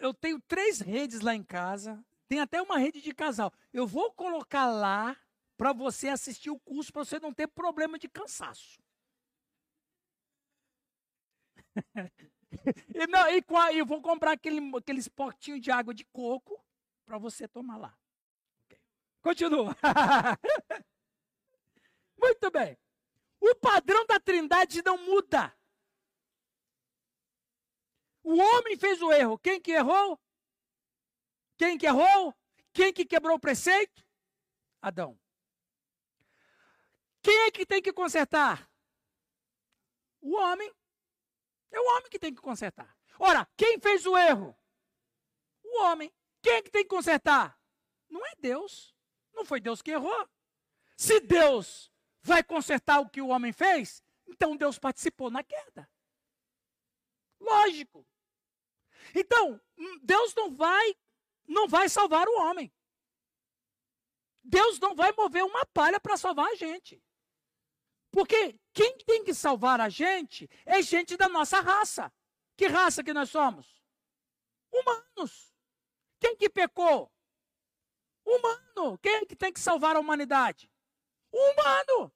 Eu 0.01 0.13
tenho 0.13 0.41
três 0.41 0.81
redes 0.81 1.21
lá 1.21 1.35
em 1.35 1.43
casa. 1.43 2.05
Tem 2.29 2.41
até 2.41 2.61
uma 2.61 2.79
rede 2.79 3.01
de 3.01 3.15
casal. 3.15 3.53
Eu 3.73 3.87
vou 3.87 4.13
colocar 4.13 4.67
lá 4.67 5.17
para 5.57 5.73
você 5.73 6.09
assistir 6.09 6.51
o 6.51 6.61
curso, 6.61 6.93
para 6.93 7.05
você 7.05 7.19
não 7.19 7.33
ter 7.33 7.49
problema 7.49 7.99
de 7.99 8.09
cansaço. 8.09 8.81
e, 12.95 13.07
não, 13.07 13.29
e, 13.31 13.43
eu 13.79 13.87
vou 13.87 14.03
comprar 14.03 14.33
aquele, 14.33 14.61
aqueles 14.77 15.09
potinhos 15.09 15.61
de 15.61 15.71
água 15.71 15.95
de 15.95 16.05
coco 16.05 16.63
para 17.07 17.17
você 17.17 17.49
tomar 17.49 17.79
lá. 17.79 17.99
Okay. 18.67 18.79
Continua. 19.23 19.75
Muito 22.19 22.51
bem. 22.51 22.77
O 23.41 23.55
padrão 23.55 24.05
da 24.07 24.21
trindade 24.21 24.83
não 24.85 24.99
muda. 24.99 25.57
O 28.23 28.37
homem 28.37 28.77
fez 28.77 29.01
o 29.01 29.11
erro. 29.13 29.39
Quem 29.39 29.61
que 29.61 29.73
errou? 29.73 30.21
Quem 31.59 31.77
que 31.77 31.87
errou? 31.87 32.35
Quem 32.73 32.93
que 32.93 33.05
quebrou 33.05 33.37
o 33.37 33.41
preceito? 33.41 34.07
Adão. 34.81 35.19
Quem 37.21 37.37
é 37.41 37.51
que 37.51 37.67
tem 37.67 37.83
que 37.83 37.93
consertar? 37.93 38.71
O 40.21 40.37
homem. 40.37 40.73
É 41.73 41.81
o 41.81 41.97
homem 41.97 42.09
que 42.09 42.19
tem 42.19 42.33
que 42.33 42.41
consertar. 42.41 42.97
Ora, 43.19 43.47
quem 43.57 43.81
fez 43.81 44.07
o 44.07 44.17
erro? 44.17 44.57
O 45.65 45.83
homem. 45.83 46.15
Quem 46.41 46.55
é 46.55 46.63
que 46.63 46.71
tem 46.71 46.85
que 46.85 46.89
consertar? 46.89 47.61
Não 48.09 48.25
é 48.25 48.35
Deus. 48.39 48.95
Não 49.35 49.45
foi 49.45 49.61
Deus 49.61 49.83
que 49.83 49.91
errou. 49.91 50.29
Se 50.97 51.21
Deus 51.21 51.93
vai 52.23 52.43
consertar 52.45 53.01
o 53.01 53.09
que 53.09 53.21
o 53.21 53.29
homem 53.29 53.53
fez, 53.53 54.03
então 54.29 54.57
Deus 54.57 54.79
participou 54.79 55.29
na 55.29 55.43
queda. 55.43 55.91
Lógico. 57.41 58.07
Então, 59.15 59.61
hum, 59.77 59.99
Deus 60.03 60.35
não 60.35 60.55
vai 60.55 60.95
não 61.49 61.67
vai 61.67 61.89
salvar 61.89 62.29
o 62.29 62.39
homem. 62.43 62.73
Deus 64.45 64.79
não 64.79 64.95
vai 64.95 65.13
mover 65.13 65.45
uma 65.45 65.67
palha 65.67 65.99
para 65.99 66.17
salvar 66.17 66.51
a 66.51 66.55
gente. 66.55 67.03
Porque 68.11 68.59
quem 68.73 68.97
tem 68.99 69.25
que 69.25 69.35
salvar 69.35 69.81
a 69.81 69.89
gente 69.89 70.49
é 70.65 70.81
gente 70.83 71.17
da 71.17 71.29
nossa 71.29 71.61
raça. 71.61 72.13
Que 72.57 72.67
raça 72.67 73.03
que 73.03 73.13
nós 73.13 73.31
somos? 73.31 73.83
Humanos. 74.73 75.55
Quem 76.21 76.37
que 76.37 76.49
pecou? 76.49 77.13
Humano. 78.25 78.99
Quem 78.99 79.17
é 79.17 79.27
que 79.27 79.37
tem 79.37 79.53
que 79.53 79.61
salvar 79.61 79.97
a 79.97 80.01
humanidade? 80.01 80.71
Humano. 81.33 82.13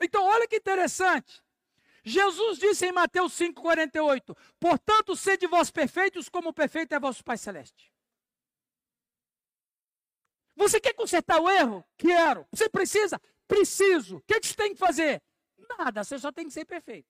Então, 0.00 0.24
olha 0.24 0.46
que 0.46 0.56
interessante. 0.56 1.42
Jesus 2.04 2.58
disse 2.58 2.86
em 2.86 2.92
Mateus 2.92 3.32
5,48: 3.34 4.36
Portanto, 4.58 5.16
sede 5.16 5.46
vós 5.46 5.70
perfeitos, 5.70 6.28
como 6.28 6.52
perfeito 6.52 6.94
é 6.94 7.00
vosso 7.00 7.22
Pai 7.22 7.36
Celeste. 7.36 7.92
Você 10.58 10.80
quer 10.80 10.92
consertar 10.92 11.40
o 11.40 11.48
erro? 11.48 11.84
Quero. 11.96 12.44
Você 12.50 12.68
precisa? 12.68 13.20
Preciso. 13.46 14.16
O 14.16 14.22
que, 14.22 14.40
você 14.42 14.54
tem 14.54 14.72
que 14.72 14.78
fazer? 14.78 15.22
Nada, 15.78 16.02
você 16.02 16.18
só 16.18 16.32
tem 16.32 16.46
que 16.46 16.52
ser 16.52 16.64
perfeito. 16.64 17.08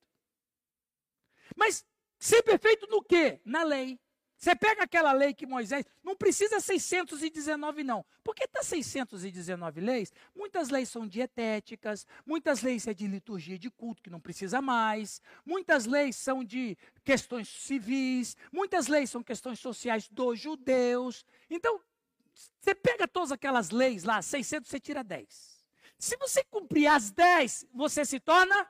Mas 1.56 1.82
ser 2.18 2.42
perfeito 2.42 2.86
no 2.88 3.02
quê? 3.02 3.40
Na 3.46 3.62
lei. 3.62 3.98
Você 4.36 4.54
pega 4.54 4.84
aquela 4.84 5.12
lei 5.12 5.32
que 5.32 5.46
Moisés. 5.46 5.84
Não 6.04 6.14
precisa 6.14 6.60
619, 6.60 7.82
não. 7.82 8.04
Por 8.22 8.34
que 8.34 8.44
está 8.44 8.62
619 8.62 9.80
leis? 9.80 10.12
Muitas 10.36 10.68
leis 10.68 10.90
são 10.90 11.08
dietéticas, 11.08 12.06
muitas 12.26 12.60
leis 12.60 12.86
é 12.86 12.92
de 12.92 13.08
liturgia 13.08 13.58
de 13.58 13.70
culto, 13.70 14.02
que 14.02 14.10
não 14.10 14.20
precisa 14.20 14.60
mais, 14.60 15.22
muitas 15.44 15.86
leis 15.86 16.16
são 16.16 16.44
de 16.44 16.76
questões 17.02 17.48
civis, 17.48 18.36
muitas 18.52 18.86
leis 18.86 19.10
são 19.10 19.22
questões 19.22 19.58
sociais 19.58 20.06
dos 20.08 20.38
judeus. 20.38 21.24
Então, 21.50 21.80
você 22.60 22.74
pega 22.74 23.08
todas 23.08 23.32
aquelas 23.32 23.70
leis 23.70 24.04
lá, 24.04 24.22
600, 24.22 24.70
você 24.70 24.78
tira 24.78 25.02
10. 25.02 25.64
Se 25.98 26.16
você 26.16 26.44
cumprir 26.44 26.86
as 26.86 27.10
10, 27.10 27.66
você 27.72 28.04
se 28.04 28.20
torna 28.20 28.68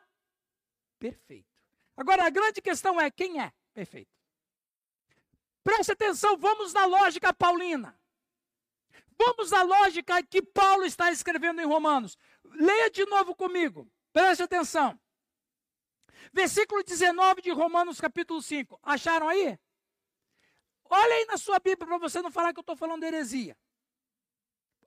perfeito. 0.99 1.49
Agora, 1.97 2.25
a 2.25 2.31
grande 2.31 2.62
questão 2.62 3.01
é: 3.01 3.11
quem 3.11 3.41
é 3.41 3.53
perfeito? 3.75 4.11
Preste 5.62 5.93
atenção, 5.93 6.39
vamos 6.39 6.73
na 6.73 6.87
lógica 6.87 7.33
paulina. 7.35 7.99
Vamos 9.19 9.53
à 9.53 9.62
lógica 9.62 10.23
que 10.23 10.41
Paulo 10.41 10.85
está 10.85 11.11
escrevendo 11.11 11.61
em 11.61 11.66
Romanos. 11.66 12.16
Leia 12.45 12.89
de 12.91 13.05
novo 13.05 13.35
comigo. 13.35 13.91
Preste 14.12 14.43
atenção. 14.45 14.99
Versículo 16.33 16.83
19 16.83 17.43
de 17.43 17.51
Romanos, 17.51 18.01
capítulo 18.01 18.41
5. 18.41 18.79
Acharam 18.83 19.29
aí? 19.29 19.59
Olha 20.91 21.14
aí 21.14 21.24
na 21.26 21.36
sua 21.36 21.59
Bíblia 21.59 21.86
para 21.86 21.99
você 21.99 22.22
não 22.22 22.30
falar 22.30 22.53
que 22.53 22.59
eu 22.59 22.62
estou 22.62 22.76
falando 22.76 23.05
heresia. 23.05 23.57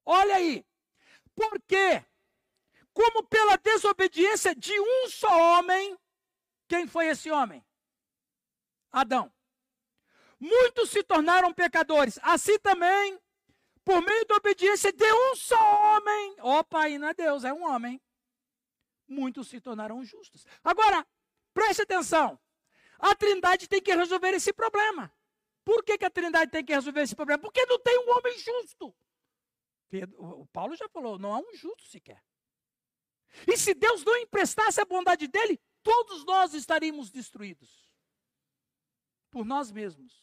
Olha 0.06 0.36
aí. 0.36 0.66
Porque, 1.36 2.04
como 2.94 3.24
pela 3.24 3.58
desobediência 3.58 4.56
de 4.56 4.78
um 4.80 5.10
só 5.10 5.60
homem, 5.60 5.98
quem 6.68 6.88
foi 6.88 7.08
esse 7.08 7.30
homem? 7.32 7.66
Adão 8.92 9.32
muitos 10.42 10.90
se 10.90 11.04
tornaram 11.04 11.54
pecadores. 11.54 12.20
Assim 12.24 12.58
também, 12.58 13.20
por 13.86 14.02
meio 14.02 14.26
da 14.26 14.36
obediência 14.36 14.92
de 14.92 15.14
um 15.14 15.36
só 15.36 15.96
homem, 15.96 16.36
opa, 16.40 16.82
aí 16.82 16.98
não 16.98 17.10
é 17.10 17.14
Deus, 17.14 17.44
é 17.44 17.54
um 17.54 17.64
homem, 17.64 18.02
muitos 19.08 19.48
se 19.48 19.62
tornaram 19.62 20.04
justos. 20.04 20.46
Agora, 20.64 21.06
preste 21.54 21.84
atenção, 21.84 22.40
a 22.98 23.14
Trindade 23.14 23.70
tem 23.70 23.82
que 23.82 23.96
resolver 23.96 24.34
esse 24.34 24.52
problema. 24.52 25.14
Por 25.64 25.84
que, 25.84 25.98
que 25.98 26.06
a 26.06 26.10
Trindade 26.10 26.52
tem 26.52 26.66
que 26.66 26.74
resolver 26.74 27.02
esse 27.02 27.16
problema? 27.16 27.42
Porque 27.42 27.66
não 27.66 27.80
tem 27.80 28.00
um 28.00 28.12
homem 28.18 28.38
justo. 28.38 28.94
Pedro, 29.90 30.24
o 30.24 30.46
Paulo 30.48 30.76
já 30.76 30.88
falou, 30.90 31.20
não 31.20 31.34
há 31.34 31.40
um 31.40 31.54
justo 31.54 31.86
sequer. 31.86 32.24
E 33.48 33.58
se 33.58 33.74
Deus 33.74 34.04
não 34.04 34.16
emprestasse 34.18 34.80
a 34.82 34.86
bondade 34.86 35.28
dele, 35.28 35.60
todos 35.84 36.26
nós 36.26 36.54
estaríamos 36.54 37.10
destruídos 37.10 37.92
por 39.30 39.46
nós 39.46 39.72
mesmos. 39.72 40.14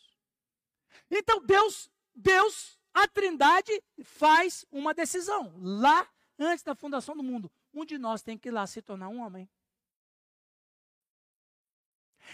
Então 1.10 1.44
Deus, 1.44 1.90
Deus, 2.14 2.78
a 2.92 3.06
Trindade 3.08 3.72
faz 4.02 4.64
uma 4.70 4.92
decisão 4.92 5.54
lá 5.58 6.08
antes 6.38 6.62
da 6.62 6.74
fundação 6.74 7.16
do 7.16 7.22
mundo. 7.22 7.50
Um 7.72 7.84
de 7.84 7.98
nós 7.98 8.22
tem 8.22 8.36
que 8.36 8.48
ir 8.48 8.52
lá 8.52 8.66
se 8.66 8.82
tornar 8.82 9.08
um 9.08 9.20
homem. 9.20 9.48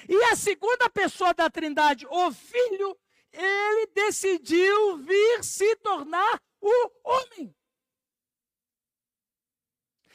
E 0.09 0.17
a 0.25 0.37
segunda 0.37 0.89
pessoa 0.91 1.33
da 1.33 1.49
Trindade, 1.49 2.07
o 2.09 2.33
Filho, 2.33 2.97
ele 3.33 3.87
decidiu 3.95 4.99
vir 4.99 5.43
se 5.43 5.77
tornar 5.77 6.41
o 6.61 6.91
homem. 7.05 7.55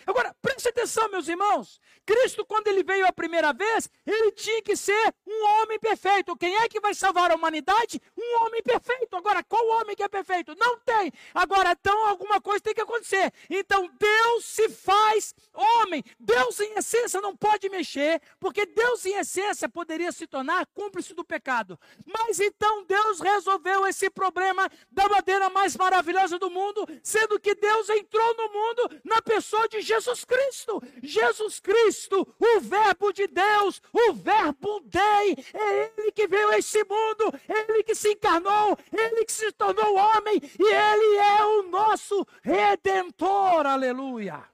Agora, 0.06 0.36
preste 0.42 0.70
atenção, 0.70 1.10
meus 1.10 1.28
irmãos. 1.28 1.80
Cristo, 2.06 2.46
quando 2.46 2.68
ele 2.68 2.84
veio 2.84 3.06
a 3.06 3.14
primeira 3.14 3.54
vez, 3.54 3.90
ele 4.06 4.32
tinha 4.32 4.62
que 4.62 4.76
ser 4.76 5.14
um 5.28 5.46
homem 5.46 5.80
perfeito. 5.80 6.36
Quem 6.36 6.56
é 6.56 6.68
que 6.68 6.80
vai 6.80 6.94
salvar 6.94 7.32
a 7.32 7.36
humanidade? 7.36 8.02
Um 8.18 8.44
homem 8.44 8.64
perfeito. 8.64 9.16
Agora, 9.16 9.44
qual 9.44 9.66
homem 9.80 9.96
que 9.96 10.04
é 10.04 10.08
perfeito? 10.08 10.56
Não 10.58 10.80
tem. 10.80 11.12
Agora, 11.34 11.72
então, 11.80 12.08
alguma 12.08 12.42
coisa 12.42 12.62
tem 12.62 12.74
que 12.74 12.82
acontecer. 12.82 13.32
Então, 13.50 13.90
Deus 14.00 14.46
se 14.46 14.70
faz 14.70 15.36
homem. 15.54 16.04
Deus, 16.20 16.60
em 16.60 16.74
essência, 16.78 17.22
não 17.22 17.36
pode 17.36 17.70
mexer, 17.70 18.22
porque 18.40 18.66
Deus, 18.66 19.06
em 19.06 19.16
essência, 19.16 19.70
poderia 19.70 20.12
se 20.12 20.26
tornar 20.26 20.66
cúmplice 20.74 21.14
do 21.14 21.24
pecado. 21.24 21.80
Mas 22.06 22.40
então, 22.40 22.86
Deus 22.86 23.20
resolveu 23.20 23.86
esse 23.86 24.10
problema 24.10 24.70
da 24.92 25.08
maneira 25.08 25.50
mais 25.50 25.76
maravilhosa 25.76 26.40
do 26.40 26.50
mundo, 26.50 26.86
sendo 27.04 27.40
que 27.40 27.54
Deus 27.54 27.90
entrou 27.90 28.36
no 28.36 28.52
mundo 28.52 29.02
na 29.04 29.22
pessoa 29.22 29.68
de 29.68 29.82
Jesus 29.90 30.24
Cristo. 30.24 30.82
Jesus 31.02 31.60
Cristo 31.60 32.28
o 32.40 32.60
Verbo 32.60 33.12
de 33.12 33.28
Deus, 33.28 33.82
o 33.92 34.14
Verbo 34.14 34.80
Dei, 34.82 35.34
é 35.54 35.94
Ele 35.98 36.12
que 36.12 36.28
veio 36.28 36.50
a 36.50 36.58
esse 36.58 36.84
mundo, 36.84 37.34
Ele 37.48 37.84
que 37.84 37.96
se 37.96 38.12
encarnou, 38.12 38.78
Ele 38.92 39.26
que 39.26 39.32
se 39.32 39.52
tornou 39.52 39.96
homem, 39.96 40.36
e 40.38 40.64
Ele 40.64 41.18
é 41.18 41.46
o 41.46 41.64
nosso 41.70 42.26
Redentor, 42.42 43.66
aleluia. 43.66 44.48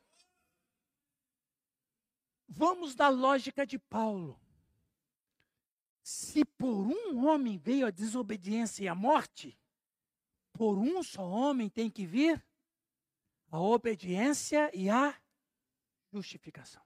Vamos 2.47 2.95
da 2.95 3.09
lógica 3.09 3.65
de 3.65 3.77
Paulo. 3.77 4.39
Se 6.01 6.45
por 6.45 6.87
um 6.87 7.25
homem 7.25 7.57
veio 7.57 7.87
a 7.87 7.91
desobediência 7.91 8.83
e 8.83 8.87
a 8.87 8.95
morte, 8.95 9.57
por 10.53 10.77
um 10.77 11.03
só 11.03 11.27
homem 11.27 11.67
tem 11.67 11.89
que 11.89 12.05
vir 12.05 12.43
a 13.51 13.59
obediência 13.59 14.69
e 14.73 14.89
a 14.89 15.15
justificação. 16.21 16.81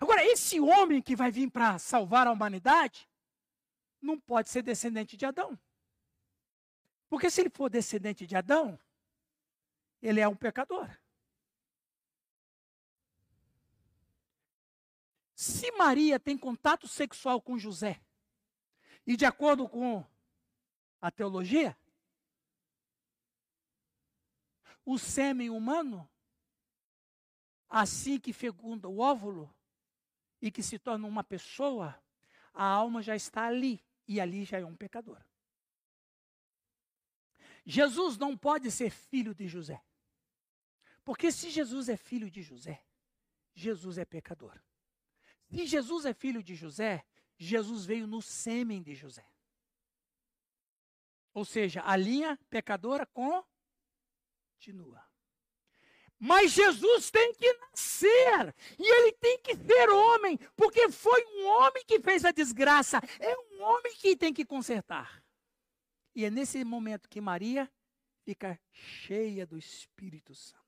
Agora, 0.00 0.24
esse 0.24 0.60
homem 0.60 1.00
que 1.00 1.16
vai 1.16 1.30
vir 1.30 1.50
para 1.50 1.78
salvar 1.78 2.26
a 2.26 2.32
humanidade, 2.32 3.08
não 4.00 4.18
pode 4.18 4.48
ser 4.48 4.62
descendente 4.62 5.16
de 5.16 5.24
Adão. 5.24 5.58
Porque 7.08 7.30
se 7.30 7.40
ele 7.40 7.50
for 7.50 7.70
descendente 7.70 8.26
de 8.26 8.36
Adão, 8.36 8.78
ele 10.02 10.20
é 10.20 10.28
um 10.28 10.36
pecador. 10.36 10.88
Se 15.34 15.70
Maria 15.72 16.18
tem 16.18 16.36
contato 16.36 16.88
sexual 16.88 17.40
com 17.40 17.58
José, 17.58 18.00
e 19.06 19.16
de 19.16 19.24
acordo 19.24 19.68
com 19.68 20.04
a 21.00 21.10
teologia, 21.10 21.76
o 24.84 24.98
sêmen 24.98 25.50
humano, 25.50 26.08
assim 27.80 28.18
que 28.18 28.32
fecunda 28.32 28.88
o 28.88 28.98
óvulo, 28.98 29.54
e 30.40 30.50
que 30.50 30.62
se 30.62 30.78
torna 30.78 31.06
uma 31.06 31.24
pessoa, 31.24 32.00
a 32.52 32.64
alma 32.64 33.02
já 33.02 33.16
está 33.16 33.46
ali 33.46 33.82
e 34.06 34.20
ali 34.20 34.44
já 34.44 34.58
é 34.58 34.64
um 34.64 34.76
pecador. 34.76 35.22
Jesus 37.64 38.16
não 38.16 38.36
pode 38.36 38.70
ser 38.70 38.90
filho 38.90 39.34
de 39.34 39.48
José. 39.48 39.82
Porque 41.04 41.32
se 41.32 41.50
Jesus 41.50 41.88
é 41.88 41.96
filho 41.96 42.30
de 42.30 42.42
José, 42.42 42.84
Jesus 43.54 43.98
é 43.98 44.04
pecador. 44.04 44.60
Se 45.50 45.66
Jesus 45.66 46.04
é 46.04 46.12
filho 46.12 46.42
de 46.42 46.54
José, 46.54 47.04
Jesus 47.36 47.84
veio 47.84 48.06
no 48.06 48.22
sêmen 48.22 48.82
de 48.82 48.94
José. 48.94 49.26
Ou 51.34 51.44
seja, 51.44 51.82
a 51.84 51.96
linha 51.96 52.38
pecadora 52.48 53.06
continua. 53.06 53.46
Mas 56.18 56.52
Jesus 56.52 57.10
tem 57.10 57.32
que 57.34 57.52
nascer. 57.52 58.54
E 58.78 58.82
ele 58.82 59.12
tem 59.12 59.38
que 59.38 59.54
ser 59.54 59.90
homem. 59.90 60.38
Porque 60.56 60.90
foi 60.90 61.24
um 61.26 61.46
homem 61.46 61.84
que 61.84 62.00
fez 62.00 62.24
a 62.24 62.32
desgraça. 62.32 63.00
É 63.20 63.36
um 63.36 63.62
homem 63.62 63.94
que 63.96 64.16
tem 64.16 64.32
que 64.32 64.44
consertar. 64.44 65.22
E 66.14 66.24
é 66.24 66.30
nesse 66.30 66.64
momento 66.64 67.08
que 67.08 67.20
Maria 67.20 67.70
fica 68.24 68.58
cheia 68.72 69.46
do 69.46 69.58
Espírito 69.58 70.34
Santo. 70.34 70.64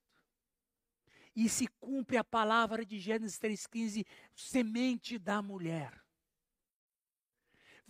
E 1.35 1.49
se 1.49 1.67
cumpre 1.81 2.17
a 2.17 2.25
palavra 2.25 2.85
de 2.85 2.99
Gênesis 2.99 3.39
3,15, 3.39 4.05
semente 4.35 5.19
da 5.19 5.41
mulher. 5.41 6.08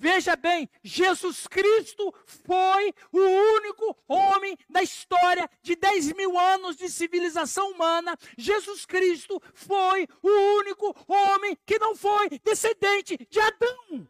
Veja 0.00 0.36
bem, 0.36 0.70
Jesus 0.80 1.48
Cristo 1.48 2.14
foi 2.24 2.94
o 3.10 3.18
único 3.18 3.98
homem 4.06 4.56
da 4.70 4.80
história 4.80 5.50
de 5.60 5.74
10 5.74 6.12
mil 6.12 6.38
anos 6.38 6.76
de 6.76 6.88
civilização 6.88 7.72
humana. 7.72 8.16
Jesus 8.36 8.86
Cristo 8.86 9.42
foi 9.52 10.06
o 10.22 10.28
único 10.60 10.94
homem 11.08 11.58
que 11.66 11.80
não 11.80 11.96
foi 11.96 12.28
descendente 12.44 13.16
de 13.28 13.40
Adão. 13.40 14.08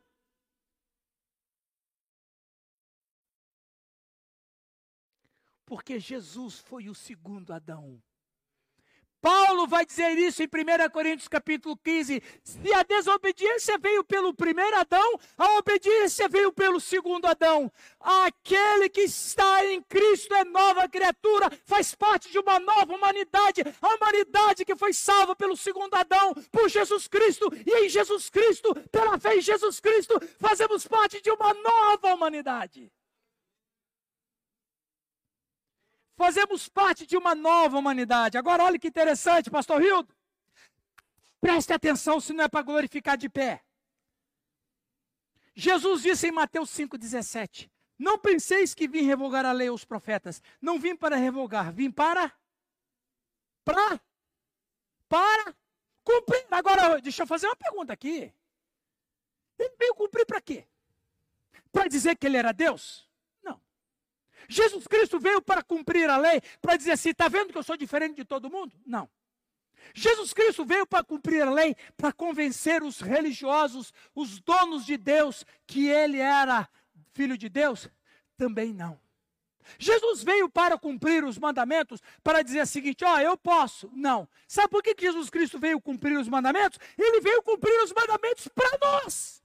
Porque 5.65 5.99
Jesus 5.99 6.59
foi 6.59 6.91
o 6.91 6.95
segundo 6.95 7.51
Adão. 7.51 8.03
Paulo 9.21 9.67
vai 9.67 9.85
dizer 9.85 10.17
isso 10.19 10.43
em 10.43 10.47
1 10.47 10.91
Coríntios 10.91 11.29
capítulo 11.29 11.77
15. 11.77 12.23
Se 12.43 12.75
a 12.75 12.83
desobediência 12.83 13.77
veio 13.79 14.05
pelo 14.05 14.33
primeiro 14.33 14.77
Adão, 14.79 15.19
a 15.37 15.59
obediência 15.59 16.29
veio 16.29 16.53
pelo 16.53 16.81
segundo 16.81 17.27
Adão. 17.27 17.71
Aquele 18.01 18.89
que 18.89 19.03
está 19.03 19.65
em 19.67 19.83
Cristo 19.83 20.35
é 20.35 20.45
nova 20.45 20.89
criatura, 20.89 21.51
faz 21.65 21.95
parte 21.95 22.31
de 22.31 22.39
uma 22.39 22.61
nova 22.61 22.95
humanidade. 22.95 23.63
A 23.83 23.95
humanidade 23.95 24.65
que 24.65 24.77
foi 24.77 24.93
salva 24.93 25.35
pelo 25.35 25.57
segundo 25.57 25.95
Adão, 25.95 26.35
por 26.53 26.69
Jesus 26.69 27.09
Cristo. 27.09 27.51
E 27.67 27.85
em 27.85 27.89
Jesus 27.89 28.31
Cristo, 28.31 28.75
pela 28.91 29.19
fé 29.19 29.37
em 29.37 29.41
Jesus 29.41 29.81
Cristo, 29.81 30.21
fazemos 30.39 30.87
parte 30.87 31.21
de 31.21 31.31
uma 31.31 31.53
nova 31.55 32.15
humanidade. 32.15 32.91
Fazemos 36.19 36.69
parte 36.69 37.07
de 37.07 37.17
uma 37.17 37.33
nova 37.33 37.79
humanidade. 37.79 38.37
Agora, 38.37 38.65
olha 38.65 38.77
que 38.77 38.89
interessante, 38.89 39.49
Pastor 39.49 39.81
Hildo. 39.81 40.13
Preste 41.41 41.73
atenção 41.73 42.19
se 42.19 42.33
não 42.33 42.43
é 42.43 42.49
para 42.49 42.65
glorificar 42.65 43.17
de 43.17 43.29
pé. 43.29 43.63
Jesus 45.55 46.03
disse 46.03 46.27
em 46.27 46.33
Mateus 46.33 46.71
5,17: 46.71 47.71
Não 47.97 48.19
penseis 48.19 48.75
que 48.75 48.89
vim 48.89 49.03
revogar 49.03 49.47
a 49.47 49.53
lei 49.53 49.69
aos 49.69 49.85
profetas. 49.85 50.43
Não 50.61 50.77
vim 50.77 50.97
para 50.97 51.15
revogar, 51.15 51.73
vim 51.73 51.89
para. 51.89 52.33
Para. 53.65 54.01
Para 55.09 55.55
cumprir. 56.03 56.45
Agora, 56.51 57.01
deixa 57.01 57.23
eu 57.23 57.29
fazer 57.29 57.47
uma 57.47 57.55
pergunta 57.55 57.93
aqui. 57.93 58.35
Ele 59.57 59.77
veio 59.79 59.95
cumprir 59.95 60.27
para 60.27 60.41
quê? 60.41 60.67
Para 61.71 61.87
dizer 61.87 62.17
que 62.17 62.27
ele 62.27 62.39
era 62.39 62.51
Deus? 62.51 63.08
Jesus 64.49 64.87
Cristo 64.87 65.21
veio 65.21 65.43
para 65.43 65.63
cumprir 65.63 66.09
a 66.09 66.17
lei, 66.17 66.41
para 66.61 66.77
dizer 66.77 66.93
assim: 66.93 67.11
está 67.11 67.29
vendo 67.29 67.53
que 67.53 67.59
eu 67.59 67.63
sou 67.63 67.77
diferente 67.77 68.17
de 68.17 68.25
todo 68.25 68.51
mundo? 68.51 68.73
Não. 68.87 69.09
Jesus 69.95 70.33
Cristo 70.33 70.65
veio 70.65 70.87
para 70.87 71.05
cumprir 71.05 71.43
a 71.43 71.51
lei, 71.51 71.77
para 71.97 72.13
convencer 72.13 72.83
os 72.83 73.01
religiosos, 73.01 73.93
os 74.15 74.41
donos 74.41 74.85
de 74.85 74.97
Deus, 74.97 75.45
que 75.67 75.89
ele 75.89 76.19
era 76.19 76.69
filho 77.13 77.37
de 77.37 77.49
Deus? 77.49 77.89
Também 78.37 78.73
não. 78.73 78.99
Jesus 79.79 80.23
veio 80.23 80.49
para 80.49 80.79
cumprir 80.79 81.25
os 81.25 81.39
mandamentos, 81.39 82.01
para 82.23 82.43
dizer 82.43 82.63
o 82.63 82.67
seguinte: 82.67 83.05
ó, 83.05 83.17
oh, 83.17 83.19
eu 83.19 83.37
posso. 83.37 83.91
Não. 83.93 84.27
Sabe 84.47 84.71
por 84.71 84.83
que 84.83 84.95
Jesus 84.99 85.29
Cristo 85.29 85.59
veio 85.59 85.81
cumprir 85.81 86.17
os 86.19 86.29
mandamentos? 86.29 86.79
Ele 86.97 87.21
veio 87.21 87.43
cumprir 87.43 87.83
os 87.83 87.93
mandamentos 87.93 88.49
para 88.49 88.79
nós. 88.81 89.43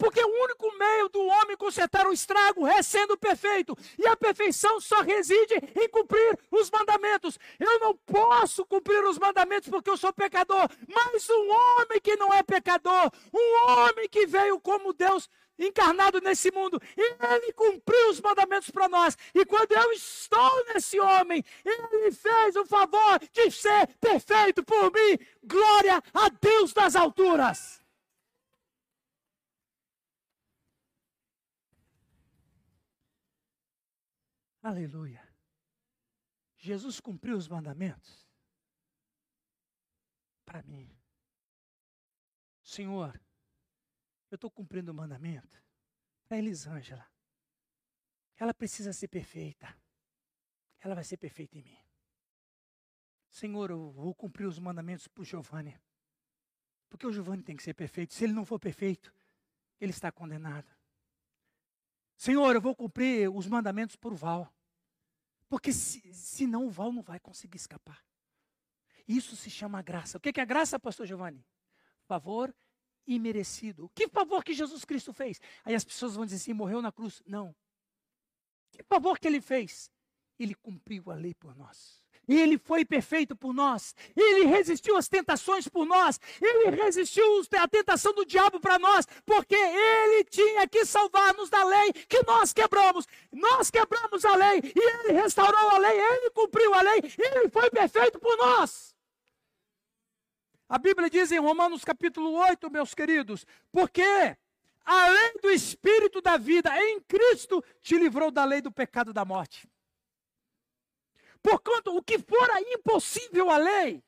Porque 0.00 0.24
o 0.24 0.42
único 0.44 0.78
meio 0.78 1.10
do 1.10 1.20
homem 1.20 1.58
consertar 1.58 2.06
o 2.06 2.12
estrago 2.12 2.66
é 2.66 2.82
sendo 2.82 3.18
perfeito. 3.18 3.76
E 3.98 4.06
a 4.06 4.16
perfeição 4.16 4.80
só 4.80 5.02
reside 5.02 5.54
em 5.76 5.88
cumprir 5.90 6.38
os 6.50 6.70
mandamentos. 6.70 7.38
Eu 7.58 7.78
não 7.80 7.94
posso 7.94 8.64
cumprir 8.64 9.04
os 9.04 9.18
mandamentos 9.18 9.68
porque 9.68 9.90
eu 9.90 9.98
sou 9.98 10.10
pecador. 10.10 10.70
Mas 10.88 11.28
um 11.28 11.50
homem 11.50 12.00
que 12.00 12.16
não 12.16 12.32
é 12.32 12.42
pecador, 12.42 13.12
um 13.32 13.70
homem 13.70 14.08
que 14.08 14.26
veio 14.26 14.58
como 14.58 14.94
Deus 14.94 15.28
encarnado 15.58 16.18
nesse 16.22 16.50
mundo, 16.50 16.80
ele 16.96 17.52
cumpriu 17.52 18.08
os 18.08 18.22
mandamentos 18.22 18.70
para 18.70 18.88
nós. 18.88 19.18
E 19.34 19.44
quando 19.44 19.72
eu 19.72 19.92
estou 19.92 20.64
nesse 20.72 20.98
homem, 20.98 21.44
ele 21.62 22.10
fez 22.10 22.56
o 22.56 22.64
favor 22.64 23.18
de 23.30 23.50
ser 23.50 23.86
perfeito 24.00 24.64
por 24.64 24.90
mim. 24.90 25.18
Glória 25.44 26.02
a 26.14 26.30
Deus 26.30 26.72
das 26.72 26.96
alturas. 26.96 27.79
Aleluia. 34.62 35.26
Jesus 36.56 37.00
cumpriu 37.00 37.36
os 37.36 37.48
mandamentos 37.48 38.28
para 40.44 40.62
mim. 40.62 40.94
Senhor, 42.62 43.18
eu 44.30 44.34
estou 44.34 44.50
cumprindo 44.50 44.92
o 44.92 44.94
mandamento 44.94 45.62
para 46.28 46.38
Elisângela. 46.38 47.10
Ela 48.36 48.52
precisa 48.52 48.92
ser 48.92 49.08
perfeita. 49.08 49.74
Ela 50.80 50.94
vai 50.94 51.04
ser 51.04 51.16
perfeita 51.16 51.58
em 51.58 51.62
mim. 51.62 51.78
Senhor, 53.30 53.70
eu 53.70 53.90
vou 53.90 54.14
cumprir 54.14 54.46
os 54.46 54.58
mandamentos 54.58 55.08
para 55.08 55.22
o 55.22 55.24
Giovanni. 55.24 55.80
Porque 56.88 57.06
o 57.06 57.12
Giovanni 57.12 57.42
tem 57.42 57.56
que 57.56 57.62
ser 57.62 57.74
perfeito. 57.74 58.12
Se 58.12 58.24
ele 58.24 58.32
não 58.32 58.44
for 58.44 58.58
perfeito, 58.58 59.14
ele 59.80 59.92
está 59.92 60.12
condenado. 60.12 60.70
Senhor, 62.20 62.54
eu 62.54 62.60
vou 62.60 62.76
cumprir 62.76 63.34
os 63.34 63.46
mandamentos 63.46 63.96
por 63.96 64.14
Val. 64.14 64.46
Porque 65.48 65.72
se, 65.72 66.02
senão 66.12 66.66
o 66.66 66.70
Val 66.70 66.92
não 66.92 67.00
vai 67.00 67.18
conseguir 67.18 67.56
escapar. 67.56 68.04
Isso 69.08 69.34
se 69.36 69.48
chama 69.48 69.80
graça. 69.80 70.18
O 70.18 70.20
que 70.20 70.38
é 70.38 70.44
graça, 70.44 70.78
pastor 70.78 71.06
Giovanni? 71.06 71.42
Favor 72.04 72.54
imerecido. 73.06 73.90
Que 73.94 74.06
favor 74.06 74.44
que 74.44 74.52
Jesus 74.52 74.84
Cristo 74.84 75.14
fez? 75.14 75.40
Aí 75.64 75.74
as 75.74 75.82
pessoas 75.82 76.14
vão 76.14 76.26
dizer 76.26 76.36
assim, 76.36 76.52
morreu 76.52 76.82
na 76.82 76.92
cruz. 76.92 77.22
Não. 77.26 77.56
Que 78.70 78.82
favor 78.82 79.18
que 79.18 79.26
ele 79.26 79.40
fez? 79.40 79.90
Ele 80.38 80.54
cumpriu 80.54 81.10
a 81.10 81.14
lei 81.14 81.32
por 81.32 81.56
nós. 81.56 82.04
Ele 82.36 82.56
foi 82.58 82.84
perfeito 82.84 83.34
por 83.34 83.52
nós. 83.52 83.94
Ele 84.16 84.46
resistiu 84.46 84.96
às 84.96 85.08
tentações 85.08 85.66
por 85.66 85.84
nós. 85.84 86.20
Ele 86.40 86.76
resistiu 86.76 87.24
à 87.58 87.66
tentação 87.66 88.14
do 88.14 88.24
diabo 88.24 88.60
para 88.60 88.78
nós, 88.78 89.06
porque 89.26 89.56
ele 89.56 90.24
tinha 90.24 90.68
que 90.68 90.84
salvar-nos 90.84 91.50
da 91.50 91.64
lei 91.64 91.92
que 91.92 92.22
nós 92.24 92.52
quebramos. 92.52 93.06
Nós 93.32 93.70
quebramos 93.70 94.24
a 94.24 94.36
lei 94.36 94.60
e 94.64 94.80
ele 94.80 95.20
restaurou 95.20 95.70
a 95.70 95.78
lei, 95.78 96.00
ele 96.00 96.30
cumpriu 96.30 96.72
a 96.72 96.82
lei, 96.82 97.02
ele 97.18 97.48
foi 97.48 97.68
perfeito 97.70 98.18
por 98.18 98.36
nós. 98.36 98.94
A 100.68 100.78
Bíblia 100.78 101.10
diz 101.10 101.32
em 101.32 101.40
Romanos 101.40 101.84
capítulo 101.84 102.32
8, 102.32 102.70
meus 102.70 102.94
queridos, 102.94 103.44
porque 103.72 104.36
a 104.84 105.08
lei 105.08 105.32
do 105.42 105.50
espírito 105.50 106.20
da 106.20 106.36
vida 106.36 106.70
em 106.80 107.00
Cristo 107.00 107.64
te 107.80 107.98
livrou 107.98 108.30
da 108.30 108.44
lei 108.44 108.60
do 108.60 108.70
pecado 108.70 109.12
da 109.12 109.24
morte. 109.24 109.68
Porquanto 111.42 111.96
o 111.96 112.02
que 112.02 112.18
fora 112.18 112.60
impossível 112.60 113.50
à 113.50 113.56
lei, 113.56 114.02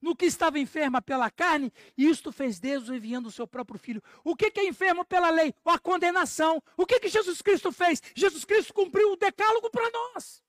no 0.00 0.16
que 0.16 0.24
estava 0.24 0.58
enferma 0.58 1.02
pela 1.02 1.30
carne, 1.30 1.72
isto 1.96 2.32
fez 2.32 2.58
Deus 2.58 2.88
enviando 2.88 3.26
o 3.26 3.30
seu 3.30 3.46
próprio 3.46 3.78
filho. 3.78 4.02
O 4.24 4.34
que, 4.34 4.50
que 4.50 4.60
é 4.60 4.66
enfermo 4.66 5.04
pela 5.04 5.30
lei? 5.30 5.54
A 5.64 5.78
condenação. 5.78 6.62
O 6.76 6.86
que, 6.86 6.98
que 6.98 7.08
Jesus 7.08 7.42
Cristo 7.42 7.70
fez? 7.70 8.02
Jesus 8.14 8.44
Cristo 8.44 8.72
cumpriu 8.72 9.12
o 9.12 9.16
decálogo 9.16 9.70
para 9.70 9.90
nós. 9.90 10.42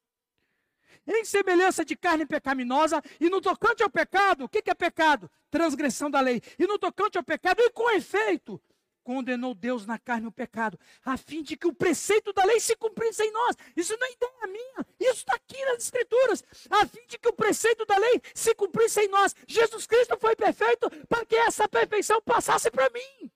Em 1.06 1.26
semelhança 1.26 1.84
de 1.84 1.95
carne 1.95 2.26
pecaminosa, 2.26 3.02
e 3.20 3.30
no 3.30 3.41
tocante 3.41 3.84
ao 3.84 3.89
pecado, 3.89 4.45
o 4.45 4.49
que, 4.49 4.62
que 4.62 4.70
é 4.70 4.74
pecado? 4.74 5.30
Transgressão 5.49 6.10
da 6.10 6.22
lei. 6.22 6.41
E 6.58 6.66
no 6.66 6.78
tocante 6.80 7.18
ao 7.18 7.24
pecado, 7.24 7.60
e 7.60 7.72
com 7.72 7.89
efeito, 7.91 8.62
condenou 9.04 9.54
Deus 9.54 9.86
na 9.86 9.97
carne 9.97 10.28
o 10.28 10.32
pecado, 10.32 10.80
a 11.04 11.18
fim 11.18 11.41
de 11.41 11.56
que 11.58 11.68
o 11.68 11.74
preceito 11.74 12.32
da 12.34 12.43
lei 12.43 12.60
se 12.60 12.76
cumprisse 12.76 13.24
em 13.24 13.32
nós. 13.32 13.56
Isso 13.76 13.95
não 13.99 14.08
é 14.08 14.12
ideia 14.12 14.47
minha, 14.47 14.86
isso 14.99 15.20
está 15.20 15.36
aqui 15.36 15.64
nas 15.66 15.84
Escrituras. 15.84 16.43
A 16.70 16.86
fim 16.86 17.06
de 17.08 17.18
que 17.18 17.28
o 17.28 17.34
preceito 17.34 17.86
da 17.86 17.97
lei 17.97 18.22
se 18.34 18.54
cumprisse 18.56 19.02
em 19.02 19.08
nós. 19.08 19.36
Jesus 19.47 19.86
Cristo 19.86 20.18
foi 20.20 20.36
perfeito 20.36 20.89
para 21.08 21.26
que 21.26 21.36
essa 21.36 21.68
perfeição 21.68 22.22
passasse 22.22 22.70
para 22.70 22.89
mim. 22.89 23.32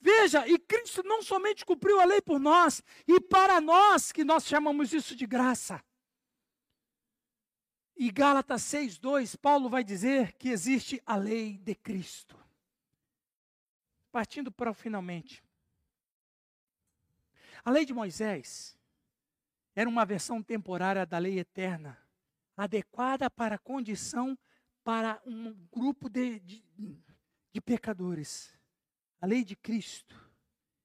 Veja, 0.00 0.46
e 0.48 0.58
Cristo 0.58 1.04
não 1.04 1.22
somente 1.22 1.64
cumpriu 1.64 2.00
a 2.00 2.04
lei 2.04 2.20
por 2.20 2.40
nós, 2.40 2.82
e 3.06 3.20
para 3.20 3.60
nós, 3.60 4.10
que 4.10 4.24
nós 4.24 4.44
chamamos 4.44 4.92
isso 4.92 5.14
de 5.14 5.26
graça. 5.26 5.80
E 8.02 8.10
Gálatas 8.10 8.62
6:2, 8.62 9.36
Paulo 9.36 9.70
vai 9.70 9.84
dizer 9.84 10.32
que 10.32 10.48
existe 10.48 11.00
a 11.06 11.14
lei 11.14 11.56
de 11.58 11.72
Cristo. 11.72 12.36
Partindo 14.10 14.50
para 14.50 14.72
o 14.72 14.74
finalmente. 14.74 15.40
A 17.64 17.70
lei 17.70 17.84
de 17.84 17.94
Moisés 17.94 18.76
era 19.72 19.88
uma 19.88 20.04
versão 20.04 20.42
temporária 20.42 21.06
da 21.06 21.16
lei 21.16 21.38
eterna, 21.38 21.96
adequada 22.56 23.30
para 23.30 23.54
a 23.54 23.58
condição 23.58 24.36
para 24.82 25.22
um 25.24 25.52
grupo 25.70 26.08
de, 26.10 26.40
de, 26.40 26.64
de 27.52 27.60
pecadores. 27.60 28.58
A 29.20 29.26
lei 29.26 29.44
de 29.44 29.54
Cristo, 29.54 30.28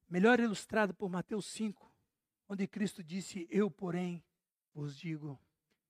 melhor 0.07 0.39
ilustrada 0.39 0.93
por 0.93 1.09
Mateus 1.09 1.47
5, 1.47 1.91
onde 2.47 2.67
Cristo 2.67 3.03
disse: 3.03 3.47
Eu, 3.49 3.71
porém, 3.71 4.23
vos 4.71 4.95
digo 4.95 5.41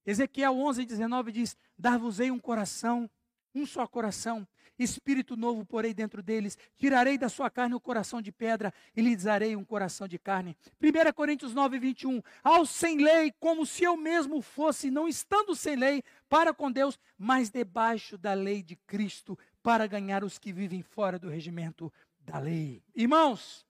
Ezequiel 0.08 0.58
11, 0.58 0.86
19 0.86 1.32
diz: 1.34 1.58
Dar-vos-ei 1.78 2.32
um 2.32 2.40
coração, 2.40 3.10
um 3.54 3.66
só 3.66 3.86
coração, 3.86 4.48
espírito 4.80 5.36
novo 5.36 5.66
porei 5.66 5.94
dentro 5.94 6.24
deles, 6.24 6.58
tirarei 6.78 7.18
da 7.18 7.28
sua 7.28 7.50
carne 7.50 7.76
o 7.76 7.80
coração 7.80 8.22
de 8.22 8.32
pedra 8.32 8.74
e 8.96 9.02
lhes 9.02 9.24
darei 9.24 9.54
um 9.54 9.66
coração 9.66 10.08
de 10.08 10.18
carne. 10.18 10.56
1 10.82 11.14
Coríntios 11.14 11.54
9, 11.54 11.78
21. 11.78 12.22
Ao 12.42 12.66
sem 12.66 13.00
lei, 13.00 13.34
como 13.38 13.66
se 13.66 13.84
eu 13.84 13.98
mesmo 13.98 14.42
fosse, 14.42 14.90
não 14.90 15.10
estando 15.10 15.54
sem 15.54 15.76
lei, 15.76 16.02
para 16.30 16.54
com 16.54 16.72
Deus, 16.72 16.98
mas 17.18 17.50
debaixo 17.50 18.18
da 18.18 18.34
lei 18.34 18.64
de 18.64 18.78
Cristo, 18.78 19.38
para 19.62 19.88
ganhar 19.88 20.24
os 20.24 20.40
que 20.40 20.54
vivem 20.54 20.82
fora 20.82 21.20
do 21.20 21.28
regimento 21.28 21.92
da 22.20 22.40
lei. 22.40 22.82
Irmãos, 22.96 23.68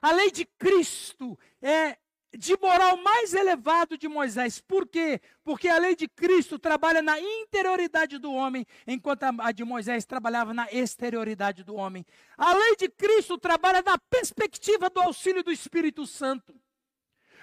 a 0.00 0.12
lei 0.12 0.30
de 0.30 0.46
Cristo 0.46 1.38
é 1.60 1.98
de 2.36 2.56
moral 2.58 2.96
mais 2.98 3.34
elevado 3.34 3.98
de 3.98 4.08
Moisés. 4.08 4.60
Por 4.60 4.86
quê? 4.86 5.20
Porque 5.42 5.68
a 5.68 5.78
lei 5.78 5.96
de 5.96 6.08
Cristo 6.08 6.58
trabalha 6.58 7.02
na 7.02 7.18
interioridade 7.18 8.18
do 8.18 8.32
homem, 8.32 8.66
enquanto 8.86 9.24
a 9.24 9.52
de 9.52 9.64
Moisés 9.64 10.04
trabalhava 10.04 10.54
na 10.54 10.70
exterioridade 10.70 11.64
do 11.64 11.74
homem. 11.74 12.06
A 12.36 12.54
lei 12.54 12.76
de 12.76 12.88
Cristo 12.88 13.36
trabalha 13.36 13.82
na 13.82 13.98
perspectiva 13.98 14.88
do 14.88 15.00
auxílio 15.00 15.42
do 15.42 15.50
Espírito 15.50 16.06
Santo. 16.06 16.54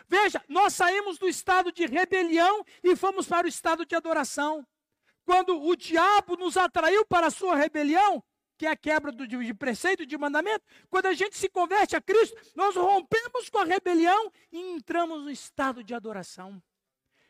Veja, 0.07 0.41
nós 0.47 0.73
saímos 0.73 1.17
do 1.17 1.27
estado 1.27 1.71
de 1.71 1.85
rebelião 1.85 2.63
e 2.81 2.95
fomos 2.95 3.27
para 3.27 3.45
o 3.45 3.49
estado 3.49 3.85
de 3.85 3.93
adoração. 3.93 4.65
Quando 5.25 5.61
o 5.61 5.75
diabo 5.75 6.37
nos 6.37 6.55
atraiu 6.55 7.05
para 7.05 7.27
a 7.27 7.31
sua 7.31 7.57
rebelião, 7.57 8.23
que 8.57 8.65
é 8.65 8.71
a 8.71 8.75
quebra 8.75 9.11
do, 9.11 9.27
de 9.27 9.53
preceito 9.53 10.05
de 10.05 10.17
mandamento, 10.17 10.65
quando 10.89 11.05
a 11.05 11.13
gente 11.13 11.37
se 11.37 11.47
converte 11.47 11.95
a 11.95 12.01
Cristo, 12.01 12.35
nós 12.55 12.75
rompemos 12.75 13.49
com 13.49 13.59
a 13.59 13.63
rebelião 13.63 14.31
e 14.51 14.59
entramos 14.71 15.23
no 15.23 15.29
estado 15.29 15.83
de 15.83 15.93
adoração. 15.93 16.61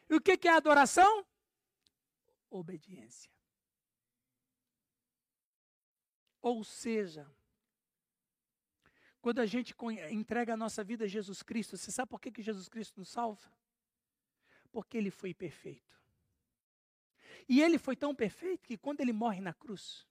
E 0.10 0.16
o 0.16 0.22
que, 0.22 0.38
que 0.38 0.48
é 0.48 0.54
adoração? 0.54 1.26
Obediência. 2.50 3.30
Ou 6.42 6.64
seja, 6.64 7.30
quando 9.20 9.40
a 9.40 9.46
gente 9.46 9.76
entrega 10.10 10.54
a 10.54 10.58
nossa 10.58 10.82
vida 10.82 11.04
a 11.04 11.08
Jesus 11.08 11.44
Cristo, 11.44 11.76
você 11.76 11.92
sabe 11.92 12.10
por 12.10 12.22
que, 12.22 12.32
que 12.32 12.42
Jesus 12.42 12.70
Cristo 12.70 13.00
nos 13.00 13.10
salva? 13.10 13.52
Porque 14.72 14.98
ele 14.98 15.12
foi 15.12 15.34
perfeito. 15.34 15.98
E 17.50 17.62
ele 17.62 17.78
foi 17.78 17.98
tão 17.98 18.16
perfeito 18.16 18.66
que 18.66 18.78
quando 18.78 19.02
ele 19.02 19.12
morre 19.12 19.42
na 19.42 19.54
cruz, 19.54 20.07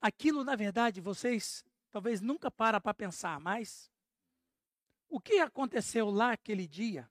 Aquilo, 0.00 0.42
na 0.42 0.56
verdade, 0.56 1.00
vocês 1.00 1.64
talvez 1.90 2.20
nunca 2.20 2.50
para 2.50 2.80
para 2.80 2.94
pensar, 2.94 3.38
mas 3.38 3.90
o 5.08 5.20
que 5.20 5.40
aconteceu 5.40 6.08
lá 6.08 6.32
aquele 6.32 6.66
dia, 6.66 7.10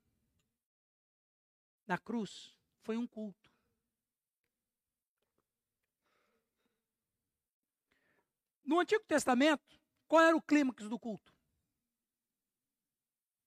na 1.86 1.98
cruz, 1.98 2.58
foi 2.82 2.98
um 2.98 3.06
culto. 3.06 3.50
No 8.64 8.80
Antigo 8.80 9.04
Testamento, 9.06 9.80
qual 10.08 10.24
era 10.24 10.38
o 10.38 10.42
clímax 10.42 10.88
do 10.88 10.98
culto? 10.98 11.34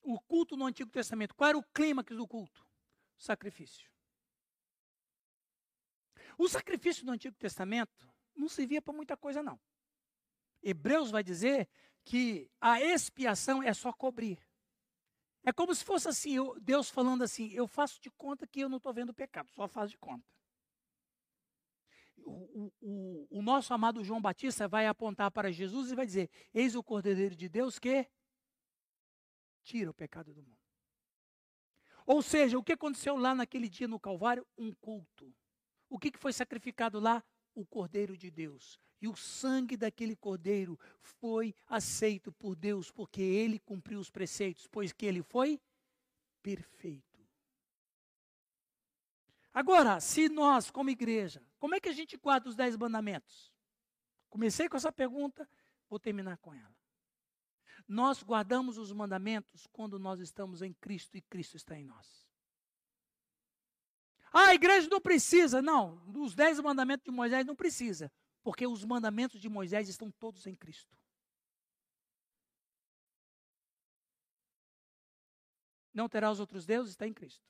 O 0.03 0.21
culto 0.21 0.57
no 0.57 0.67
Antigo 0.67 0.91
Testamento, 0.91 1.35
qual 1.35 1.49
era 1.49 1.59
o 1.59 1.63
clímax 1.73 2.15
do 2.15 2.27
culto? 2.27 2.67
Sacrifício. 3.17 3.91
O 6.37 6.49
sacrifício 6.49 7.07
no 7.07 7.13
Antigo 7.13 7.37
Testamento 7.37 8.12
não 8.35 8.49
servia 8.49 8.83
para 8.83 8.93
muita 8.93 9.17
coisa, 9.17 9.43
não. 9.43 9.61
Hebreus 10.63 11.11
vai 11.11 11.23
dizer 11.23 11.69
que 12.05 12.51
a 12.61 12.81
expiação 12.81 13.63
é 13.63 13.73
só 13.75 13.93
cobrir. 13.93 14.39
É 15.45 15.53
como 15.53 15.75
se 15.75 15.85
fosse 15.85 16.09
assim, 16.09 16.37
eu, 16.37 16.59
Deus 16.61 16.89
falando 16.89 17.23
assim: 17.23 17.51
eu 17.53 17.67
faço 17.67 18.01
de 18.01 18.11
conta 18.11 18.47
que 18.47 18.61
eu 18.61 18.69
não 18.69 18.77
estou 18.77 18.93
vendo 18.93 19.11
o 19.11 19.15
pecado, 19.15 19.51
só 19.53 19.67
faço 19.67 19.91
de 19.91 19.99
conta. 19.99 20.25
O, 22.25 22.73
o, 22.81 23.27
o, 23.39 23.43
nosso 23.43 23.75
amado 23.75 24.05
João 24.05 24.23
Batista 24.23 24.69
vai 24.69 24.87
apontar 24.87 25.31
para 25.33 25.51
Jesus 25.51 25.91
e 25.91 25.97
vai 25.97 26.07
dizer: 26.07 26.31
Eis 26.55 26.77
o 26.77 26.83
Cordeiro 26.83 27.35
de 27.35 27.49
Deus 27.49 27.81
que 27.81 28.09
tira 29.65 29.91
o 29.91 29.95
pecado 29.95 30.33
do 30.33 30.43
mundo. 30.43 30.63
Ou 32.07 32.23
seja, 32.23 32.59
o 32.59 32.63
que 32.63 32.73
aconteceu 32.73 33.17
lá 33.17 33.35
naquele 33.35 33.69
dia 33.69 33.89
no 33.89 33.99
Calvário? 33.99 34.47
Um 34.57 34.73
culto. 34.73 35.35
O 35.89 35.99
que, 35.99 36.11
que 36.11 36.19
foi 36.19 36.33
sacrificado 36.33 37.01
lá? 37.01 37.23
O 37.55 37.65
Cordeiro 37.65 38.17
de 38.17 38.31
Deus. 38.31 38.79
E 39.01 39.09
o 39.09 39.17
sangue 39.17 39.77
daquele 39.77 40.15
cordeiro 40.15 40.79
foi 41.01 41.55
aceito 41.67 42.31
por 42.31 42.55
Deus, 42.55 42.89
porque 42.89 43.21
ele 43.21 43.59
cumpriu 43.59 43.99
os 43.99 44.09
preceitos, 44.09 44.69
pois 44.69 44.93
que 44.93 45.05
ele 45.05 45.23
foi 45.23 45.61
perfeito. 46.41 47.21
Agora, 49.53 50.01
se 50.01 50.29
nós, 50.29 50.71
como 50.71 50.89
igreja, 50.89 51.45
como 51.59 51.75
é 51.75 51.81
que 51.81 51.89
a 51.89 51.93
gente 51.93 52.17
guarda 52.17 52.49
os 52.49 52.55
dez 52.55 52.77
mandamentos? 52.77 53.53
Comecei 54.31 54.69
com 54.69 54.77
essa 54.77 54.93
pergunta, 54.93 55.49
vou 55.91 55.99
terminar 55.99 56.39
com 56.39 56.55
ela. 56.55 56.75
Nós 57.87 58.23
guardamos 58.23 58.79
os 58.79 58.93
mandamentos 58.93 59.67
quando 59.67 59.99
nós 59.99 60.21
estamos 60.21 60.63
em 60.63 60.73
Cristo 60.73 61.17
e 61.17 61.21
Cristo 61.23 61.57
está 61.57 61.77
em 61.77 61.85
nós. 61.85 62.22
Ah, 64.33 64.49
a 64.49 64.55
igreja 64.55 64.89
não 64.89 65.01
precisa. 65.01 65.61
Não, 65.61 66.03
os 66.17 66.35
dez 66.35 66.59
mandamentos 66.59 67.05
de 67.05 67.11
Moisés 67.11 67.45
não 67.45 67.55
precisa. 67.55 68.11
Porque 68.43 68.67
os 68.67 68.85
mandamentos 68.85 69.41
de 69.41 69.49
Moisés 69.49 69.89
estão 69.89 70.11
todos 70.11 70.47
em 70.47 70.55
Cristo. 70.55 70.97
Não 75.93 76.09
terás 76.09 76.41
outros 76.41 76.65
deuses, 76.65 76.93
está 76.93 77.07
em 77.07 77.13
Cristo. 77.13 77.45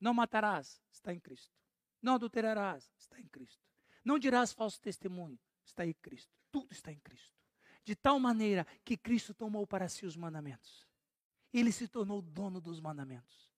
Não 0.00 0.12
matarás, 0.12 0.82
está 0.90 1.14
em 1.14 1.20
Cristo. 1.20 1.54
Não 2.02 2.14
adulterarás, 2.14 2.90
está 2.98 3.20
em 3.20 3.28
Cristo. 3.28 3.62
Não 4.04 4.18
dirás 4.18 4.52
falso 4.52 4.80
testemunho, 4.80 5.38
está 5.64 5.86
em 5.86 5.94
Cristo. 5.94 6.34
Tudo 6.50 6.72
está 6.72 6.90
em 6.90 6.98
Cristo. 6.98 7.32
De 7.84 7.94
tal 7.94 8.18
maneira 8.18 8.66
que 8.84 8.96
Cristo 8.96 9.32
tomou 9.32 9.66
para 9.66 9.88
si 9.88 10.04
os 10.04 10.16
mandamentos. 10.16 10.86
Ele 11.52 11.70
se 11.70 11.86
tornou 11.86 12.20
dono 12.20 12.60
dos 12.60 12.80
mandamentos. 12.80 13.51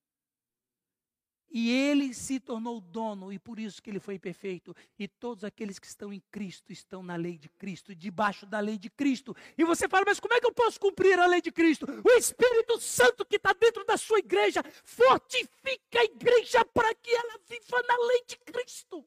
E 1.57 1.71
ele 1.71 2.13
se 2.13 2.37
tornou 2.37 2.81
dono, 2.81 3.31
e 3.31 3.39
por 3.39 3.57
isso 3.57 3.81
que 3.81 3.89
ele 3.89 4.01
foi 4.01 4.19
perfeito. 4.19 4.75
E 4.99 5.07
todos 5.07 5.45
aqueles 5.45 5.79
que 5.79 5.87
estão 5.87 6.11
em 6.11 6.21
Cristo 6.29 6.73
estão 6.73 7.01
na 7.01 7.15
lei 7.15 7.37
de 7.37 7.47
Cristo, 7.47 7.95
debaixo 7.95 8.45
da 8.45 8.59
lei 8.59 8.77
de 8.77 8.89
Cristo. 8.89 9.33
E 9.57 9.63
você 9.63 9.87
fala, 9.87 10.03
mas 10.05 10.19
como 10.19 10.33
é 10.33 10.41
que 10.41 10.45
eu 10.45 10.51
posso 10.51 10.77
cumprir 10.77 11.17
a 11.17 11.25
lei 11.25 11.39
de 11.39 11.53
Cristo? 11.53 11.85
O 12.03 12.11
Espírito 12.17 12.77
Santo 12.81 13.23
que 13.23 13.37
está 13.37 13.53
dentro 13.53 13.85
da 13.85 13.95
sua 13.95 14.19
igreja 14.19 14.61
fortifica 14.83 16.01
a 16.01 16.03
igreja 16.03 16.65
para 16.65 16.93
que 16.93 17.09
ela 17.09 17.39
viva 17.47 17.81
na 17.87 18.05
lei 18.05 18.25
de 18.27 18.35
Cristo. 18.35 19.05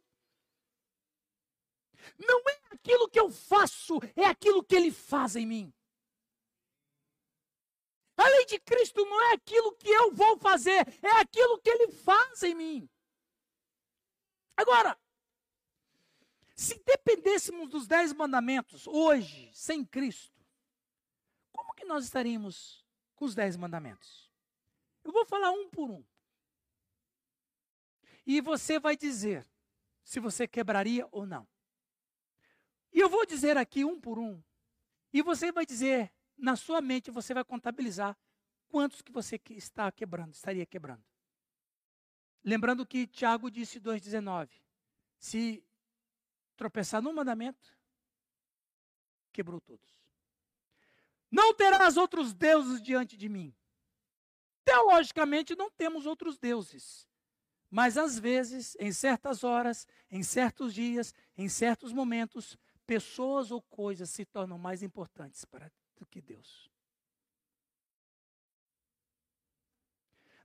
Não 2.18 2.40
é 2.49 2.59
aquilo 2.70 3.11
que 3.11 3.20
eu 3.20 3.30
faço, 3.30 4.01
é 4.16 4.24
aquilo 4.24 4.64
que 4.64 4.74
ele 4.74 4.90
faz 4.90 5.36
em 5.36 5.44
mim. 5.44 5.70
A 8.18 8.28
lei 8.28 8.46
de 8.46 8.58
Cristo 8.58 9.04
não 9.04 9.30
é 9.30 9.34
aquilo 9.34 9.72
que 9.76 9.88
eu 9.88 10.12
vou 10.12 10.36
fazer, 10.38 10.86
é 11.00 11.20
aquilo 11.20 11.56
que 11.60 11.70
ele 11.70 11.92
faz 11.92 12.42
em 12.42 12.52
mim. 12.52 12.90
Agora, 14.56 14.98
se 16.56 16.76
dependêssemos 16.80 17.70
dos 17.70 17.86
dez 17.86 18.12
mandamentos 18.12 18.88
hoje, 18.88 19.48
sem 19.54 19.84
Cristo, 19.84 20.36
como 21.52 21.72
que 21.74 21.84
nós 21.84 22.04
estaríamos 22.04 22.84
com 23.14 23.24
os 23.24 23.36
dez 23.36 23.56
mandamentos? 23.56 24.28
Eu 25.04 25.12
vou 25.12 25.24
falar 25.24 25.52
um 25.52 25.70
por 25.70 25.88
um. 25.88 26.04
E 28.26 28.40
você 28.40 28.80
vai 28.80 28.96
dizer 28.96 29.48
se 30.02 30.18
você 30.18 30.48
quebraria 30.48 31.06
ou 31.12 31.24
não. 31.24 31.46
E 32.92 32.98
eu 32.98 33.08
vou 33.08 33.24
dizer 33.24 33.56
aqui 33.56 33.84
um 33.84 34.00
por 34.00 34.18
um. 34.18 34.42
E 35.12 35.22
você 35.22 35.52
vai 35.52 35.64
dizer, 35.64 36.12
na 36.39 36.57
sua 36.57 36.80
mente, 36.80 37.11
você 37.11 37.34
vai 37.34 37.45
contabilizar 37.45 38.16
quantos 38.68 39.03
que 39.03 39.11
você 39.11 39.41
está 39.51 39.91
quebrando, 39.91 40.34
estaria 40.34 40.64
quebrando. 40.64 41.05
Lembrando 42.45 42.86
que 42.86 43.07
Tiago 43.07 43.51
disse 43.51 43.80
2,19: 43.80 44.49
se 45.18 45.64
tropeçar 46.57 47.03
num 47.03 47.12
mandamento, 47.12 47.76
quebrou 49.32 49.61
todos. 49.61 49.99
Não 51.30 51.53
terás 51.53 51.97
outros 51.97 52.32
deuses 52.32 52.80
diante 52.80 53.16
de 53.16 53.28
mim. 53.28 53.55
Teologicamente, 54.64 55.55
não 55.55 55.70
temos 55.70 56.07
outros 56.07 56.39
deuses. 56.39 57.07
Mas 57.70 57.99
às 57.99 58.18
vezes, 58.18 58.76
em 58.80 58.93
certas 58.93 59.45
horas, 59.45 59.86
em 60.11 60.22
certos 60.22 60.72
dias, 60.72 61.12
em 61.36 61.49
certos 61.49 61.93
momentos, 61.93 62.57
pessoas 62.86 63.51
ou 63.51 63.61
coisas 63.61 64.09
se 64.09 64.24
tornam 64.24 64.57
mais 64.57 64.82
importantes 64.82 65.45
para 65.45 65.70
do 65.99 66.07
que 66.07 66.20
Deus. 66.20 66.70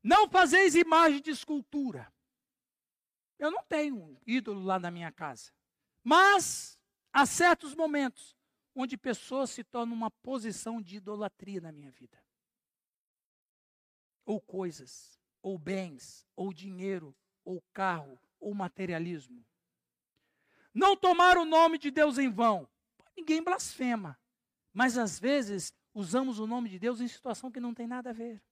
Não 0.04 0.28
fazeis 0.30 0.76
imagem 0.76 1.22
de 1.22 1.32
escultura. 1.32 2.14
Eu 3.40 3.50
não 3.50 3.64
tenho 3.64 3.96
um 3.96 4.18
ídolo 4.28 4.64
lá 4.64 4.78
na 4.78 4.92
minha 4.92 5.12
casa. 5.12 5.54
Mas 6.04 6.78
há 7.12 7.26
certos 7.26 7.74
momentos 7.74 8.36
onde 8.76 8.98
pessoas 8.98 9.52
se 9.52 9.64
tornam 9.64 9.96
uma 9.96 10.12
posição 10.12 10.82
de 10.82 10.98
idolatria 10.98 11.62
na 11.62 11.72
minha 11.72 11.92
vida. 11.92 12.22
Ou 14.26 14.42
coisas, 14.42 15.18
ou 15.42 15.58
bens, 15.58 16.26
ou 16.36 16.54
dinheiro, 16.54 17.16
ou 17.46 17.62
carro, 17.74 18.20
ou 18.40 18.54
materialismo. 18.54 19.46
Não 20.74 20.98
tomar 20.98 21.38
o 21.38 21.46
nome 21.46 21.78
de 21.78 21.92
Deus 21.92 22.18
em 22.18 22.30
vão. 22.30 22.68
Ninguém 23.16 23.44
blasfema. 23.44 24.20
Mas 24.74 24.98
às 24.98 25.20
vezes 25.20 25.72
usamos 25.94 26.40
o 26.40 26.48
nome 26.48 26.68
de 26.68 26.80
Deus 26.80 27.00
em 27.00 27.08
situação 27.08 27.52
que 27.52 27.60
não 27.60 27.74
tem 27.74 27.86
nada 27.86 28.10
a 28.10 28.14
ver. 28.14 28.44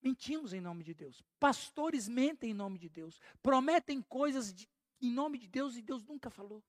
Mentimos 0.00 0.52
em 0.52 0.60
nome 0.60 0.84
de 0.84 0.94
Deus. 0.94 1.22
Pastores 1.38 2.08
mentem 2.08 2.50
em 2.50 2.54
nome 2.54 2.78
de 2.78 2.88
Deus. 2.88 3.20
Prometem 3.42 4.00
coisas 4.02 4.52
de, 4.52 4.68
em 5.00 5.10
nome 5.10 5.38
de 5.38 5.48
Deus 5.48 5.76
e 5.76 5.82
Deus 5.82 6.04
nunca 6.04 6.30
falou. 6.30 6.62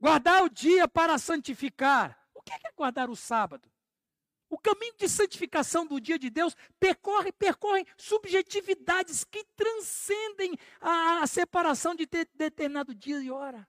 Guardar 0.00 0.42
o 0.42 0.50
dia 0.50 0.88
para 0.88 1.18
santificar. 1.18 2.28
O 2.34 2.42
que 2.42 2.52
é, 2.52 2.56
é 2.56 2.72
guardar 2.72 3.08
o 3.08 3.16
sábado? 3.16 3.70
O 4.50 4.58
caminho 4.58 4.94
de 4.96 5.08
santificação 5.08 5.86
do 5.86 5.98
dia 5.98 6.18
de 6.18 6.28
Deus 6.30 6.54
percorre, 6.78 7.32
percorre 7.32 7.86
subjetividades 7.96 9.24
que 9.24 9.44
transcendem 9.56 10.56
a, 10.80 11.22
a 11.22 11.26
separação 11.26 11.94
de 11.94 12.06
ter 12.06 12.28
determinado 12.34 12.94
dia 12.94 13.20
e 13.20 13.30
hora. 13.30 13.66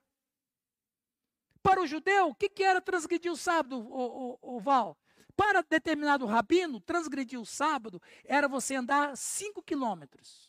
Para 1.66 1.82
o 1.82 1.86
judeu, 1.86 2.28
o 2.28 2.34
que, 2.34 2.48
que 2.48 2.62
era 2.62 2.80
transgredir 2.80 3.32
o 3.32 3.36
sábado, 3.36 3.76
o, 3.76 4.38
o, 4.40 4.56
o 4.56 4.60
Val? 4.60 4.96
Para 5.34 5.62
determinado 5.62 6.24
rabino, 6.24 6.80
transgredir 6.80 7.40
o 7.40 7.44
sábado 7.44 8.00
era 8.24 8.46
você 8.46 8.76
andar 8.76 9.16
cinco 9.16 9.60
quilômetros. 9.60 10.48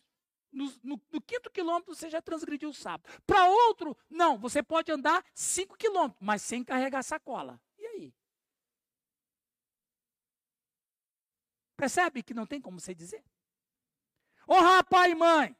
No, 0.51 0.71
no, 0.83 1.01
no, 1.11 1.19
quinto 1.19 1.49
quilômetro 1.49 1.95
você 1.95 2.07
já 2.07 2.21
transgrediu 2.21 2.69
o 2.69 2.73
sábado. 2.73 3.11
Para 3.25 3.49
outro, 3.49 3.97
não, 4.07 4.37
você 4.37 4.61
pode 4.61 4.91
andar 4.91 5.25
cinco 5.33 5.75
quilômetros, 5.75 6.21
mas 6.21 6.43
sem 6.43 6.63
carregar 6.63 7.01
sacola. 7.01 7.59
E 7.79 7.85
aí? 7.87 8.13
Percebe 11.75 12.21
que 12.21 12.35
não 12.35 12.45
tem 12.45 12.61
como 12.61 12.79
você 12.79 12.93
dizer? 12.93 13.23
Honrar 14.47 14.85
pai 14.85 15.11
e 15.11 15.15
mãe. 15.15 15.57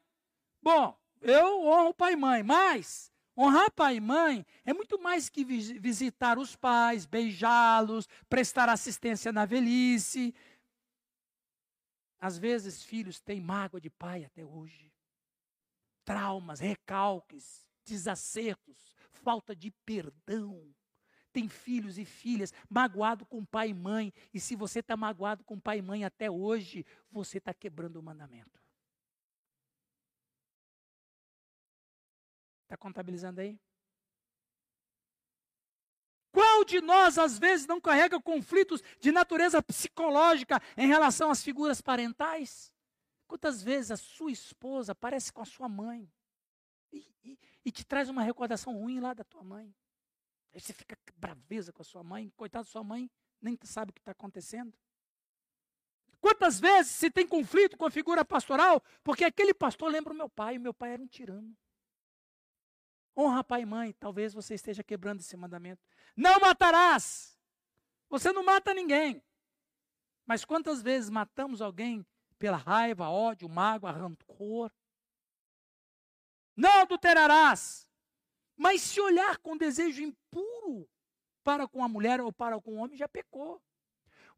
Bom, 0.62 0.96
eu 1.20 1.64
honro 1.64 1.92
pai 1.92 2.12
e 2.12 2.16
mãe, 2.16 2.44
mas 2.44 3.07
Honrar 3.40 3.70
pai 3.70 3.98
e 3.98 4.00
mãe 4.00 4.44
é 4.64 4.74
muito 4.74 4.98
mais 4.98 5.28
que 5.28 5.44
visitar 5.44 6.38
os 6.38 6.56
pais, 6.56 7.06
beijá-los, 7.06 8.08
prestar 8.28 8.68
assistência 8.68 9.30
na 9.30 9.44
velhice. 9.44 10.34
Às 12.18 12.36
vezes, 12.36 12.82
filhos 12.82 13.20
têm 13.20 13.40
mágoa 13.40 13.80
de 13.80 13.88
pai 13.88 14.24
até 14.24 14.44
hoje. 14.44 14.92
Traumas, 16.04 16.58
recalques, 16.58 17.64
desacertos, 17.84 18.92
falta 19.12 19.54
de 19.54 19.70
perdão. 19.86 20.74
Tem 21.32 21.48
filhos 21.48 21.96
e 21.96 22.04
filhas 22.04 22.52
magoado 22.68 23.24
com 23.24 23.44
pai 23.44 23.68
e 23.68 23.74
mãe. 23.74 24.12
E 24.34 24.40
se 24.40 24.56
você 24.56 24.80
está 24.80 24.96
magoado 24.96 25.44
com 25.44 25.60
pai 25.60 25.78
e 25.78 25.82
mãe 25.82 26.04
até 26.04 26.28
hoje, 26.28 26.84
você 27.08 27.38
está 27.38 27.54
quebrando 27.54 28.00
o 28.00 28.02
mandamento. 28.02 28.67
Está 32.68 32.76
contabilizando 32.76 33.40
aí? 33.40 33.58
Qual 36.30 36.66
de 36.66 36.82
nós, 36.82 37.16
às 37.16 37.38
vezes, 37.38 37.66
não 37.66 37.80
carrega 37.80 38.20
conflitos 38.20 38.82
de 39.00 39.10
natureza 39.10 39.62
psicológica 39.62 40.60
em 40.76 40.86
relação 40.86 41.30
às 41.30 41.42
figuras 41.42 41.80
parentais? 41.80 42.70
Quantas 43.26 43.62
vezes 43.62 43.90
a 43.90 43.96
sua 43.96 44.30
esposa 44.30 44.94
parece 44.94 45.32
com 45.32 45.40
a 45.40 45.46
sua 45.46 45.66
mãe 45.66 46.12
e, 46.92 47.10
e, 47.24 47.38
e 47.64 47.72
te 47.72 47.86
traz 47.86 48.10
uma 48.10 48.22
recordação 48.22 48.74
ruim 48.74 49.00
lá 49.00 49.14
da 49.14 49.24
tua 49.24 49.42
mãe? 49.42 49.74
Aí 50.52 50.60
você 50.60 50.74
fica 50.74 50.98
braveza 51.16 51.72
com 51.72 51.80
a 51.80 51.86
sua 51.86 52.04
mãe, 52.04 52.30
coitado 52.36 52.66
da 52.66 52.70
sua 52.70 52.84
mãe, 52.84 53.10
nem 53.40 53.58
sabe 53.64 53.92
o 53.92 53.94
que 53.94 54.00
está 54.00 54.12
acontecendo. 54.12 54.76
Quantas 56.20 56.60
vezes 56.60 56.92
se 56.92 57.10
tem 57.10 57.26
conflito 57.26 57.78
com 57.78 57.86
a 57.86 57.90
figura 57.90 58.26
pastoral? 58.26 58.82
Porque 59.02 59.24
aquele 59.24 59.54
pastor 59.54 59.90
lembra 59.90 60.12
o 60.12 60.16
meu 60.16 60.28
pai, 60.28 60.58
o 60.58 60.60
meu 60.60 60.74
pai 60.74 60.92
era 60.92 61.02
um 61.02 61.06
tirano. 61.06 61.56
Honra 63.18 63.42
pai 63.42 63.62
e 63.62 63.66
mãe. 63.66 63.92
Talvez 63.98 64.32
você 64.32 64.54
esteja 64.54 64.84
quebrando 64.84 65.18
esse 65.20 65.36
mandamento. 65.36 65.82
Não 66.16 66.38
matarás. 66.38 67.36
Você 68.08 68.32
não 68.32 68.44
mata 68.44 68.72
ninguém. 68.72 69.20
Mas 70.24 70.44
quantas 70.44 70.80
vezes 70.80 71.10
matamos 71.10 71.60
alguém 71.60 72.06
pela 72.38 72.56
raiva, 72.56 73.08
ódio, 73.08 73.48
mágoa, 73.48 73.90
rancor? 73.90 74.70
Não 76.56 76.82
adulterarás. 76.82 77.90
Mas 78.56 78.82
se 78.82 79.00
olhar 79.00 79.38
com 79.38 79.56
desejo 79.56 80.02
impuro 80.02 80.88
para 81.42 81.66
com 81.66 81.82
a 81.82 81.88
mulher 81.88 82.20
ou 82.20 82.32
para 82.32 82.60
com 82.60 82.72
o 82.72 82.76
homem, 82.76 82.96
já 82.96 83.08
pecou. 83.08 83.60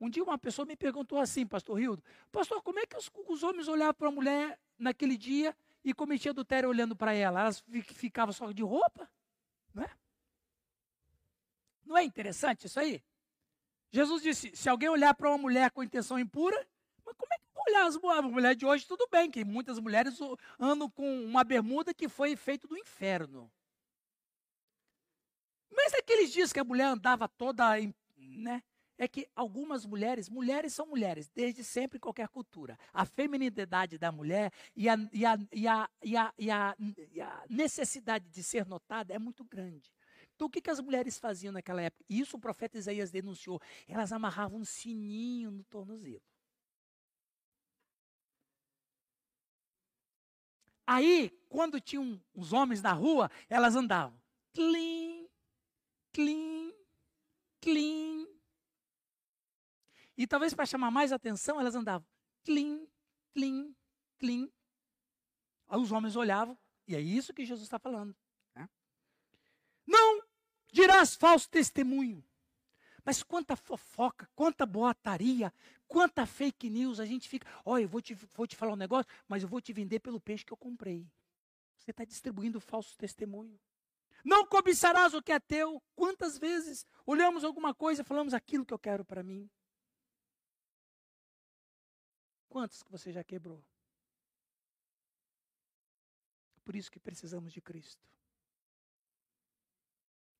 Um 0.00 0.08
dia 0.08 0.22
uma 0.22 0.38
pessoa 0.38 0.64
me 0.64 0.76
perguntou 0.76 1.18
assim, 1.18 1.46
pastor 1.46 1.78
Rildo, 1.78 2.02
pastor, 2.32 2.62
como 2.62 2.78
é 2.78 2.86
que 2.86 2.96
os, 2.96 3.10
os 3.28 3.42
homens 3.42 3.68
olhavam 3.68 3.94
para 3.94 4.08
a 4.08 4.12
mulher 4.12 4.58
naquele 4.78 5.18
dia 5.18 5.54
e 5.84 5.94
cometia 5.94 6.30
adultério 6.30 6.68
olhando 6.68 6.94
para 6.94 7.12
ela. 7.14 7.40
Elas 7.40 7.64
ficavam 7.94 8.32
só 8.32 8.50
de 8.52 8.62
roupa. 8.62 9.10
Não 9.74 9.82
é? 9.82 9.90
Não 11.84 11.96
é 11.98 12.04
interessante 12.04 12.66
isso 12.66 12.78
aí? 12.78 13.02
Jesus 13.90 14.22
disse: 14.22 14.54
se 14.54 14.68
alguém 14.68 14.88
olhar 14.88 15.14
para 15.14 15.28
uma 15.28 15.38
mulher 15.38 15.70
com 15.70 15.82
intenção 15.82 16.18
impura, 16.18 16.56
mas 17.04 17.16
como 17.16 17.32
é 17.32 17.38
que 17.38 17.44
olhar 17.70 17.86
as 17.86 17.96
mulheres 18.22 18.56
de 18.56 18.66
hoje? 18.66 18.86
Tudo 18.86 19.08
bem, 19.10 19.30
que 19.30 19.44
muitas 19.44 19.78
mulheres 19.78 20.18
andam 20.58 20.88
com 20.88 21.24
uma 21.24 21.42
bermuda 21.42 21.92
que 21.92 22.08
foi 22.08 22.36
feito 22.36 22.68
do 22.68 22.78
inferno. 22.78 23.50
Mas 25.70 25.94
aqueles 25.94 26.32
dias 26.32 26.52
que 26.52 26.60
a 26.60 26.64
mulher 26.64 26.86
andava 26.86 27.28
toda, 27.28 27.64
né, 28.16 28.62
é 29.00 29.08
que 29.08 29.26
algumas 29.34 29.86
mulheres, 29.86 30.28
mulheres 30.28 30.74
são 30.74 30.84
mulheres, 30.84 31.26
desde 31.34 31.64
sempre 31.64 31.96
em 31.96 32.00
qualquer 32.00 32.28
cultura. 32.28 32.78
A 32.92 33.06
feminilidade 33.06 33.96
da 33.96 34.12
mulher 34.12 34.52
e 34.76 34.90
a, 34.90 34.96
e 35.10 35.24
a, 35.24 35.38
e 35.50 35.66
a, 35.66 35.90
e 36.04 36.16
a, 36.18 36.34
e 36.38 36.50
a, 36.50 36.76
e 37.10 37.20
a 37.22 37.44
necessidade 37.48 38.28
de 38.28 38.42
ser 38.42 38.66
notada 38.66 39.14
é 39.14 39.18
muito 39.18 39.42
grande. 39.42 39.90
Então, 40.36 40.46
o 40.46 40.50
que, 40.50 40.60
que 40.60 40.68
as 40.68 40.80
mulheres 40.80 41.18
faziam 41.18 41.50
naquela 41.50 41.80
época? 41.80 42.04
Isso 42.10 42.36
o 42.36 42.40
profeta 42.40 42.76
Isaías 42.76 43.10
denunciou. 43.10 43.58
Elas 43.88 44.12
amarravam 44.12 44.60
um 44.60 44.64
sininho 44.66 45.50
no 45.50 45.64
tornozelo. 45.64 46.22
Aí, 50.86 51.30
quando 51.48 51.80
tinham 51.80 52.20
os 52.34 52.52
homens 52.52 52.82
na 52.82 52.92
rua, 52.92 53.30
elas 53.48 53.74
andavam. 53.76 54.20
Clean, 54.52 55.26
clean, 56.12 56.72
clean, 57.62 58.19
e 60.22 60.26
talvez 60.26 60.52
para 60.52 60.66
chamar 60.66 60.90
mais 60.90 61.12
atenção, 61.12 61.58
elas 61.58 61.74
andavam 61.74 62.06
clean, 63.32 63.74
clean. 64.18 64.50
Aí 65.66 65.80
os 65.80 65.90
homens 65.90 66.14
olhavam, 66.14 66.58
e 66.86 66.94
é 66.94 67.00
isso 67.00 67.32
que 67.32 67.42
Jesus 67.42 67.66
está 67.66 67.78
falando. 67.78 68.14
Né? 68.54 68.68
Não 69.86 70.22
dirás 70.70 71.14
falso 71.14 71.48
testemunho. 71.48 72.22
Mas 73.02 73.22
quanta 73.22 73.56
fofoca, 73.56 74.28
quanta 74.34 74.66
boataria, 74.66 75.50
quanta 75.88 76.26
fake 76.26 76.68
news, 76.68 77.00
a 77.00 77.06
gente 77.06 77.26
fica, 77.26 77.48
olha, 77.64 77.84
eu 77.84 77.88
vou 77.88 78.02
te, 78.02 78.12
vou 78.12 78.46
te 78.46 78.56
falar 78.56 78.74
um 78.74 78.76
negócio, 78.76 79.10
mas 79.26 79.42
eu 79.42 79.48
vou 79.48 79.58
te 79.62 79.72
vender 79.72 80.00
pelo 80.00 80.20
peixe 80.20 80.44
que 80.44 80.52
eu 80.52 80.56
comprei. 80.58 81.10
Você 81.78 81.92
está 81.92 82.04
distribuindo 82.04 82.60
falso 82.60 82.94
testemunho. 82.98 83.58
Não 84.22 84.44
cobiçarás 84.44 85.14
o 85.14 85.22
que 85.22 85.32
é 85.32 85.40
teu. 85.40 85.82
Quantas 85.96 86.36
vezes 86.36 86.84
olhamos 87.06 87.42
alguma 87.42 87.72
coisa 87.72 88.02
e 88.02 88.04
falamos 88.04 88.34
aquilo 88.34 88.66
que 88.66 88.74
eu 88.74 88.78
quero 88.78 89.02
para 89.02 89.22
mim? 89.22 89.48
Quantos 92.50 92.82
que 92.82 92.90
você 92.90 93.12
já 93.12 93.22
quebrou? 93.22 93.64
Por 96.64 96.74
isso 96.74 96.90
que 96.90 96.98
precisamos 96.98 97.52
de 97.52 97.60
Cristo. 97.60 98.04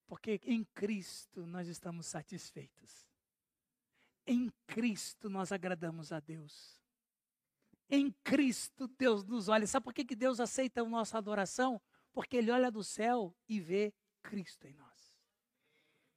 Porque 0.08 0.40
em 0.42 0.64
Cristo 0.64 1.46
nós 1.46 1.68
estamos 1.68 2.06
satisfeitos. 2.06 3.08
Em 4.26 4.50
Cristo 4.66 5.30
nós 5.30 5.52
agradamos 5.52 6.10
a 6.12 6.18
Deus. 6.18 6.82
Em 7.88 8.10
Cristo 8.24 8.88
Deus 8.88 9.24
nos 9.24 9.48
olha. 9.48 9.66
Sabe 9.68 9.84
por 9.84 9.94
que, 9.94 10.04
que 10.04 10.16
Deus 10.16 10.40
aceita 10.40 10.80
a 10.80 10.84
nossa 10.84 11.16
adoração? 11.16 11.80
Porque 12.12 12.36
Ele 12.36 12.50
olha 12.50 12.72
do 12.72 12.82
céu 12.82 13.32
e 13.48 13.60
vê 13.60 13.94
Cristo 14.20 14.66
em 14.66 14.74
nós. 14.74 15.16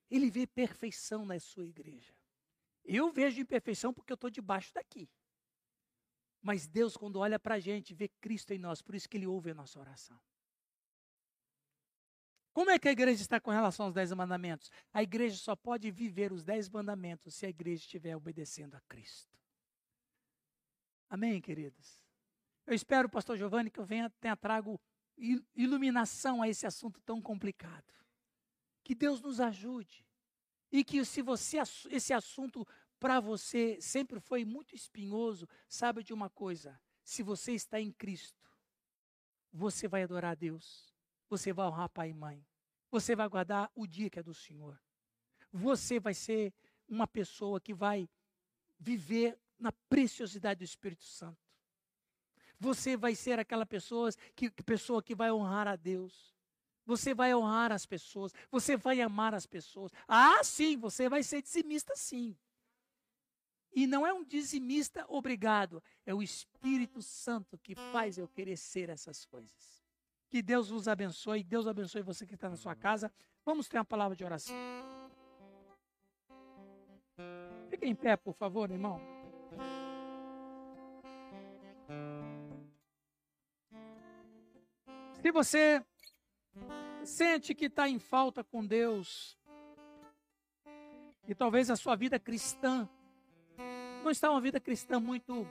Ele 0.09 0.31
vê 0.31 0.47
perfeição 0.47 1.23
na 1.23 1.39
sua 1.39 1.67
igreja. 1.67 2.15
Eu 2.83 3.11
vejo 3.11 3.39
imperfeição 3.39 3.93
porque 3.93 4.11
eu 4.11 4.15
estou 4.15 4.31
debaixo 4.31 4.73
daqui. 4.73 5.07
Mas 6.43 6.67
Deus, 6.67 6.97
quando 6.97 7.19
olha 7.19 7.39
para 7.39 7.55
a 7.55 7.59
gente, 7.59 7.93
vê 7.93 8.09
Cristo 8.19 8.51
em 8.51 8.59
nós, 8.59 8.81
por 8.81 8.93
isso 8.93 9.07
que 9.07 9.15
Ele 9.15 9.25
ouve 9.25 9.51
a 9.51 9.53
nossa 9.53 9.79
oração. 9.79 10.19
Como 12.51 12.69
é 12.69 12.77
que 12.77 12.89
a 12.89 12.91
igreja 12.91 13.21
está 13.21 13.39
com 13.39 13.49
relação 13.49 13.85
aos 13.85 13.95
dez 13.95 14.11
mandamentos? 14.11 14.69
A 14.91 15.01
igreja 15.01 15.37
só 15.37 15.55
pode 15.55 15.89
viver 15.89 16.33
os 16.33 16.43
dez 16.43 16.69
mandamentos 16.69 17.33
se 17.33 17.45
a 17.45 17.49
igreja 17.49 17.81
estiver 17.81 18.15
obedecendo 18.15 18.75
a 18.75 18.81
Cristo. 18.81 19.35
Amém, 21.09 21.39
queridos? 21.39 21.99
Eu 22.67 22.75
espero, 22.75 23.09
pastor 23.09 23.37
Giovanni, 23.37 23.71
que 23.71 23.79
eu 23.79 23.85
venha, 23.85 24.09
tenha 24.19 24.35
trago 24.35 24.79
iluminação 25.55 26.41
a 26.41 26.49
esse 26.49 26.67
assunto 26.67 26.99
tão 27.01 27.21
complicado. 27.21 27.93
Que 28.83 28.93
Deus 28.93 29.21
nos 29.21 29.39
ajude. 29.39 30.05
E 30.71 30.83
que 30.83 31.05
se 31.05 31.21
você 31.21 31.57
esse 31.89 32.13
assunto 32.13 32.67
para 33.03 33.19
você 33.19 33.77
sempre 33.81 34.17
foi 34.21 34.45
muito 34.45 34.73
espinhoso, 34.73 35.45
saiba 35.67 36.01
de 36.01 36.13
uma 36.13 36.29
coisa: 36.29 36.79
se 37.03 37.21
você 37.21 37.51
está 37.51 37.77
em 37.77 37.91
Cristo, 37.91 38.49
você 39.51 39.89
vai 39.89 40.03
adorar 40.03 40.31
a 40.31 40.35
Deus, 40.35 40.95
você 41.29 41.51
vai 41.51 41.67
honrar 41.67 41.89
pai 41.89 42.11
e 42.11 42.13
mãe, 42.13 42.47
você 42.89 43.13
vai 43.13 43.27
guardar 43.27 43.69
o 43.75 43.85
dia 43.85 44.09
que 44.09 44.19
é 44.19 44.23
do 44.23 44.33
Senhor. 44.33 44.81
Você 45.51 45.99
vai 45.99 46.13
ser 46.13 46.53
uma 46.87 47.05
pessoa 47.05 47.59
que 47.59 47.73
vai 47.73 48.09
viver 48.79 49.37
na 49.59 49.73
preciosidade 49.89 50.59
do 50.59 50.63
Espírito 50.63 51.03
Santo. 51.03 51.43
Você 52.57 52.95
vai 52.95 53.15
ser 53.15 53.37
aquela 53.37 53.65
pessoa 53.65 54.11
que, 54.33 54.49
pessoa 54.49 55.03
que 55.03 55.13
vai 55.13 55.29
honrar 55.29 55.67
a 55.67 55.75
Deus. 55.75 56.33
Você 56.85 57.13
vai 57.13 57.35
honrar 57.35 57.73
as 57.73 57.85
pessoas, 57.85 58.31
você 58.49 58.77
vai 58.77 59.01
amar 59.01 59.33
as 59.33 59.45
pessoas. 59.45 59.91
Ah, 60.07 60.41
sim, 60.41 60.77
você 60.77 61.09
vai 61.09 61.21
ser 61.21 61.41
dizimista, 61.41 61.97
sim. 61.97 62.37
E 63.75 63.87
não 63.87 64.05
é 64.05 64.13
um 64.13 64.23
dizimista 64.23 65.05
obrigado, 65.09 65.81
é 66.05 66.13
o 66.13 66.21
Espírito 66.21 67.01
Santo 67.01 67.57
que 67.57 67.73
faz 67.73 68.17
eu 68.17 68.27
querer 68.27 68.57
ser 68.57 68.89
essas 68.89 69.25
coisas. 69.25 69.83
Que 70.29 70.41
Deus 70.41 70.69
vos 70.69 70.87
abençoe, 70.87 71.43
Deus 71.43 71.67
abençoe 71.67 72.01
você 72.01 72.25
que 72.25 72.35
está 72.35 72.49
na 72.49 72.55
sua 72.55 72.75
casa. 72.75 73.11
Vamos 73.45 73.67
ter 73.67 73.77
uma 73.77 73.85
palavra 73.85 74.15
de 74.15 74.23
oração. 74.23 74.55
Fique 77.69 77.85
em 77.85 77.95
pé, 77.95 78.15
por 78.15 78.33
favor, 78.33 78.69
irmão. 78.69 78.99
Se 85.21 85.31
você 85.31 85.83
sente 87.03 87.55
que 87.55 87.65
está 87.65 87.87
em 87.87 87.97
falta 87.97 88.43
com 88.43 88.65
Deus, 88.65 89.37
e 91.27 91.33
talvez 91.33 91.69
a 91.69 91.75
sua 91.75 91.95
vida 91.95 92.19
cristã 92.19 92.89
não 94.03 94.11
está 94.11 94.29
uma 94.29 94.41
vida 94.41 94.59
cristã 94.59 94.99
muito 94.99 95.47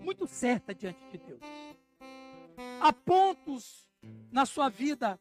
muito 0.00 0.26
certa 0.26 0.74
diante 0.74 0.98
de 1.10 1.18
Deus. 1.18 1.40
Há 2.80 2.92
pontos 2.92 3.88
na 4.32 4.44
sua 4.44 4.68
vida 4.68 5.18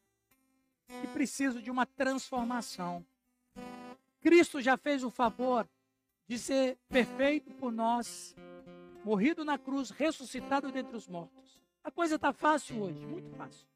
que 0.88 1.08
precisam 1.14 1.62
de 1.62 1.70
uma 1.70 1.86
transformação. 1.86 3.06
Cristo 4.20 4.60
já 4.60 4.76
fez 4.76 5.04
o 5.04 5.12
favor 5.12 5.70
de 6.28 6.40
ser 6.40 6.78
perfeito 6.90 7.52
por 7.52 7.72
nós, 7.72 8.36
morrido 9.06 9.46
na 9.46 9.58
cruz, 9.58 9.92
ressuscitado 9.92 10.72
dentre 10.72 10.96
os 10.98 11.08
mortos. 11.08 11.62
A 11.84 11.92
coisa 11.92 12.16
está 12.16 12.34
fácil 12.34 12.82
hoje, 12.82 13.06
muito 13.06 13.30
fácil. 13.36 13.68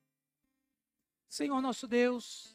Senhor 1.27 1.61
nosso 1.61 1.87
Deus, 1.87 2.54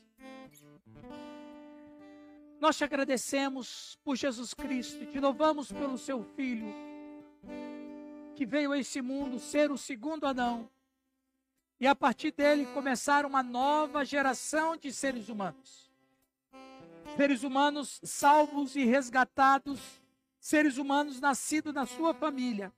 nós 2.61 2.77
te 2.77 2.85
agradecemos 2.85 3.99
por 4.05 4.17
Jesus 4.17 4.53
Cristo, 4.53 5.07
te 5.07 5.19
louvamos 5.19 5.73
pelo 5.73 5.97
seu 5.97 6.23
Filho, 6.23 6.73
que 8.37 8.45
veio 8.45 8.73
a 8.73 8.79
esse 8.79 9.01
mundo 9.01 9.39
ser 9.39 9.71
o 9.71 9.79
segundo 9.79 10.27
Adão, 10.27 10.69
e 11.81 11.87
a 11.87 11.95
partir 11.95 12.33
dele 12.33 12.67
começar 12.67 13.25
uma 13.25 13.43
nova 13.43 14.05
geração 14.05 14.77
de 14.77 14.93
seres 14.93 15.31
humanos. 15.31 15.91
Seres 17.17 17.43
humanos 17.43 17.99
salvos 18.05 18.77
e 18.77 18.85
resgatados, 18.85 19.81
seres 20.39 20.77
humanos 20.77 21.19
nascidos 21.19 21.73
na 21.73 21.87
sua 21.87 22.13
família 22.13 22.71